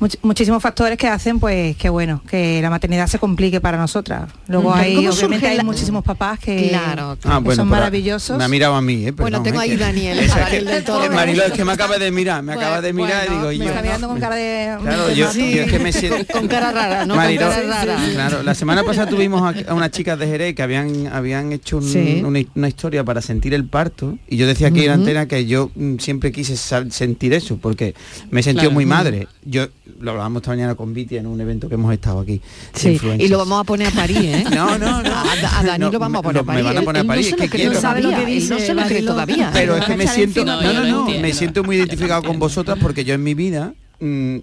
much- 0.00 0.18
muchísimos 0.22 0.62
factores 0.62 0.96
que 0.98 1.06
hacen 1.08 1.38
pues 1.38 1.76
que 1.76 1.88
bueno, 1.88 2.22
que 2.28 2.60
la 2.62 2.70
maternidad 2.70 3.06
se 3.06 3.18
complique 3.18 3.60
para 3.60 3.78
nosotras. 3.78 4.30
Luego 4.48 4.74
hay 4.74 4.96
¿Cómo 4.96 5.10
obviamente 5.10 5.46
hay 5.48 5.56
la- 5.56 5.62
muchísimos 5.64 6.02
papás 6.04 6.38
que, 6.38 6.68
Claro, 6.70 7.16
Ah, 7.24 7.38
bueno, 7.38 7.62
son 7.62 7.68
maravillosos. 7.68 8.36
Me 8.38 8.44
ha 8.44 8.48
mirado 8.48 8.74
a 8.74 8.82
mí, 8.82 9.06
¿eh? 9.06 9.10
Bueno, 9.12 9.42
tengo 9.42 9.60
ahí 9.60 9.70
que- 9.70 9.76
Daniel, 9.76 10.18
es 10.20 10.32
que- 10.32 10.60
del 10.60 10.68
eh, 10.68 11.46
es 11.46 11.52
que 11.52 11.64
me 11.64 11.72
acaba 11.72 11.98
de 11.98 12.10
mirar, 12.10 12.42
me 12.42 12.52
acaba 12.54 12.80
de 12.80 12.92
mirar 12.92 13.26
y 13.28 13.30
digo, 13.30 13.46
me 13.48 13.58
yo... 13.58 13.64
está 13.64 13.82
mirando 13.82 14.08
con 14.08 14.20
cara 14.20 14.34
de 14.36 14.76
Claro, 14.82 15.06
de 15.06 15.16
yo, 15.16 15.26
mato. 15.26 15.38
yo 15.38 15.62
es 15.62 15.70
que 15.70 15.78
me 15.78 15.92
siento... 15.92 16.32
Con 16.32 16.48
cara 16.48 16.72
rara, 16.72 17.06
¿no? 17.06 17.16
Mariló, 17.16 17.46
Con 17.46 17.54
cara 17.54 17.84
rara. 17.84 17.98
Claro, 18.12 18.42
la 18.42 18.54
semana 18.54 18.82
pasada 18.84 19.08
tuvimos 19.08 19.42
a, 19.42 19.74
unas 19.74 19.90
chicas 19.90 20.18
de 20.18 20.26
Jerez 20.26 20.54
que 20.54 20.62
habían, 20.62 21.06
habían 21.08 21.52
hecho 21.52 21.78
un- 21.78 21.90
Sí. 21.90 22.22
una, 22.24 22.40
una 22.54 22.68
historia 22.68 23.04
para 23.04 23.20
sentir 23.20 23.52
el 23.54 23.64
parto 23.66 24.18
y 24.28 24.36
yo 24.36 24.46
decía 24.46 24.68
aquí 24.68 24.80
en 24.80 24.86
la 24.86 24.92
Ujú. 24.94 25.00
antena 25.02 25.26
que 25.26 25.46
yo 25.46 25.70
mm, 25.74 25.96
siempre 25.98 26.32
quise 26.32 26.56
sentir 26.56 27.32
eso 27.34 27.58
porque 27.58 27.94
me 28.30 28.40
he 28.40 28.42
sentido 28.42 28.62
Claro. 28.70 28.74
muy 28.74 28.86
madre. 28.86 29.28
Yo 29.44 29.66
lo 30.00 30.10
hablábamos 30.10 30.42
esta 30.42 30.50
mañana 30.50 30.74
con 30.74 30.92
Viti 30.92 31.16
en 31.16 31.26
un 31.26 31.40
evento 31.40 31.66
que 31.68 31.74
hemos 31.74 31.92
estado 31.94 32.20
aquí. 32.20 32.42
Sí, 32.74 33.00
y 33.18 33.28
lo 33.28 33.38
vamos 33.38 33.60
a 33.60 33.64
poner 33.64 33.88
a 33.88 33.90
París, 33.90 34.18
¿eh? 34.22 34.44
No, 34.54 34.76
no, 34.78 35.02
no. 35.02 35.10
A, 35.14 35.22
a 35.60 35.62
Dani 35.64 35.78
No, 35.86 35.90
lo 35.90 35.98
vamos 35.98 36.18
a 36.18 36.22
poner 36.22 36.34
me- 36.34 36.40
a 36.40 36.44
París. 36.44 36.62
me 36.64 36.68
van 36.68 36.76
a 36.76 36.80
Él- 36.80 36.84
poner 36.84 37.00
a 37.00 37.02
él 37.02 37.06
París, 37.06 37.30
no 37.30 37.36
se 37.38 37.42
que 37.44 37.48
quiero. 37.56 37.72
todavía, 37.72 37.80
Sabe 37.80 38.02
lo 38.02 38.10
que 38.24 38.30
dice, 38.30 38.50
no 38.54 38.58
se 38.60 38.74
lo 38.74 38.82
cree 38.84 39.02
todavía. 39.02 39.50
Pero 39.52 39.76
es 39.76 39.84
que 39.86 39.96
me 39.96 40.06
siento, 40.06 40.44
No, 40.44 40.60
no, 40.60 40.72
no, 40.72 40.84
no, 40.84 41.20
me 41.20 41.32
siento 41.32 41.64
muy 41.64 41.76
identificado 41.76 42.22
con 42.22 42.38
vosotras 42.38 42.78
porque 42.80 43.04
yo 43.04 43.14
en 43.14 43.22
mi 43.22 43.32
vida 43.34 43.72
mm, 44.00 44.36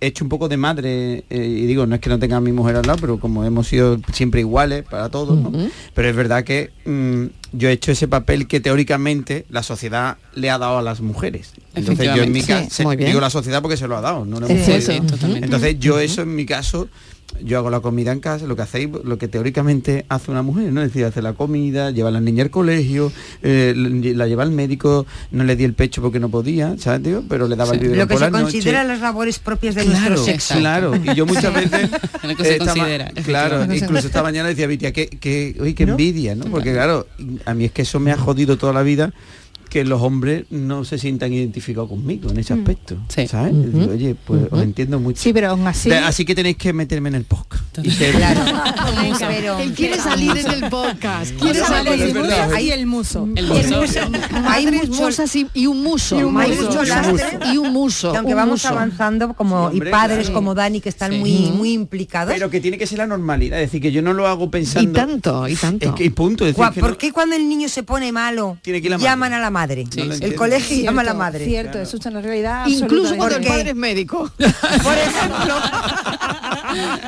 he 0.00 0.08
hecho 0.08 0.24
un 0.24 0.28
poco 0.28 0.48
de 0.48 0.56
madre 0.56 1.24
eh, 1.30 1.46
y 1.46 1.66
digo, 1.66 1.86
no 1.86 1.94
es 1.94 2.00
que 2.00 2.10
no 2.10 2.18
tenga 2.18 2.36
a 2.36 2.40
mi 2.40 2.52
mujer 2.52 2.76
al 2.76 2.86
lado, 2.86 2.98
pero 3.00 3.18
como 3.18 3.44
hemos 3.44 3.68
sido 3.68 3.98
siempre 4.12 4.40
iguales 4.40 4.84
para 4.84 5.08
todos, 5.08 5.38
¿no? 5.40 5.52
pero 5.94 6.08
es 6.08 6.16
verdad 6.16 6.44
que 6.44 6.70
mm, 6.84 7.26
yo 7.52 7.68
he 7.68 7.72
hecho 7.72 7.92
ese 7.92 8.08
papel 8.08 8.46
que 8.46 8.60
teóricamente 8.60 9.46
la 9.48 9.62
sociedad 9.62 10.18
le 10.34 10.50
ha 10.50 10.58
dado 10.58 10.78
a 10.78 10.82
las 10.82 11.00
mujeres. 11.00 11.52
Entonces 11.74 12.06
yo 12.14 12.22
en 12.22 12.32
mi 12.32 12.42
caso, 12.42 12.90
digo 12.90 13.20
la 13.20 13.30
sociedad 13.30 13.62
porque 13.62 13.76
se 13.76 13.88
lo 13.88 13.96
ha 13.96 14.00
dado, 14.00 14.24
no 14.24 14.40
mujer. 14.40 14.82
cierto. 14.82 15.16
Sí. 15.16 15.38
Entonces 15.42 15.78
yo 15.78 15.98
eso 15.98 16.22
en 16.22 16.34
mi 16.34 16.46
caso 16.46 16.88
yo 17.42 17.58
hago 17.58 17.70
la 17.70 17.80
comida 17.80 18.12
en 18.12 18.20
casa, 18.20 18.46
lo 18.46 18.56
que 18.56 18.62
hacéis, 18.62 18.88
lo 19.04 19.18
que 19.18 19.28
teóricamente 19.28 20.04
hace 20.08 20.30
una 20.30 20.42
mujer, 20.42 20.72
¿no? 20.72 20.82
Es 20.82 20.88
decir, 20.88 21.04
hace 21.04 21.20
la 21.22 21.32
comida, 21.32 21.90
lleva 21.90 22.08
a 22.08 22.12
las 22.12 22.22
niñas 22.22 22.44
al 22.44 22.50
colegio, 22.50 23.12
eh, 23.42 23.74
la 23.76 24.26
lleva 24.26 24.42
al 24.42 24.50
médico, 24.50 25.06
no 25.30 25.44
le 25.44 25.56
di 25.56 25.64
el 25.64 25.74
pecho 25.74 26.00
porque 26.02 26.20
no 26.20 26.28
podía, 26.28 26.76
¿sabes, 26.78 27.02
tío? 27.02 27.22
Pero 27.28 27.48
le 27.48 27.56
daba 27.56 27.72
el 27.74 27.80
biberón 27.80 27.98
Lo 28.00 28.06
que 28.08 28.14
por 28.14 28.24
se 28.24 28.30
la 28.30 28.40
considera 28.42 28.78
noche. 28.82 28.88
las 28.94 29.00
labores 29.00 29.38
propias 29.38 29.74
de 29.74 29.84
Claro, 29.84 30.08
nuestro 30.10 30.24
sexo. 30.24 30.54
claro. 30.58 30.92
Y 30.96 31.14
yo 31.14 31.26
muchas 31.26 31.52
veces 31.54 31.90
Lo 32.22 32.36
que 32.36 32.44
se 32.44 32.52
esta 32.52 32.64
ma- 32.66 32.72
considera, 32.74 33.10
claro, 33.24 33.74
incluso 33.74 34.06
esta 34.06 34.22
mañana 34.22 34.48
decía 34.48 34.66
Vitia 34.66 34.92
que, 34.92 35.08
que 35.08 35.56
uy, 35.60 35.74
qué 35.74 35.82
envidia, 35.84 36.34
¿no? 36.34 36.44
Porque 36.46 36.72
claro, 36.72 37.06
a 37.44 37.54
mí 37.54 37.64
es 37.64 37.72
que 37.72 37.82
eso 37.82 38.00
me 38.00 38.12
ha 38.12 38.16
jodido 38.16 38.56
toda 38.58 38.72
la 38.72 38.82
vida 38.82 39.12
que 39.74 39.84
los 39.84 40.00
hombres 40.02 40.44
no 40.50 40.84
se 40.84 40.98
sientan 40.98 41.32
identificados 41.32 41.88
conmigo 41.88 42.30
en 42.30 42.38
ese 42.38 42.52
aspecto. 42.54 42.96
Sí. 43.08 43.26
¿Sabes? 43.26 43.52
Digo, 43.72 43.90
Oye, 43.92 44.14
pues 44.14 44.42
os 44.52 44.62
entiendo 44.62 45.00
mucho. 45.00 45.20
Sí, 45.20 45.32
pero 45.32 45.50
aún 45.50 45.66
así 45.66 45.90
De- 45.90 45.98
así 45.98 46.24
que 46.24 46.36
tenéis 46.36 46.56
que 46.58 46.72
meterme 46.72 47.08
en 47.08 47.16
el 47.16 47.24
podcast. 47.24 47.64
Y 47.82 47.90
ser- 47.90 48.14
Pero- 49.18 49.58
Él 49.58 49.72
quiere 49.74 49.96
salir 49.98 50.30
en 50.36 50.48
el 50.62 50.70
podcast. 50.70 51.32
Quiere 51.40 51.58
salir. 51.58 52.06
ahí 52.54 52.70
el 52.70 52.86
muso. 52.86 53.28
El 53.34 53.48
muso. 53.48 53.80
Hay 54.46 54.66
musas 54.88 55.34
y, 55.34 55.48
y 55.54 55.66
un 55.66 55.82
muso. 55.82 56.20
y 56.20 56.22
un 56.22 56.34
muso. 56.34 56.80
y 57.52 57.56
un 57.58 57.72
muso. 57.72 58.12
que 58.12 58.18
aunque 58.18 58.32
un 58.34 58.38
vamos 58.38 58.62
muso. 58.62 58.68
avanzando 58.68 59.34
como 59.34 59.70
Sí, 59.70 59.72
hombre, 59.74 59.88
y 59.88 59.92
padres 59.92 60.18
claro. 60.26 60.34
como 60.34 60.54
Dani 60.54 60.80
que 60.80 60.88
están 60.88 61.10
Sí. 61.10 61.18
muy 61.18 61.32
muy 61.56 61.72
implicados 61.72 62.32
Pero 62.32 62.48
que 62.48 62.60
tiene 62.60 62.78
que 62.78 62.86
ser 62.86 62.98
la 62.98 63.06
normalidad, 63.08 63.60
es 63.60 63.66
decir, 63.70 63.82
que 63.82 63.90
yo 63.90 64.02
no 64.02 64.12
lo 64.12 64.28
hago 64.28 64.44
Y 64.44 64.48
pensando. 64.50 64.92
tanto, 64.92 65.48
y 65.48 65.56
tanto. 65.56 65.88
Es 65.88 65.94
que 65.94 66.04
y 66.04 66.10
punto, 66.10 66.44
es 66.46 66.50
decir, 66.54 66.64
Gua- 66.64 66.72
que 66.72 66.80
¿Por 66.80 66.90
no- 66.90 66.98
qué 66.98 67.10
cuando 67.12 67.34
el 67.34 67.48
niño 67.48 67.68
se 67.68 67.82
pone 67.82 68.12
malo 68.12 68.56
Tiene 68.62 68.80
que 68.80 68.86
ir 68.86 68.90
la 68.92 68.98
madre. 68.98 69.10
llaman 69.10 69.32
a 69.32 69.40
la 69.40 69.50
madre? 69.50 69.63
Sí, 69.68 70.02
No 70.06 70.14
el 70.14 70.34
colegio 70.34 70.82
llama 70.84 71.00
a 71.02 71.04
la 71.04 71.10
Cierto, 71.12 71.18
madre. 71.18 71.44
Cierto, 71.44 71.78
eso 71.80 71.96
es 71.96 72.06
una 72.06 72.20
realidad. 72.20 72.66
Incluso 72.66 73.16
cuando 73.16 73.36
el 73.36 73.44
padre 73.46 73.70
es 73.70 73.76
médico. 73.76 74.30
Por 74.38 74.94
ejemplo, 74.98 75.56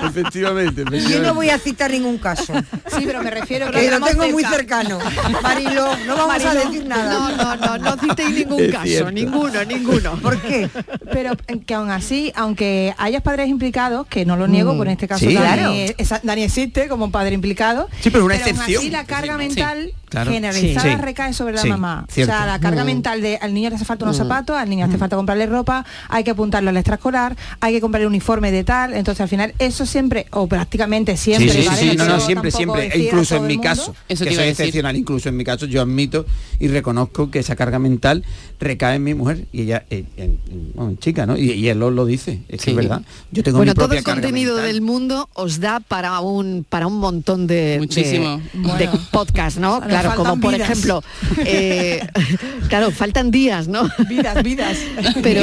Efectivamente, 0.04 0.82
yo 0.82 0.88
efectivamente. 0.88 1.26
no 1.26 1.34
voy 1.34 1.50
a 1.50 1.58
citar 1.58 1.90
ningún 1.90 2.18
caso. 2.18 2.52
Sí, 2.96 3.02
pero 3.04 3.22
me 3.22 3.30
refiero 3.30 3.70
que 3.70 3.80
Que 3.80 3.90
lo 3.90 4.00
tengo 4.00 4.28
muy 4.28 4.42
cerca. 4.44 4.82
cercano. 4.82 4.98
Marilo, 5.42 5.96
no 6.06 6.16
vamos 6.16 6.44
a 6.44 6.54
decir 6.54 6.82
No, 6.84 6.96
nada. 6.96 7.36
no, 7.36 7.56
no, 7.56 7.78
no 7.78 7.96
citéis 7.96 8.30
ningún 8.30 8.62
Es 8.62 8.72
caso, 8.72 8.84
cierto. 8.84 9.10
ninguno, 9.12 9.64
ninguno. 9.64 10.12
¿Por 10.20 10.40
qué? 10.40 10.68
Pero 11.12 11.32
que 11.66 11.74
aún 11.74 11.90
así, 11.90 12.32
aunque 12.36 12.94
hayas 12.98 13.22
padres 13.22 13.48
implicados, 13.48 14.06
que 14.06 14.24
no 14.24 14.36
lo 14.36 14.46
niego, 14.46 14.74
Mm. 14.74 14.76
por 14.78 14.86
en 14.86 14.92
este 14.92 15.08
caso 15.08 15.26
Sí. 15.26 15.34
Dani, 15.34 15.46
Claro. 15.46 15.72
esa- 15.98 16.20
Dani 16.22 16.42
existe 16.44 16.88
como 16.88 17.10
padre 17.10 17.34
implicado. 17.34 17.88
Sí, 18.00 18.10
pero 18.10 18.24
una 18.24 18.34
aún 18.34 18.42
excepción. 18.42 18.80
así 18.80 18.90
la 18.90 19.04
carga 19.04 19.36
mental 19.36 19.92
Claro. 20.08 20.30
generalizada 20.30 20.96
recae 20.98 21.32
sobre 21.34 21.54
la 21.54 21.62
Sí, 21.62 21.68
mamá. 21.68 22.06
cierto. 22.08 22.32
O 22.32 22.36
sea, 22.36 22.45
a 22.48 22.52
la 22.52 22.60
carga 22.60 22.82
Mm. 22.82 22.86
mental 22.86 23.20
de 23.22 23.36
al 23.40 23.52
niño 23.54 23.70
le 23.70 23.76
hace 23.76 23.84
falta 23.84 24.04
unos 24.04 24.16
Mm. 24.16 24.22
zapatos, 24.22 24.56
al 24.56 24.68
niño 24.68 24.86
hace 24.86 24.98
falta 24.98 25.16
comprarle 25.16 25.46
ropa, 25.46 25.84
hay 26.08 26.24
que 26.24 26.30
apuntarlo 26.30 26.70
al 26.70 26.76
extraescolar, 26.76 27.36
hay 27.60 27.74
que 27.74 27.80
comprarle 27.80 28.06
uniforme 28.06 28.50
de 28.50 28.64
tal, 28.64 28.94
entonces 28.94 29.20
al 29.20 29.28
final 29.28 29.54
eso 29.58 29.86
siempre, 29.86 30.26
o 30.30 30.46
prácticamente 30.46 31.16
siempre, 31.16 31.50
sí, 31.52 31.62
sí, 31.62 31.68
¿vale? 31.68 31.80
sí, 31.92 31.96
no, 31.96 32.04
no, 32.06 32.20
siempre, 32.20 32.50
siempre. 32.50 32.90
a 32.92 32.96
Incluso 32.96 33.36
en 33.36 33.46
mi 33.46 33.54
mundo. 33.54 33.68
caso, 33.68 33.94
Eso 34.08 34.24
que 34.24 34.34
soy 34.34 34.48
excepcional, 34.48 34.96
incluso 34.96 35.28
en 35.28 35.36
mi 35.36 35.44
caso, 35.44 35.66
yo 35.66 35.82
admito 35.82 36.26
y 36.58 36.68
reconozco 36.68 37.30
que 37.30 37.38
esa 37.40 37.56
carga 37.56 37.78
mental 37.78 38.24
recae 38.58 38.96
en 38.96 39.04
mi 39.04 39.14
mujer 39.14 39.46
y 39.52 39.62
ella, 39.62 39.84
eh, 39.90 40.04
en, 40.16 40.38
en- 40.48 40.72
bueno, 40.74 40.90
en 40.92 40.98
chica, 40.98 41.26
¿no? 41.26 41.36
Y, 41.36 41.52
y 41.52 41.68
él 41.68 41.78
lo, 41.78 41.90
lo 41.90 42.06
dice, 42.06 42.40
es 42.48 42.62
que 42.62 42.70
es 42.70 42.76
verdad. 42.76 43.02
Yo 43.30 43.42
tengo 43.42 43.58
bueno, 43.58 43.72
mi 43.72 43.74
todo 43.76 43.94
el 43.94 44.02
contenido 44.04 44.54
mental. 44.54 44.72
del 44.72 44.80
mundo 44.82 45.28
os 45.34 45.60
da 45.60 45.80
para 45.80 46.20
un 46.20 46.64
para 46.68 46.86
un 46.86 46.98
montón 46.98 47.46
de, 47.46 47.76
Muchísimo. 47.80 48.40
de, 48.54 48.86
de 48.86 48.90
podcast, 49.10 49.58
¿no? 49.58 49.80
Claro, 49.86 50.14
como 50.16 50.40
por 50.40 50.54
vidas. 50.54 50.70
ejemplo, 50.70 51.02
eh, 51.44 52.00
claro, 52.68 52.90
faltan 52.90 53.30
días, 53.30 53.68
¿no? 53.68 53.88
Vidas, 54.08 54.42
vidas. 54.42 54.78
Pero 55.22 55.40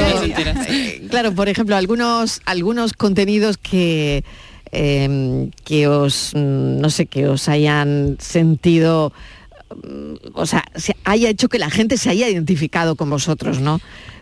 eh, 0.68 1.06
claro, 1.10 1.34
por 1.34 1.50
ejemplo, 1.50 1.76
algunos 1.76 2.42
algunos 2.46 2.94
contenidos 2.94 3.58
que 3.58 4.24
eh, 4.72 5.50
que 5.66 5.88
os 5.88 6.32
mm, 6.34 6.80
no 6.82 6.90
sé 6.90 7.06
que 7.06 7.28
os 7.28 7.48
hayan 7.48 8.18
sentido 8.20 9.14
o 10.34 10.46
sea, 10.46 10.64
se 10.76 10.96
haya 11.04 11.30
hecho 11.30 11.50
que 11.50 11.60
la 11.60 11.70
gente 11.70 11.98
se 11.98 12.10
haya 12.10 12.28
identificado 12.30 12.96
con 12.96 13.10
vosotros, 13.10 13.60
¿no? 13.60 13.80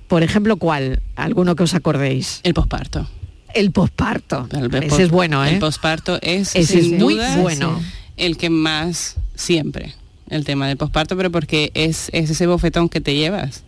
Por 0.08 0.24
ejemplo, 0.24 0.58
¿cuál? 0.58 1.02
¿Alguno 1.16 1.56
que 1.56 1.64
os 1.64 1.74
acordéis? 1.74 2.40
El 2.44 2.54
posparto. 2.54 3.08
El 3.54 3.72
posparto. 3.72 4.48
Ese 4.82 5.04
es 5.04 5.10
bueno, 5.12 5.44
¿eh? 5.46 5.54
El 5.54 5.60
posparto 5.60 6.20
es 6.22 6.56
Ese 6.56 6.82
sin 6.82 6.96
es 6.96 7.00
muy 7.02 7.16
duda 7.16 7.38
bueno. 7.38 7.82
el 8.18 8.38
que 8.38 8.50
más 8.50 9.18
siempre, 9.36 9.94
el 10.30 10.46
tema 10.46 10.68
del 10.68 10.78
posparto, 10.78 11.18
pero 11.18 11.32
porque 11.32 11.72
es, 11.74 12.10
es 12.14 12.30
ese 12.30 12.48
bofetón 12.48 12.88
que 12.90 13.02
te 13.02 13.16
llevas 13.16 13.64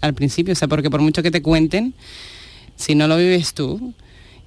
al 0.00 0.14
principio, 0.14 0.52
o 0.52 0.56
sea, 0.56 0.68
porque 0.68 0.90
por 0.90 1.00
mucho 1.00 1.22
que 1.22 1.30
te 1.30 1.42
cuenten, 1.42 1.94
si 2.76 2.94
no 2.94 3.08
lo 3.08 3.16
vives 3.16 3.54
tú 3.54 3.94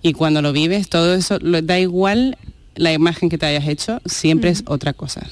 y 0.02 0.14
cuando 0.14 0.42
lo 0.42 0.54
vives, 0.54 0.88
todo 0.90 1.14
eso, 1.16 1.38
lo- 1.42 1.62
da 1.62 1.80
igual 1.80 2.38
la 2.76 2.94
imagen 2.94 3.30
que 3.30 3.38
te 3.38 3.46
hayas 3.48 3.68
hecho, 3.68 4.02
siempre 4.06 4.52
es 4.52 4.64
otra 4.68 4.94
cosa. 4.94 5.28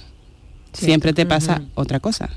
Siempre 0.77 1.13
te 1.13 1.25
pasa 1.25 1.61
otra 1.75 1.99
cosa 1.99 2.29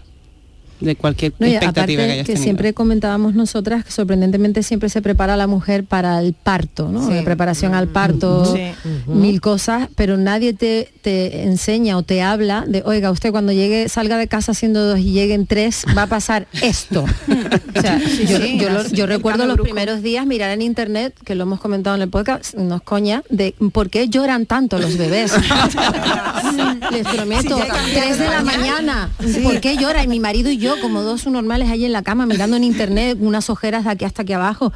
de 0.80 0.96
cualquier 0.96 1.32
No, 1.38 1.46
expectativa 1.46 1.70
aparte 1.82 1.96
que 1.96 2.02
hayas 2.02 2.16
que 2.18 2.24
tenido. 2.32 2.42
siempre 2.42 2.74
comentábamos 2.74 3.34
nosotras 3.34 3.84
que 3.84 3.90
sorprendentemente 3.92 4.62
siempre 4.62 4.88
se 4.88 5.02
prepara 5.02 5.34
a 5.34 5.36
la 5.36 5.46
mujer 5.46 5.84
para 5.84 6.18
el 6.20 6.32
parto, 6.32 6.88
¿no? 6.90 7.06
Sí. 7.08 7.22
Preparación 7.24 7.74
al 7.74 7.88
parto, 7.88 8.54
Sí. 8.54 8.62
mil 9.06 9.40
cosas, 9.40 9.88
pero 9.96 10.16
nadie 10.16 10.52
te, 10.54 10.92
te 11.02 11.42
enseña 11.44 11.96
o 11.96 12.02
te 12.02 12.22
habla 12.22 12.64
de, 12.66 12.82
oiga, 12.84 13.10
usted 13.10 13.30
cuando 13.30 13.52
llegue, 13.52 13.88
salga 13.88 14.16
de 14.18 14.26
casa 14.28 14.54
siendo 14.54 14.84
dos 14.86 14.98
y 14.98 15.12
lleguen 15.12 15.46
tres, 15.46 15.84
va 15.96 16.02
a 16.02 16.06
pasar 16.06 16.46
esto. 16.62 17.04
O 17.76 17.80
sea, 17.80 17.98
yo, 17.98 18.38
sí, 18.38 18.58
yo 18.58 18.68
lo- 18.70 18.80
así, 18.80 18.94
yo 18.96 19.04
el 19.04 19.10
recuerdo 19.10 19.46
los 19.46 19.58
primeros 19.60 20.02
días 20.02 20.26
mirar 20.26 20.50
en 20.50 20.60
internet, 20.60 21.14
que 21.24 21.34
lo 21.34 21.44
hemos 21.44 21.60
comentado 21.60 21.94
en 21.96 22.02
el 22.02 22.08
podcast, 22.10 22.54
nos 22.54 22.82
coña, 22.82 23.22
de 23.30 23.54
por 23.72 23.90
qué 23.90 24.08
lloran 24.08 24.44
tanto 24.44 24.78
los 24.78 24.96
bebés. 24.98 25.32
Les 26.92 27.06
prometo, 27.06 27.58
tres 27.94 28.18
de 28.18 28.28
la 28.28 28.42
mañana. 28.42 29.10
¿Por 29.42 29.60
qué 29.60 29.76
llora? 29.76 30.02
Y 30.02 30.08
mi 30.08 30.20
marido 30.20 30.50
y 30.50 30.56
yo, 30.58 30.69
como 30.80 31.02
dos 31.02 31.26
normales 31.26 31.68
ahí 31.70 31.84
en 31.84 31.92
la 31.92 32.02
cama, 32.02 32.26
mirando 32.26 32.56
en 32.56 32.64
internet, 32.64 33.18
unas 33.20 33.50
ojeras 33.50 33.84
de 33.84 33.90
aquí 33.90 34.04
hasta 34.04 34.22
aquí 34.22 34.32
abajo. 34.32 34.72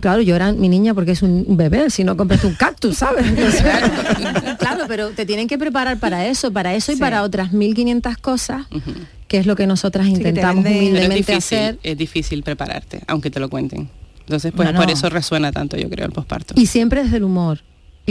Claro, 0.00 0.22
lloran 0.22 0.60
mi 0.60 0.68
niña 0.68 0.94
porque 0.94 1.10
es 1.12 1.22
un 1.22 1.56
bebé, 1.56 1.90
si 1.90 2.04
no 2.04 2.16
compras 2.16 2.44
un 2.44 2.54
cactus, 2.54 2.98
¿sabes? 2.98 3.26
Entonces, 3.26 3.62
claro, 4.58 4.84
pero 4.86 5.10
te 5.10 5.26
tienen 5.26 5.48
que 5.48 5.58
preparar 5.58 5.98
para 5.98 6.26
eso, 6.26 6.52
para 6.52 6.74
eso 6.74 6.92
y 6.92 6.94
Sí. 6.96 7.00
para 7.00 7.22
otras 7.22 7.52
1500 7.52 8.16
cosas, 8.18 8.66
que 9.26 9.38
es 9.38 9.46
lo 9.46 9.56
que 9.56 9.66
nosotras 9.66 10.06
que 10.06 10.12
te 10.12 10.18
intentamos 10.28 10.62
Pero 10.64 10.96
es 10.98 11.08
difícil, 11.10 11.34
hacer. 11.36 11.78
es 11.82 11.98
difícil 11.98 12.42
prepararte, 12.44 13.00
aunque 13.08 13.30
te 13.30 13.40
lo 13.40 13.48
cuenten. 13.48 13.88
Entonces, 14.20 14.52
pues 14.54 14.66
No, 14.68 14.72
no. 14.74 14.80
por 14.80 14.90
eso 14.90 15.08
resuena 15.10 15.50
tanto, 15.52 15.76
yo 15.76 15.88
creo, 15.88 16.06
el 16.06 16.12
posparto. 16.12 16.54
Y 16.56 16.66
siempre 16.66 17.02
desde 17.02 17.16
el 17.16 17.24
humor 17.24 17.60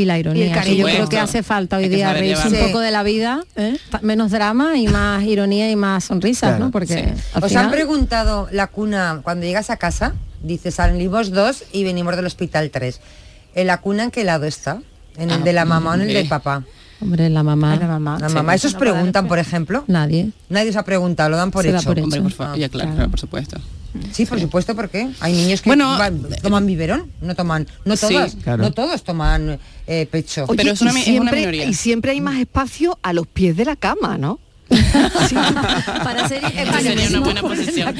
y 0.02 0.06
la 0.06 0.18
ironía. 0.20 0.46
Y 0.46 0.50
el 0.52 0.62
que 0.64 0.76
yo 0.78 0.86
creo 0.86 1.10
que 1.10 1.20
hace 1.20 1.44
falta 1.44 1.78
hoy 1.78 1.90
día 1.90 2.14
reírse 2.14 2.48
un 2.48 2.56
poco 2.68 2.80
de 2.80 2.92
la 2.92 3.04
vida, 3.04 3.44
¿eh? 3.56 3.78
Menos 4.02 4.32
drama 4.32 4.78
y 4.78 4.88
más 4.88 5.24
ironía 5.24 5.70
y 5.70 5.76
más 5.76 6.06
sonrisas, 6.06 6.50
Claro. 6.52 6.66
¿no? 6.66 6.72
Porque 6.72 7.16
Sí. 7.16 7.40
¿Os 7.42 7.56
han 7.56 7.72
preguntado 7.72 8.48
la 8.52 8.68
cuna 8.68 9.22
cuando 9.24 9.46
llegas 9.46 9.70
a 9.70 9.78
casa? 9.78 10.14
Dices, 10.44 10.76
salimos 10.76 11.32
dos 11.32 11.64
y 11.72 11.84
venimos 11.84 12.16
del 12.16 12.26
hospital 12.26 12.70
tres. 12.72 13.02
¿En 13.56 13.68
la 13.68 13.82
cuna 13.82 14.04
en 14.04 14.12
qué 14.12 14.24
lado 14.24 14.46
está? 14.46 14.82
¿En 15.18 15.32
el 15.32 15.42
Ah, 15.42 15.44
de 15.44 15.54
la 15.54 15.66
mamá 15.66 15.92
o 15.92 15.94
en 15.96 16.02
el 16.02 16.08
sí. 16.10 16.14
del 16.14 16.28
papá? 16.28 16.64
Hombre, 17.00 17.30
la 17.30 17.44
mamá. 17.44 17.74
Ay, 17.74 17.80
la 17.80 17.88
mamá. 17.88 18.18
La 18.20 18.30
Sí. 18.30 18.36
mamá, 18.36 18.56
¿eso 18.56 18.68
os 18.68 18.74
preguntan, 18.74 19.28
por 19.28 19.38
ejemplo? 19.40 19.84
Nadie. 19.88 20.32
Nadie 20.50 20.70
os 20.72 20.76
ha 20.76 20.84
preguntado, 20.84 21.30
lo 21.30 21.38
dan 21.38 21.52
por 21.52 21.64
Se 21.64 21.72
da 21.72 21.80
hecho. 21.80 21.88
por 21.90 21.98
hecho. 22.00 22.04
Hombre, 22.06 22.22
por 22.22 22.32
favor, 22.32 22.54
Ah, 22.56 22.58
ya 22.58 22.70
claro, 22.70 22.94
claro. 22.96 23.10
por 23.12 23.20
supuesto. 23.20 23.60
Sí, 24.12 24.26
por 24.26 24.40
supuesto, 24.40 24.76
porque 24.76 25.10
hay 25.22 25.34
niños 25.34 25.62
que 25.62 25.70
Bueno, 25.70 25.98
van- 25.98 26.22
toman 26.42 26.66
biberón, 26.68 27.12
no 27.22 27.34
toman, 27.36 27.66
no 27.86 27.96
Sí, 27.96 28.08
todas, 28.14 28.36
claro. 28.36 28.64
no 28.64 28.72
todos 28.72 29.04
toman 29.04 29.60
eh, 29.88 30.08
pecho. 30.12 30.46
Oye, 30.48 30.58
Pero 30.58 30.72
es 30.74 30.82
una 30.82 30.92
mi- 30.94 31.02
es 31.02 31.08
una 31.08 31.14
siempre, 31.32 31.40
minoría. 31.40 31.66
y 31.66 31.74
siempre 31.74 32.12
hay 32.12 32.22
más 32.22 32.38
espacio 32.40 33.00
a 33.02 33.14
los 33.14 33.26
pies 33.28 33.56
de 33.56 33.66
la 33.66 33.76
cama, 33.76 34.18
¿no? 34.18 34.40
Para 36.04 36.28
ser 36.28 36.42
sería 36.82 37.10
una 37.10 37.20
buena 37.20 37.42
posición. 37.42 37.96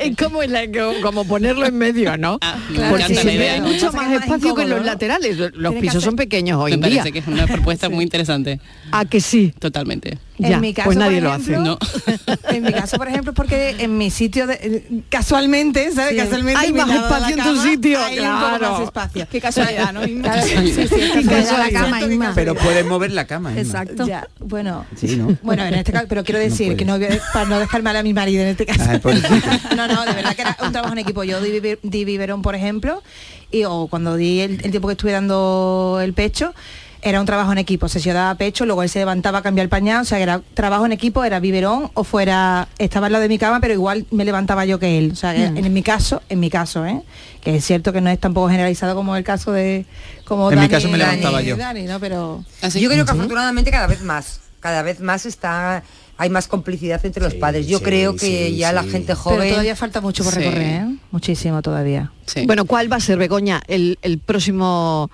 Es 0.00 0.16
como, 0.16 0.42
en 0.42 0.52
la- 0.52 0.66
como 1.02 1.24
ponerlo 1.24 1.66
en 1.66 1.76
medio, 1.76 2.16
¿no? 2.16 2.38
Ah, 2.42 2.56
me 2.70 2.90
Porque 2.90 3.12
idea. 3.12 3.54
hay 3.54 3.60
mucho 3.60 3.92
más 3.92 4.12
espacio 4.12 4.54
que 4.54 4.62
en 4.62 4.68
los 4.70 4.78
incómodo, 4.78 4.78
¿no? 4.80 4.84
laterales. 4.84 5.36
Los 5.54 5.74
pisos 5.74 6.02
son 6.04 6.16
pequeños 6.16 6.58
hoy 6.60 6.72
Me 6.72 6.74
en 6.74 6.80
día. 6.82 6.90
parece 7.02 7.12
que 7.12 7.18
es 7.20 7.26
una 7.26 7.46
propuesta 7.46 7.88
muy 7.90 8.04
interesante. 8.04 8.60
¿A 8.92 9.04
que 9.04 9.20
sí? 9.20 9.52
Totalmente. 9.58 10.18
Ya, 10.48 10.54
en 10.56 10.60
mi 10.60 10.72
caso, 10.74 10.86
pues 10.86 10.96
nadie 10.98 11.16
por 11.20 11.24
lo 11.24 11.32
hace. 11.32 11.52
ejemplo, 11.52 11.78
No. 11.80 12.30
En 12.50 12.62
mi 12.64 12.72
caso, 12.72 12.96
por 12.96 13.08
ejemplo, 13.08 13.32
porque 13.34 13.76
en 13.78 13.96
mi 13.98 14.10
sitio, 14.10 14.46
de- 14.46 14.54
eh, 14.62 15.02
casualmente, 15.08 15.90
¿sabes? 15.92 16.12
Sí. 16.12 16.16
Casualmente 16.16 16.60
Hay 16.60 16.72
más 16.72 16.90
espacio 16.90 17.28
en 17.28 17.36
tu 17.36 17.44
cama, 17.54 17.62
sitio, 17.64 18.04
hay 18.04 18.18
un 18.18 18.26
poco 18.26 18.38
claro. 18.58 18.72
más 18.72 18.80
espacio. 18.82 19.28
Qué 19.30 19.40
casualidad, 19.40 19.92
¿no? 19.92 20.00
Claro, 20.22 20.42
sí, 20.42 20.56
sí, 20.72 20.88
Qué 20.88 21.24
casualidad. 21.24 21.58
la 21.58 21.70
cama, 21.70 22.02
Inma. 22.02 22.32
Pero 22.34 22.54
puedes 22.54 22.84
mover 22.86 23.10
la 23.12 23.26
cama. 23.26 23.50
Inma. 23.50 23.60
Exacto. 23.60 24.06
Ya, 24.06 24.28
bueno. 24.40 24.86
Sí, 24.96 25.16
¿no? 25.16 25.36
Bueno, 25.42 25.64
en 25.64 25.74
este 25.74 25.92
caso, 25.92 26.06
pero 26.08 26.24
quiero 26.24 26.38
decir 26.40 26.66
puede. 26.68 26.76
que 26.76 26.84
no 26.84 26.98
para 27.32 27.44
no 27.46 27.58
dejar 27.58 27.82
mal 27.82 27.96
a 27.96 28.02
mi 28.02 28.12
marido 28.14 28.42
en 28.42 28.48
este 28.48 28.66
caso. 28.66 28.84
Ay, 28.88 28.98
pobrecita. 28.98 29.60
no, 29.76 29.86
no, 29.88 30.04
de 30.04 30.12
verdad 30.12 30.34
que 30.34 30.42
era 30.42 30.56
un 30.62 30.72
trabajo 30.72 30.92
en 30.92 30.98
equipo. 30.98 31.24
Yo 31.24 31.40
di, 31.40 31.60
di 31.82 32.04
biberón, 32.04 32.42
por 32.42 32.54
ejemplo, 32.54 33.02
y 33.50 33.64
o 33.64 33.86
cuando 33.88 34.16
di 34.16 34.40
el, 34.40 34.52
el 34.64 34.70
tiempo 34.70 34.88
que 34.88 34.92
estuve 34.92 35.12
dando 35.12 35.98
el 36.02 36.12
pecho, 36.14 36.54
era 37.02 37.20
un 37.20 37.26
trabajo 37.26 37.52
en 37.52 37.58
equipo. 37.58 37.86
Yo 37.86 38.12
daba 38.14 38.34
pecho, 38.34 38.66
luego 38.66 38.82
él 38.82 38.88
se 38.88 38.98
levantaba 38.98 39.38
a 39.38 39.42
cambiar 39.42 39.64
el 39.64 39.68
pañal, 39.68 40.02
o 40.02 40.04
sea, 40.04 40.18
que 40.18 40.22
era 40.24 40.40
trabajo 40.54 40.86
en 40.86 40.92
equipo, 40.92 41.24
era 41.24 41.40
biberón 41.40 41.90
o 41.94 42.04
fuera, 42.04 42.68
estaba 42.78 43.06
al 43.06 43.12
lado 43.12 43.22
de 43.22 43.28
mi 43.28 43.38
cama, 43.38 43.60
pero 43.60 43.74
igual 43.74 44.06
me 44.10 44.24
levantaba 44.24 44.64
yo 44.64 44.78
que 44.78 44.98
él. 44.98 45.10
O 45.12 45.16
sea, 45.16 45.34
que 45.34 45.50
Mm. 45.50 45.56
en 45.64 45.72
mi 45.72 45.82
caso, 45.82 46.22
en 46.28 46.40
mi 46.40 46.50
caso, 46.50 46.84
¿eh? 46.86 47.02
que 47.42 47.56
es 47.56 47.64
cierto 47.64 47.92
que 47.92 48.00
no 48.00 48.10
es 48.10 48.18
tampoco 48.18 48.48
generalizado 48.50 48.94
como 48.94 49.16
el 49.16 49.24
caso 49.24 49.52
de 49.52 49.86
como 50.24 50.50
En 50.52 50.58
mi 50.58 50.66
Dani- 50.66 50.70
caso 50.70 50.88
me 50.88 50.98
Dani- 50.98 51.16
levantaba 51.16 51.40
yo. 51.42 51.56
Dani, 51.56 51.84
¿no? 51.84 51.98
Pero 52.00 52.44
Así 52.62 52.80
Yo 52.80 52.90
creo 52.90 53.04
que 53.04 53.10
afortunadamente 53.12 53.70
cada 53.70 53.86
vez 53.86 54.02
más, 54.02 54.40
cada 54.60 54.82
vez 54.82 55.00
más 55.00 55.24
está 55.26 55.82
hay 56.18 56.28
más 56.28 56.48
complicidad 56.48 57.00
entre 57.06 57.22
los 57.22 57.32
padres. 57.32 57.66
Yo 57.66 57.78
sí, 57.78 57.84
creo 57.84 58.12
que 58.12 58.48
sí, 58.50 58.56
ya 58.56 58.72
la 58.74 58.82
gente 58.82 59.06
Pero 59.06 59.16
joven 59.16 59.48
todavía 59.48 59.74
falta 59.74 60.02
mucho 60.02 60.22
por 60.22 60.34
Sí. 60.34 60.40
recorrer, 60.40 60.62
¿eh? 60.82 60.96
Muchísimo 61.12 61.62
todavía. 61.62 62.12
Sí. 62.26 62.44
Bueno, 62.44 62.66
¿cuál 62.66 62.92
va 62.92 62.96
a 62.96 63.00
ser, 63.00 63.16
Begoña, 63.16 63.62
el, 63.68 63.98
el 64.02 64.18
próximo 64.18 65.10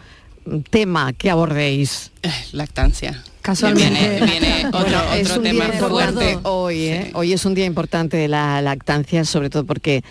tema 0.71 1.13
que 1.13 1.31
abordéis? 1.31 2.13
Eh, 2.23 2.31
lactancia. 2.53 3.23
Casualmente. 3.43 4.01
Viene, 4.21 4.27
viene 4.27 4.67
otro, 4.69 4.81
Bueno, 4.81 5.03
es 5.15 5.27
otro 5.31 5.37
un 5.39 5.43
tema 5.45 5.67
día 5.69 5.89
fuerte. 5.89 6.39
hoy, 6.43 6.79
¿eh? 6.87 7.03
Sí. 7.07 7.11
Hoy 7.15 7.33
es 7.33 7.45
un 7.45 7.55
día 7.55 7.65
importante 7.65 8.17
de 8.17 8.29
la 8.29 8.61
lactancia, 8.63 9.25
sobre 9.25 9.51
todo 9.51 9.65
porque 9.65 10.03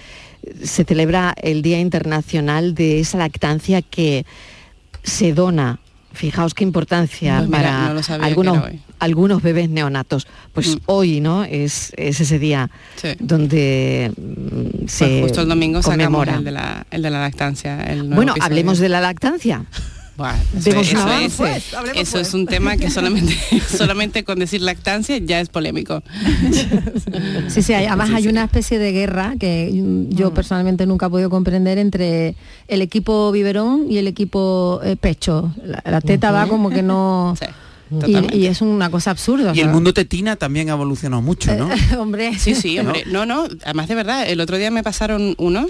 se 0.63 0.83
celebra 0.85 1.33
el 1.41 1.61
Día 1.61 1.79
Internacional 1.79 2.75
de 2.75 2.99
esa 2.99 3.17
lactancia 3.17 3.81
que 3.81 4.25
se 5.03 5.33
dona. 5.33 5.79
Fijaos 6.13 6.53
qué 6.53 6.63
importancia 6.63 7.39
Pues 7.39 7.49
mira, 7.49 7.61
para 7.61 7.93
no 8.17 8.23
algunos, 8.23 8.63
algunos 8.99 9.41
bebés 9.41 9.69
neonatos. 9.69 10.27
Pues 10.53 10.75
Mm. 10.77 10.79
hoy, 10.85 11.19
¿no? 11.19 11.43
Es, 11.43 11.91
es 11.97 12.21
ese 12.21 12.39
día 12.39 12.69
Sí. 12.95 13.09
donde 13.19 14.13
mm, 14.15 14.87
se 14.87 15.07
Pues 15.07 15.21
justo 15.23 15.41
el 15.41 15.49
domingo 15.49 15.81
sacamos 15.81 16.05
conmemora. 16.05 16.35
el 16.35 16.45
de, 16.45 16.51
la, 16.51 16.85
el 16.89 17.01
de 17.01 17.09
la 17.09 17.19
lactancia. 17.19 17.83
el 17.83 17.97
nuevo 17.97 18.15
Bueno, 18.15 18.31
episodio. 18.31 18.45
hablemos 18.45 18.79
de 18.79 18.87
la 18.89 19.01
lactancia. 19.01 19.65
Eso 20.57 20.69
es- 20.69 20.75
un 20.75 20.81
eso 20.81 20.97
avance. 21.01 21.25
es- 21.25 21.33
Pues, 21.35 21.73
hablemos 21.73 22.01
eso 22.01 22.11
pues. 22.13 22.27
es 22.29 22.33
un 22.33 22.45
tema 22.45 22.77
que 22.77 22.89
solamente, 22.89 23.37
solamente 23.77 24.23
con 24.23 24.39
decir 24.39 24.61
lactancia 24.61 25.17
ya 25.17 25.39
es 25.41 25.49
polémico. 25.49 26.01
Sí, 27.49 27.61
sí, 27.61 27.73
hay- 27.73 27.85
además 27.85 28.09
hay 28.11 28.27
una 28.27 28.43
especie 28.43 28.79
de 28.79 28.91
guerra 28.91 29.35
que 29.39 29.69
mm, 29.73 30.09
yo 30.15 30.33
personalmente 30.33 30.85
nunca 30.85 31.07
he 31.07 31.09
podido 31.09 31.29
comprender 31.29 31.77
entre 31.77 32.35
el 32.67 32.81
equipo 32.81 33.31
biberón 33.31 33.85
y 33.89 33.97
el 33.97 34.07
equipo 34.07 34.79
eh, 34.83 34.95
pecho. 34.95 35.53
La, 35.63 35.81
la 35.85 36.01
teta 36.01 36.31
va 36.31 36.47
como 36.47 36.69
que 36.69 36.81
no... 36.81 37.35
totalmente. 37.89 38.35
y, 38.35 38.41
y 38.41 38.45
es 38.47 38.61
una 38.61 38.89
cosa 38.89 39.11
absurda. 39.11 39.51
Y 39.55 39.59
el 39.61 39.69
mundo 39.69 39.93
tetina 39.93 40.35
también 40.35 40.69
ha 40.69 40.73
evolucionado 40.73 41.21
mucho, 41.21 41.53
¿no? 41.55 41.69
hombre. 42.01 42.37
Sí, 42.39 42.55
sí, 42.55 42.77
hombre. 42.79 43.03
No, 43.05 43.25
no, 43.25 43.45
además 43.63 43.87
de 43.87 43.95
verdad, 43.95 44.27
el 44.29 44.39
otro 44.41 44.57
día 44.57 44.71
me 44.71 44.81
pasaron 44.83 45.35
uno 45.37 45.67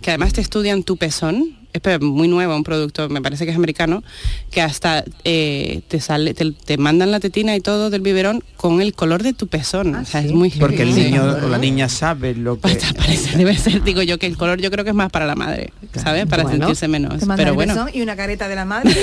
que 0.00 0.10
además 0.10 0.32
te 0.32 0.40
estudian 0.40 0.82
tu 0.82 0.96
pezón 0.96 1.57
es 1.72 2.00
muy 2.00 2.28
nuevo, 2.28 2.56
un 2.56 2.64
producto, 2.64 3.08
me 3.08 3.20
parece 3.20 3.44
que 3.44 3.50
es 3.50 3.56
americano, 3.56 4.02
que 4.50 4.62
hasta 4.62 5.04
eh, 5.24 5.82
te 5.88 6.00
sale, 6.00 6.34
te, 6.34 6.52
te 6.52 6.78
mandan 6.78 7.10
la 7.10 7.20
tetina 7.20 7.54
y 7.56 7.60
todo 7.60 7.90
del 7.90 8.00
biberón 8.00 8.42
con 8.56 8.80
el 8.80 8.94
color 8.94 9.22
de 9.22 9.32
tu 9.32 9.46
pezón. 9.46 9.94
o 9.94 10.04
sea, 10.04 10.22
es 10.22 10.32
muy 10.32 10.50
Porque 10.50 10.82
el 10.82 10.94
niño 10.94 11.22
o 11.44 11.48
la 11.48 11.58
niña 11.58 11.88
sabe 11.88 12.34
lo 12.34 12.58
que... 12.60 12.68
Parece, 12.96 13.36
debe 13.36 13.56
ser, 13.56 13.82
digo 13.84 14.02
yo, 14.02 14.18
que 14.18 14.26
el 14.26 14.36
color 14.36 14.60
yo 14.60 14.70
creo 14.70 14.84
que 14.84 14.90
es 14.90 14.96
más 14.96 15.10
para 15.10 15.26
la 15.26 15.34
madre, 15.34 15.72
¿sabes? 15.94 16.26
Para 16.26 16.42
Bueno. 16.42 16.58
sentirse 16.58 16.88
menos. 16.88 17.22
Pero 17.36 17.50
el 17.50 17.54
bueno. 17.54 17.74
pezón 17.74 17.90
y 17.92 18.02
una 18.02 18.16
careta 18.16 18.48
de 18.48 18.54
la 18.54 18.64
madre. 18.64 18.94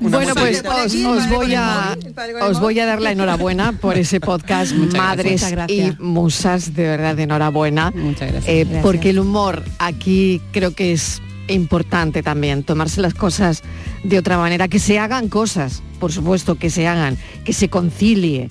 Bueno, 0.00 0.34
pues 0.34 0.62
os, 0.64 0.94
os 0.94 1.28
voy 1.28 1.54
a 1.54 1.96
os 2.42 2.60
voy 2.60 2.80
a 2.80 2.86
dar 2.86 3.00
la 3.00 3.12
enhorabuena 3.12 3.72
por 3.72 3.96
ese 3.98 4.20
podcast 4.20 4.72
Madres 4.72 5.44
y. 5.68 5.92
De 6.38 6.86
verdad 6.86 7.16
de 7.16 7.24
enhorabuena. 7.24 7.92
Eh, 7.94 8.64
Gracias. 8.64 8.82
porque 8.82 9.10
el 9.10 9.18
humor 9.18 9.64
aquí 9.78 10.40
creo 10.52 10.72
que 10.72 10.92
es 10.92 11.20
importante 11.48 12.22
también, 12.22 12.62
tomarse 12.62 13.00
las 13.00 13.14
cosas 13.14 13.62
de 14.04 14.18
otra 14.18 14.38
manera, 14.38 14.68
que 14.68 14.78
se 14.78 14.98
hagan 14.98 15.28
cosas, 15.28 15.82
por 15.98 16.12
supuesto 16.12 16.54
que 16.54 16.70
se 16.70 16.86
hagan, 16.86 17.18
que 17.44 17.52
se 17.52 17.68
concilie. 17.68 18.48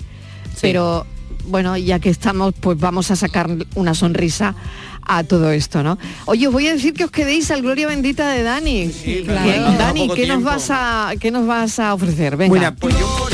Pero 0.60 1.06
bueno, 1.46 1.76
ya 1.78 1.98
que 1.98 2.10
estamos, 2.10 2.52
pues 2.60 2.78
vamos 2.78 3.10
a 3.10 3.16
sacar 3.16 3.48
una 3.74 3.94
sonrisa 3.94 4.54
a 5.02 5.24
todo 5.24 5.50
esto, 5.50 5.82
¿no? 5.82 5.96
Oye, 6.26 6.46
os 6.46 6.52
voy 6.52 6.66
a 6.66 6.72
decir 6.72 6.92
que 6.92 7.04
os 7.04 7.10
quedéis 7.10 7.50
al 7.50 7.62
Gloria 7.62 7.86
Bendita 7.86 8.30
de 8.30 8.42
Dani. 8.42 8.90
claro. 9.24 9.64
Poco 9.64 9.78
Dani, 9.78 10.08
¿qué 10.14 10.26
nos 10.26 10.42
vas 10.42 10.68
a 10.70 11.12
qué 11.18 11.30
nos 11.30 11.46
vas 11.46 11.78
a 11.78 11.94
ofrecer? 11.94 12.36
Venga. 12.36 12.50
Bueno, 12.50 12.76
pues 12.78 12.98
yo 12.98 13.28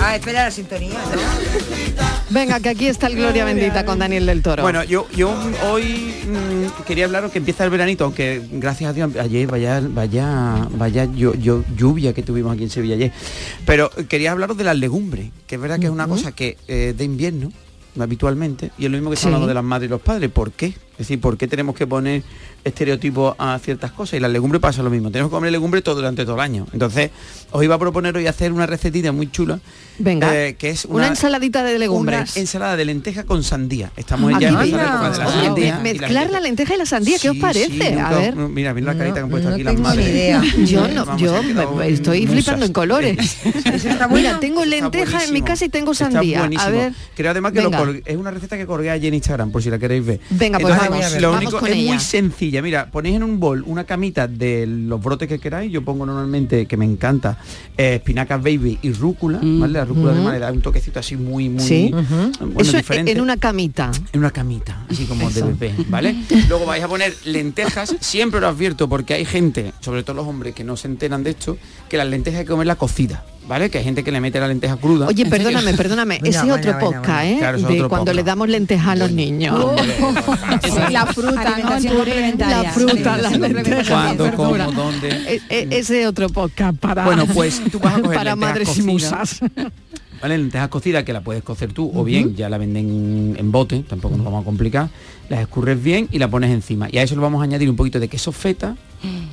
Ah, 0.00 0.16
espera 0.16 0.44
la 0.44 0.50
sintonía, 0.50 0.90
¿no? 0.90 1.20
Venga, 2.30 2.60
que 2.60 2.68
aquí 2.68 2.86
está 2.86 3.06
el 3.06 3.16
Gloria 3.16 3.44
Bendita 3.44 3.84
con 3.84 3.98
Daniel 3.98 4.26
del 4.26 4.42
Toro. 4.42 4.62
Bueno, 4.62 4.82
yo, 4.84 5.06
yo 5.14 5.34
hoy 5.70 6.14
mm, 6.26 6.82
quería 6.84 7.04
hablaros 7.06 7.30
que 7.32 7.38
empieza 7.38 7.64
el 7.64 7.70
veranito, 7.70 8.04
aunque 8.04 8.42
gracias 8.52 8.90
a 8.90 8.92
Dios 8.92 9.10
ayer 9.16 9.46
vaya, 9.46 9.80
vaya, 9.82 10.66
vaya 10.72 11.04
yo, 11.14 11.34
yo- 11.34 11.64
lluvia 11.76 12.12
que 12.12 12.22
tuvimos 12.22 12.52
aquí 12.52 12.64
en 12.64 12.70
Sevilla 12.70 12.94
ayer. 12.96 13.12
Pero 13.66 13.90
quería 14.08 14.32
hablaros 14.32 14.56
de 14.56 14.64
las 14.64 14.76
legumbres, 14.76 15.30
que 15.46 15.54
es 15.54 15.60
verdad 15.60 15.78
que 15.78 15.86
es 15.86 15.92
una 15.92 16.06
cosa 16.08 16.32
que 16.32 16.56
eh, 16.68 16.94
de 16.96 17.04
invierno 17.04 17.52
habitualmente 17.98 18.72
y 18.76 18.86
es 18.86 18.90
lo 18.90 18.96
mismo 18.96 19.10
que 19.10 19.16
Sí. 19.16 19.20
está 19.20 19.28
hablando 19.28 19.46
de 19.46 19.54
las 19.54 19.64
madres 19.64 19.88
y 19.88 19.90
los 19.90 20.00
padres. 20.00 20.30
¿Por 20.30 20.50
qué? 20.52 20.74
Es 20.94 20.98
decir, 20.98 21.20
¿por 21.20 21.36
qué 21.36 21.48
tenemos 21.48 21.74
que 21.74 21.86
poner 21.86 22.22
estereotipos 22.62 23.34
a 23.38 23.58
ciertas 23.58 23.90
cosas? 23.92 24.14
Y 24.14 24.20
las 24.20 24.30
legumbres 24.30 24.60
pasa 24.60 24.82
lo 24.82 24.90
mismo. 24.90 25.10
Tenemos 25.10 25.30
que 25.30 25.34
comer 25.34 25.50
legumbres 25.52 25.82
todo 25.84 25.96
durante 25.96 26.24
todo 26.24 26.36
el 26.36 26.40
año. 26.40 26.66
Entonces, 26.72 27.10
os 27.50 27.62
iba 27.64 27.74
a 27.74 27.78
proponer 27.78 28.16
hoy 28.16 28.26
hacer 28.26 28.52
una 28.52 28.66
recetita 28.66 29.10
muy 29.12 29.30
chula. 29.30 29.58
Venga, 29.98 30.34
eh, 30.36 30.54
que 30.56 30.70
es 30.70 30.84
una, 30.86 31.06
ensaladita 31.08 31.62
de 31.64 31.78
legumbres. 31.78 32.32
una 32.32 32.40
ensalada 32.40 32.76
de 32.76 32.84
lenteja 32.84 33.24
con 33.24 33.42
sandía. 33.44 33.90
Estamos 33.96 34.32
Ah, 34.34 34.38
ya 34.40 34.48
empezando 34.48 34.76
la 34.76 34.84
época 34.84 35.10
de 35.10 35.18
la 35.18 35.30
sandía. 35.44 35.78
mezclar 35.80 36.30
la 36.30 36.40
lenteja 36.40 36.74
y 36.74 36.78
la 36.78 36.86
sandía, 36.86 37.18
¿qué 37.20 37.30
os 37.30 37.36
parece? 37.36 37.70
sí, 37.70 37.98
a 37.98 38.10
ver. 38.10 38.34
Mira, 38.36 38.72
mira 38.74 38.92
la 38.92 38.98
carita 38.98 39.14
que 39.16 39.20
han 39.20 39.30
puesto 39.30 39.48
no 39.48 39.54
aquí 39.54 39.64
las 39.64 39.74
tengo 39.74 39.88
ni 39.90 39.96
madres. 39.96 40.08
idea. 40.14 40.42
Yo 40.64 40.88
no, 40.88 41.04
Vamos, 41.04 41.20
yo 41.22 41.42
me- 41.42 41.88
estoy 41.88 42.26
flipando 42.26 42.66
en 42.66 42.72
colores. 42.72 43.36
Mira, 44.10 44.38
tengo 44.40 44.64
lenteja 44.64 45.24
en 45.24 45.32
mi 45.32 45.42
casa 45.42 45.64
y 45.64 45.68
tengo 45.68 45.92
Está 45.92 46.10
sandía. 46.10 46.38
A 46.38 46.40
buenísimo. 46.42 46.70
ver. 46.70 46.92
Creo 47.16 47.30
además 47.30 47.52
que 47.52 47.62
lo 47.62 47.70
es 48.04 48.16
una 48.16 48.30
receta 48.30 48.56
que 48.56 48.66
colgué 48.66 48.90
ayer 48.90 49.08
en 49.08 49.14
Instagram, 49.14 49.50
por 49.50 49.62
si 49.62 49.70
la 49.70 49.78
queréis 49.78 50.04
ver. 50.04 50.20
Venga, 50.30 50.58
pues 50.58 50.74
vamos, 50.90 51.20
lo 51.20 51.30
vamos 51.30 51.44
único 51.44 51.60
con 51.60 51.68
es 51.70 51.76
ella. 51.76 51.92
muy 51.92 52.00
sencilla. 52.00 52.62
Mira, 52.62 52.90
ponéis 52.90 53.16
en 53.16 53.22
un 53.22 53.40
bol 53.40 53.62
una 53.66 53.84
camita 53.84 54.26
de 54.28 54.66
los 54.66 55.02
brotes 55.02 55.28
que 55.28 55.38
queráis. 55.38 55.70
Yo 55.72 55.82
pongo 55.84 56.04
normalmente, 56.06 56.66
que 56.66 56.76
me 56.76 56.84
encanta, 56.84 57.38
eh, 57.76 57.96
espinacas 57.96 58.42
baby 58.42 58.78
y 58.82 58.92
rúcula, 58.92 59.38
¿vale? 59.42 59.72
La 59.74 59.84
rúcula 59.84 60.12
de 60.12 60.32
le 60.32 60.38
da 60.38 60.52
un 60.52 60.60
toquecito 60.62 60.98
así 61.00 61.16
muy, 61.16 61.48
muy 61.48 61.62
Sí. 61.64 61.90
bueno, 61.92 62.60
Eso 62.60 62.76
diferente. 62.76 63.12
en 63.12 63.20
una 63.20 63.36
camita. 63.36 63.90
En 64.12 64.20
una 64.20 64.30
camita, 64.30 64.84
así 64.88 65.04
como 65.06 65.28
Eso. 65.28 65.46
de 65.46 65.52
bebé, 65.52 65.74
¿vale? 65.88 66.14
Luego 66.48 66.66
vais 66.66 66.82
a 66.82 66.88
poner 66.88 67.14
lentejas, 67.24 67.94
siempre 68.00 68.40
lo 68.40 68.48
advierto 68.48 68.88
porque 68.88 69.14
hay 69.14 69.24
gente, 69.24 69.72
sobre 69.80 70.02
todo 70.02 70.16
los 70.16 70.26
hombres 70.26 70.54
que 70.54 70.64
no 70.64 70.76
se 70.76 70.88
enteran 70.88 71.22
de 71.24 71.30
esto, 71.30 71.56
que 71.88 71.96
las 71.96 72.06
lentejas 72.08 72.40
hay 72.40 72.44
que 72.46 72.50
comerla 72.50 72.76
cocida, 72.76 73.24
¿vale? 73.48 73.70
Que 73.70 73.78
hay 73.78 73.84
gente 73.84 74.02
que 74.04 74.10
le 74.12 74.20
mete 74.20 74.40
la 74.40 74.48
lenteja 74.48 74.76
cruda. 74.76 75.06
Oye, 75.06 75.26
perdóname, 75.30 75.74
perdóname, 75.74 76.20
ese 76.22 76.46
es 76.46 76.52
otro 76.52 76.78
podcast. 76.78 77.24
¿eh? 77.24 77.36
Claro, 77.38 77.58
eso 77.58 77.66
es 77.68 77.72
de 77.72 77.78
otro 77.80 77.88
cuando 77.88 78.04
podcast. 78.06 78.16
le 78.16 78.22
damos 78.24 78.48
lentejas 78.48 78.88
a 78.88 78.96
los 78.96 79.10
niños. 79.12 79.76
la 80.90 81.06
fruta, 81.06 81.58
¿no? 81.58 82.04
La 82.38 82.72
fruta, 82.72 83.16
la 83.16 83.30
lenteja. 83.30 83.88
¿Cuándo, 83.88 84.32
cómo, 84.34 84.56
dónde? 84.72 85.08
E- 85.08 85.40
e- 85.48 85.68
ese 85.70 86.06
otro 86.06 86.28
podcast 86.28 86.78
para, 86.78 87.04
Bueno, 87.04 87.26
pues 87.26 87.60
tú 87.70 87.78
vas 87.78 87.94
a 87.98 88.00
coger 88.02 88.16
para 88.16 88.36
madres 88.36 88.68
y 88.78 88.82
cocidas. 88.82 89.40
musas. 89.40 89.40
¿Vale? 90.22 90.38
Lentejas 90.38 90.68
cocidas 90.68 91.04
que 91.04 91.12
la 91.12 91.20
puedes 91.20 91.42
cocer 91.42 91.72
tú 91.72 91.90
o 91.94 92.02
bien 92.02 92.34
ya 92.34 92.48
la 92.48 92.56
venden 92.56 93.36
en 93.38 93.52
bote, 93.52 93.84
tampoco 93.86 94.16
nos 94.16 94.24
vamos 94.24 94.42
a 94.42 94.44
complicar. 94.44 94.88
Las 95.28 95.40
escurres 95.40 95.82
bien 95.82 96.08
y 96.12 96.18
la 96.18 96.28
pones 96.28 96.50
encima. 96.50 96.88
Y 96.90 96.96
a 96.98 97.02
eso 97.02 97.14
le 97.14 97.20
vamos 97.20 97.40
a 97.40 97.44
añadir 97.44 97.68
un 97.68 97.76
poquito 97.76 98.00
de 98.00 98.08
queso 98.08 98.32
feta, 98.32 98.76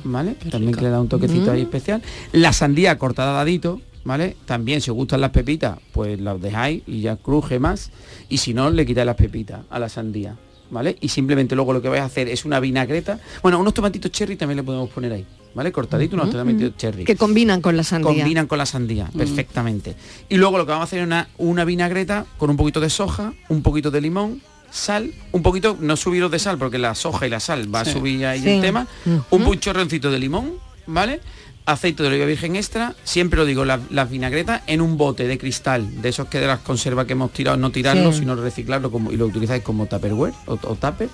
¿vale? 0.04 0.34
También 0.50 0.74
que 0.74 0.82
le 0.82 0.90
da 0.90 1.00
un 1.00 1.08
toquecito 1.08 1.50
ahí 1.52 1.62
especial. 1.62 2.02
La 2.32 2.52
sandía 2.52 2.98
cortada 2.98 3.30
a 3.30 3.34
dadito, 3.34 3.80
¿vale? 4.04 4.36
También 4.46 4.80
si 4.80 4.90
os 4.90 4.96
gustan 4.96 5.20
las 5.20 5.30
pepitas, 5.30 5.78
pues 5.92 6.20
las 6.20 6.40
dejáis 6.40 6.82
y 6.86 7.00
ya 7.00 7.16
cruje 7.16 7.58
más. 7.58 7.90
Y 8.28 8.38
si 8.38 8.54
no, 8.54 8.70
le 8.70 8.84
quitáis 8.86 9.06
las 9.06 9.16
pepitas 9.16 9.60
a 9.70 9.78
la 9.78 9.88
sandía. 9.88 10.36
¿Vale? 10.70 10.96
Y 11.02 11.08
simplemente 11.08 11.54
luego 11.54 11.74
lo 11.74 11.82
que 11.82 11.88
vais 11.90 12.00
a 12.00 12.06
hacer 12.06 12.28
es 12.28 12.46
una 12.46 12.58
vinagreta. 12.58 13.18
Bueno, 13.42 13.58
unos 13.58 13.74
tomatitos 13.74 14.10
cherry 14.10 14.36
también 14.36 14.56
le 14.56 14.62
podemos 14.62 14.88
poner 14.88 15.12
ahí. 15.12 15.26
¿Vale? 15.54 15.70
Cortaditos, 15.70 16.14
unos 16.18 16.30
tomatitos 16.30 16.78
cherry 16.78 17.04
Que 17.04 17.14
combinan 17.14 17.60
con 17.60 17.76
la 17.76 17.84
sandía. 17.84 18.08
combinan 18.22 18.46
con 18.46 18.56
la 18.56 18.64
sandía 18.64 19.10
perfectamente 19.14 19.94
y 20.30 20.38
luego 20.38 20.56
lo 20.56 20.64
que 20.64 20.70
vamos 20.72 20.84
a 20.84 20.88
hacer 20.88 21.00
es 21.00 21.04
una, 21.06 21.28
una 21.36 21.66
vinagreta 21.66 22.24
con 22.38 22.48
un 22.48 22.56
poquito 22.56 22.80
de 22.80 22.88
soja 22.88 23.34
un 23.50 23.60
poquito 23.62 23.90
de 23.90 24.00
limón 24.00 24.40
sal 24.70 25.12
un 25.32 25.42
poquito 25.42 25.76
no 25.78 25.96
subiros 25.98 26.30
de 26.30 26.38
sal 26.38 26.56
porque 26.56 26.78
la 26.78 26.94
soja 26.94 27.26
y 27.26 27.30
la 27.30 27.38
sal 27.38 27.74
va 27.74 27.80
a 27.80 27.84
subir 27.84 28.24
ahí 28.24 28.40
Sí. 28.40 28.48
el 28.48 28.60
tema 28.62 28.86
un 29.30 29.44
buen 29.44 29.60
chorroncito 29.60 30.10
de 30.10 30.18
limón 30.18 30.52
vale 30.86 31.20
aceite 31.64 32.02
de 32.02 32.08
oliva 32.08 32.26
virgen 32.26 32.56
extra 32.56 32.94
siempre 33.04 33.38
lo 33.38 33.44
digo 33.44 33.64
la- 33.64 33.78
las 33.90 34.10
vinagretas 34.10 34.62
en 34.66 34.80
un 34.80 34.96
bote 34.96 35.28
de 35.28 35.38
cristal 35.38 36.02
de 36.02 36.08
esos 36.08 36.26
que 36.28 36.40
de 36.40 36.46
las 36.48 36.58
conservas 36.60 37.06
que 37.06 37.12
hemos 37.12 37.32
tirado 37.32 37.56
no 37.56 37.70
tirarlo 37.70 38.12
Sí. 38.12 38.20
sino 38.20 38.34
reciclarlo 38.34 38.90
como, 38.90 39.12
y 39.12 39.16
lo 39.16 39.26
utilizáis 39.26 39.62
como 39.62 39.86
tupperware 39.86 40.34
o, 40.46 40.54
o 40.54 40.74
tupper 40.74 41.08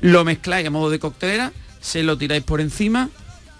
lo 0.00 0.24
mezcláis 0.24 0.66
a 0.66 0.70
modo 0.70 0.90
de 0.90 0.98
coctelera 0.98 1.52
se 1.80 2.02
lo 2.02 2.18
tiráis 2.18 2.42
por 2.42 2.60
encima 2.60 3.08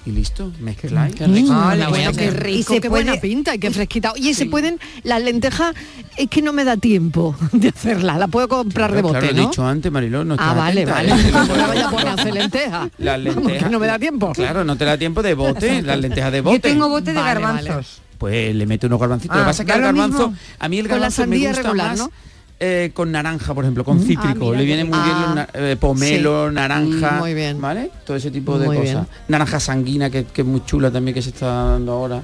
y 0.07 0.13
listo 0.13 0.51
mezcláis 0.61 1.15
Mm, 1.21 1.51
Ah, 1.51 1.75
la 1.77 1.89
bueno, 1.89 1.91
voy 1.91 2.03
a 2.05 2.13
qué 2.19 2.25
y 2.27 2.31
rico, 2.31 2.75
se 2.75 2.81
qué 2.81 2.89
buena 2.89 3.17
pinta 3.17 3.55
y 3.55 3.59
qué 3.59 3.71
fresquita. 3.71 4.13
Oye, 4.13 4.33
se 4.35 4.47
pueden, 4.47 4.81
las 5.03 5.23
lentejas, 5.23 5.75
es 6.17 6.29
que 6.31 6.41
no 6.43 6.53
me 6.53 6.65
da 6.65 6.77
tiempo 6.77 7.37
de 7.53 7.69
hacerla, 7.69 8.17
la 8.19 8.27
puedo 8.29 8.49
comprar 8.49 8.93
de 8.93 9.03
bote, 9.03 9.19
claro, 9.19 9.35
¿no? 9.35 9.43
he 9.43 9.47
dicho 9.47 9.67
antes, 9.67 9.93
Mariló, 9.93 10.25
no 10.25 10.37
ah, 10.39 10.55
vale, 10.55 10.83
atenta, 10.83 10.95
vale. 10.95 11.13
¿eh? 11.13 11.25
Que 11.27 11.31
lo 11.33 11.39
No 11.41 11.47
puedes- 11.49 11.69
vaya 11.69 11.87
a 11.87 11.91
poner 11.91 12.09
a 12.09 12.13
hacer 12.15 12.35
lentejas. 12.35 12.89
Las 12.99 13.21
lentejas. 13.21 13.71
no 13.71 13.79
me 13.79 13.87
da 13.87 13.99
tiempo. 13.99 14.33
Claro, 14.33 14.65
no 14.65 14.77
te 14.77 14.85
da 14.87 14.97
tiempo 14.97 15.23
de 15.23 15.35
bote, 15.35 15.83
las 15.83 15.99
lentejas 16.01 16.33
de 16.33 16.41
bote. 16.41 16.57
Yo 16.57 16.61
tengo 16.63 16.89
bote 16.89 17.13
de 17.13 17.21
Vale, 17.21 17.41
garbanzos. 17.41 18.01
Pues 18.19 18.55
le 18.55 18.67
mete 18.67 18.87
unos 18.87 19.01
garbancitos. 19.01 19.35
lo 19.37 19.43
Ah, 19.43 19.45
que 19.47 19.49
pasa 19.51 19.63
es 19.63 19.67
que 19.67 19.73
¿da 19.73 19.77
el 19.77 19.81
lo 19.83 19.87
garbanzo, 19.89 20.29
mismo? 20.31 20.45
a 20.59 20.69
mí 20.69 20.79
el 20.79 20.83
Con 20.89 21.01
la 21.01 21.09
garbanzo 21.09 21.27
me 21.27 21.39
gusta 21.39 21.63
regular, 21.63 21.89
más 21.91 21.99
¿no? 21.99 22.13
Eh, 22.61 22.91
con 22.93 23.11
naranja, 23.11 23.55
por 23.55 23.65
ejemplo, 23.65 23.85
con 23.85 24.01
cítrico. 24.01 24.47
mira 24.47 24.53
le 24.53 24.59
qué 24.59 24.65
viene 24.67 24.85
muy 24.85 24.99
bien 24.99 25.17
Ah, 25.17 25.33
na- 25.35 25.49
eh, 25.55 25.77
pomelo, 25.81 26.49
sí. 26.49 26.55
naranja, 26.55 27.13
Mm, 27.13 27.19
muy 27.19 27.35
bien. 27.35 27.61
¿vale? 27.61 27.91
Todo 28.05 28.17
ese 28.19 28.31
tipo 28.31 28.59
de 28.59 28.67
Muy 28.67 28.77
cosas. 28.77 28.93
bien. 28.95 29.07
Naranja 29.29 29.59
sanguina, 29.61 30.11
que, 30.11 30.25
que 30.25 30.43
es 30.43 30.47
muy 30.47 30.63
chula 30.65 30.91
también, 30.91 31.15
que 31.15 31.23
se 31.23 31.31
está 31.31 31.47
dando 31.47 31.93
ahora. 31.93 32.23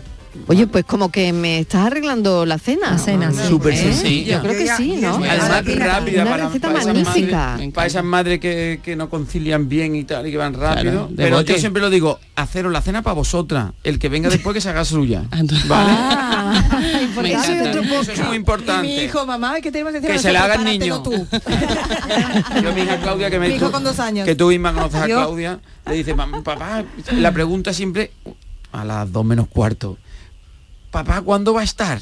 Oye, 0.48 0.66
pues 0.66 0.84
como 0.84 1.10
que 1.10 1.32
me 1.32 1.58
estás 1.60 1.86
arreglando 1.86 2.46
la 2.46 2.58
cena. 2.58 2.92
La 2.92 2.98
cena, 2.98 3.32
sí. 3.32 3.38
Súper 3.48 3.72
¿Eh? 3.74 3.76
sencilla. 3.76 4.36
Yo 4.36 4.42
creo 4.42 4.58
que 4.58 4.68
sí, 4.76 4.96
¿no? 5.00 5.16
Además, 5.16 5.48
rápida 5.76 6.22
Una 6.22 6.30
para, 6.30 6.46
receta 6.46 6.68
para 6.68 6.80
esas 6.80 6.94
magnífica. 6.94 7.36
madres- 7.56 7.72
para 7.74 7.86
esas 7.86 8.04
madres 8.04 8.40
que, 8.40 8.80
que 8.82 8.96
no 8.96 9.08
concilian 9.10 9.68
bien 9.68 9.96
y 9.96 10.04
tal 10.04 10.26
y 10.26 10.30
que 10.30 10.36
van 10.36 10.54
rápido. 10.54 10.92
Claro, 10.92 11.10
pero 11.16 11.36
bote. 11.36 11.52
yo 11.54 11.58
siempre 11.58 11.82
lo 11.82 11.90
digo, 11.90 12.18
haceros 12.36 12.72
la 12.72 12.80
cena 12.82 13.02
para 13.02 13.14
vosotras. 13.14 13.72
El 13.82 13.98
que 13.98 14.08
venga 14.08 14.28
después 14.30 14.54
que 14.54 14.60
se 14.60 14.68
haga 14.70 14.84
suya. 14.84 15.24
¿Vale? 15.66 15.92
Ah, 15.98 16.62
Me 17.22 17.32
Eso 17.32 18.12
es 18.12 18.26
muy 18.26 18.36
importante. 18.36 18.82
Mi 18.86 18.96
hijo, 19.04 19.24
mamá, 19.26 19.60
que 19.60 19.72
tenemos 19.72 19.92
que 19.92 19.98
hacer 19.98 20.10
Que 20.12 20.18
se 20.18 20.32
la 20.32 20.44
haga 20.44 20.54
el 20.56 20.64
niño. 20.64 21.02
Yo 22.62 22.72
mi 22.72 22.82
hija 22.82 22.98
Claudia 22.98 23.30
que 23.30 23.38
me 23.38 23.48
Mi 23.48 23.54
hijo 23.54 23.70
con 23.72 23.82
dos 23.84 23.98
años. 23.98 24.24
que 24.24 24.34
tú 24.34 24.48
misma 24.48 24.72
conoces 24.72 25.00
a 25.00 25.04
Claudia, 25.06 25.58
le 25.86 25.94
dice, 25.94 26.14
"Mam- 26.14 26.42
papá, 26.42 26.84
la 27.12 27.32
pregunta 27.32 27.72
siempre 27.72 28.10
a 28.72 28.84
las 28.84 29.10
dos 29.12 29.24
menos 29.24 29.46
cuarto. 29.48 29.96
Papá, 30.90 31.20
¿cuándo 31.22 31.52
va 31.54 31.60
a 31.60 31.64
estar? 31.64 32.00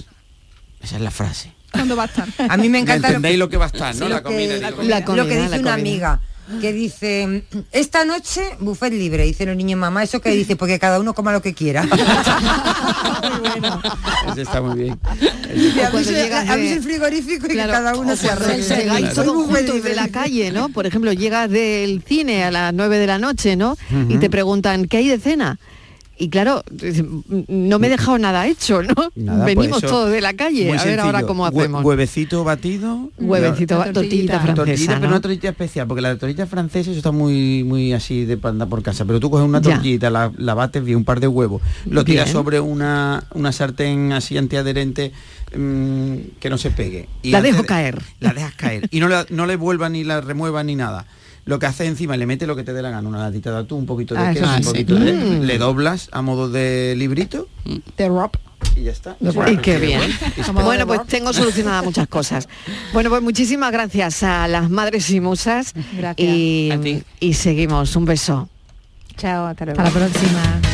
Esa 0.83 0.97
es 0.97 1.03
la 1.03 1.11
frase. 1.11 1.53
¿Cuándo 1.73 1.97
va 1.97 2.05
a 2.05 2.07
estar? 2.07 2.29
A 2.49 2.57
mí 2.57 2.69
me 2.69 2.79
encanta 2.79 3.09
lo 3.09 3.17
¿Entendéis 3.17 3.39
lo 3.39 3.49
que 3.49 3.57
va 3.57 3.65
a 3.65 3.69
estar, 3.69 3.95
no? 3.97 4.09
La 4.09 4.23
comida. 4.23 4.57
la 4.57 4.67
digo. 4.69 4.77
comida. 4.77 4.99
La 5.01 5.05
comida, 5.05 5.23
lo 5.25 5.29
que 5.29 5.37
dice 5.43 5.59
una 5.59 5.75
amiga 5.75 6.21
que 6.61 6.75
dice 6.75 7.45
esta 7.73 8.05
noche 8.05 8.43
buffet 8.61 8.93
libre 8.93 9.25
dice 9.25 9.47
los 9.47 9.57
niños 9.57 9.81
mamá 9.81 10.03
eso 10.03 10.21
que 10.21 10.29
dice 10.29 10.57
porque 10.57 10.79
cada 10.79 11.01
uno 11.01 11.15
coma 11.15 11.33
lo 11.33 11.41
que 11.41 11.55
quiera 11.55 11.89
Ese 14.31 14.43
está 14.43 14.61
muy 14.61 14.77
bien. 14.79 15.01
Y 15.55 15.79
O 15.79 15.87
abrís 15.87 15.91
cuando 15.91 16.11
de- 16.13 16.73
el 16.75 16.83
frigorífico 16.83 17.47
y 17.47 17.49
que 17.51 17.57
cada 17.57 17.97
uno 17.97 18.15
se 18.17 18.31
arregle 18.31 19.09
todos 19.15 19.47
juntos 19.47 19.83
de 19.83 19.95
la 19.95 20.09
calle, 20.09 20.53
¿no? 20.53 20.69
Por 20.69 20.87
ejemplo, 20.87 21.13
llegas 21.13 21.49
del 21.51 22.03
cine 22.07 22.45
a 22.45 22.51
las 22.51 22.75
9 22.75 22.99
de 22.99 23.07
la 23.07 23.19
noche, 23.19 23.57
¿no? 23.57 23.77
Y 24.09 24.19
te 24.19 24.29
preguntan, 24.31 24.87
¿qué 24.87 24.99
hay 24.99 25.09
de 25.09 25.19
cena? 25.19 25.59
Y 26.17 26.29
claro, 26.29 26.63
no 27.49 27.79
me 27.81 27.89
he 27.89 27.91
dejado 27.91 28.19
nada 28.19 28.47
hecho, 28.47 28.83
¿no? 28.83 28.95
Nada, 29.17 29.45
pues 29.45 29.57
Venimos 29.57 29.81
todos 29.83 30.11
de 30.13 30.21
la 30.21 30.33
calle. 30.35 30.71
A 30.73 30.85
ver 30.85 31.01
ahora 31.01 31.25
cómo 31.25 31.45
hacemos. 31.45 31.85
Huevecito 31.85 32.45
batido. 32.45 33.11
Huevecito, 33.19 33.75
Una 33.77 33.87
ba- 33.87 33.93
tortillita 33.93 34.41
francesa, 34.41 34.55
Tortillita, 34.55 34.93
pero 34.95 35.01
¿no? 35.03 35.09
una 35.09 35.21
tortilla 35.21 35.51
especial, 35.51 35.87
porque 35.89 36.03
la 36.03 36.17
tortilla 36.17 36.47
francesa 36.47 36.91
eso 36.91 36.99
está 36.99 37.11
muy 37.11 37.65
muy 37.65 37.93
así 37.93 38.25
de 38.27 38.37
para 38.37 38.53
andar 38.53 38.69
por 38.69 38.83
casa. 38.83 39.05
Pero 39.05 39.19
tú 39.19 39.29
coges 39.29 39.45
una 39.47 39.61
tortillita, 39.61 40.09
la, 40.11 40.31
la 40.39 40.55
bates 40.55 40.85
bien, 40.85 40.99
un 40.99 41.05
par 41.05 41.19
de 41.19 41.27
huevos, 41.27 41.61
lo 41.91 42.05
tiras 42.05 42.31
sobre 42.31 42.61
una, 42.61 43.25
una 43.35 43.51
sartén 43.51 44.13
así 44.13 44.39
antiadherente 44.39 45.13
mm, 45.57 46.15
que 46.41 46.49
no 46.51 46.59
se 46.59 46.71
pegue. 46.71 47.09
La 47.25 47.39
antes 47.39 47.53
dejo 47.53 47.63
de- 47.63 47.69
caer. 47.69 48.03
La 48.21 48.33
dejas 48.33 48.55
caer. 48.55 48.89
Y 48.91 49.01
no, 49.01 49.09
la- 49.09 49.27
no 49.31 49.47
le 49.47 49.57
vuelvas 49.57 49.91
ni 49.91 50.05
la 50.05 50.21
remuevas 50.21 50.65
ni 50.65 50.77
nada. 50.77 51.07
Lo 51.47 51.59
que 51.59 51.67
haces 51.67 51.87
encima, 51.89 52.17
le 52.17 52.27
metes 52.27 52.49
lo 52.49 52.57
que 52.57 52.63
te 52.63 52.73
dé 52.73 52.81
la 52.83 52.91
gana, 52.91 53.07
una 53.09 53.19
latita 53.19 53.51
de 53.53 53.59
atún, 53.59 53.81
un 53.81 53.87
poquito 53.87 54.15
de 54.15 54.21
Ah, 54.21 54.33
queso, 54.33 54.45
eso 54.47 54.55
un 54.55 54.63
sí. 54.63 54.65
poquito 54.71 54.95
de... 54.97 55.13
Mm. 55.13 55.41
Le 55.43 55.59
doblas 55.59 56.09
a 56.13 56.23
modo 56.23 56.49
de 56.49 56.95
librito. 56.97 57.49
De 57.97 58.09
rock. 58.09 58.39
Y 58.77 58.85
ya 58.85 58.93
está. 58.93 59.17
Y 59.21 59.57
qué 59.59 59.79
bien. 59.79 60.01
Bueno, 60.53 60.65
Bueno, 60.65 60.87
pues 60.87 61.07
tengo 61.07 61.33
solucionadas 61.33 61.85
muchas 61.85 62.09
cosas. 62.09 62.49
Bueno, 62.93 63.11
pues 63.11 63.23
muchísimas 63.23 63.71
gracias 63.73 64.23
a 64.23 64.49
las 64.49 64.71
madres 64.71 65.09
y 65.11 65.21
musas. 65.21 65.75
Y, 66.17 67.03
y 67.21 67.35
seguimos. 67.35 67.95
Un 67.95 68.05
beso. 68.07 68.49
Chao, 69.17 69.47
hasta 69.47 69.67
luego. 69.67 69.81
Hasta 69.83 70.01
la 70.01 70.07
próxima. 70.09 70.74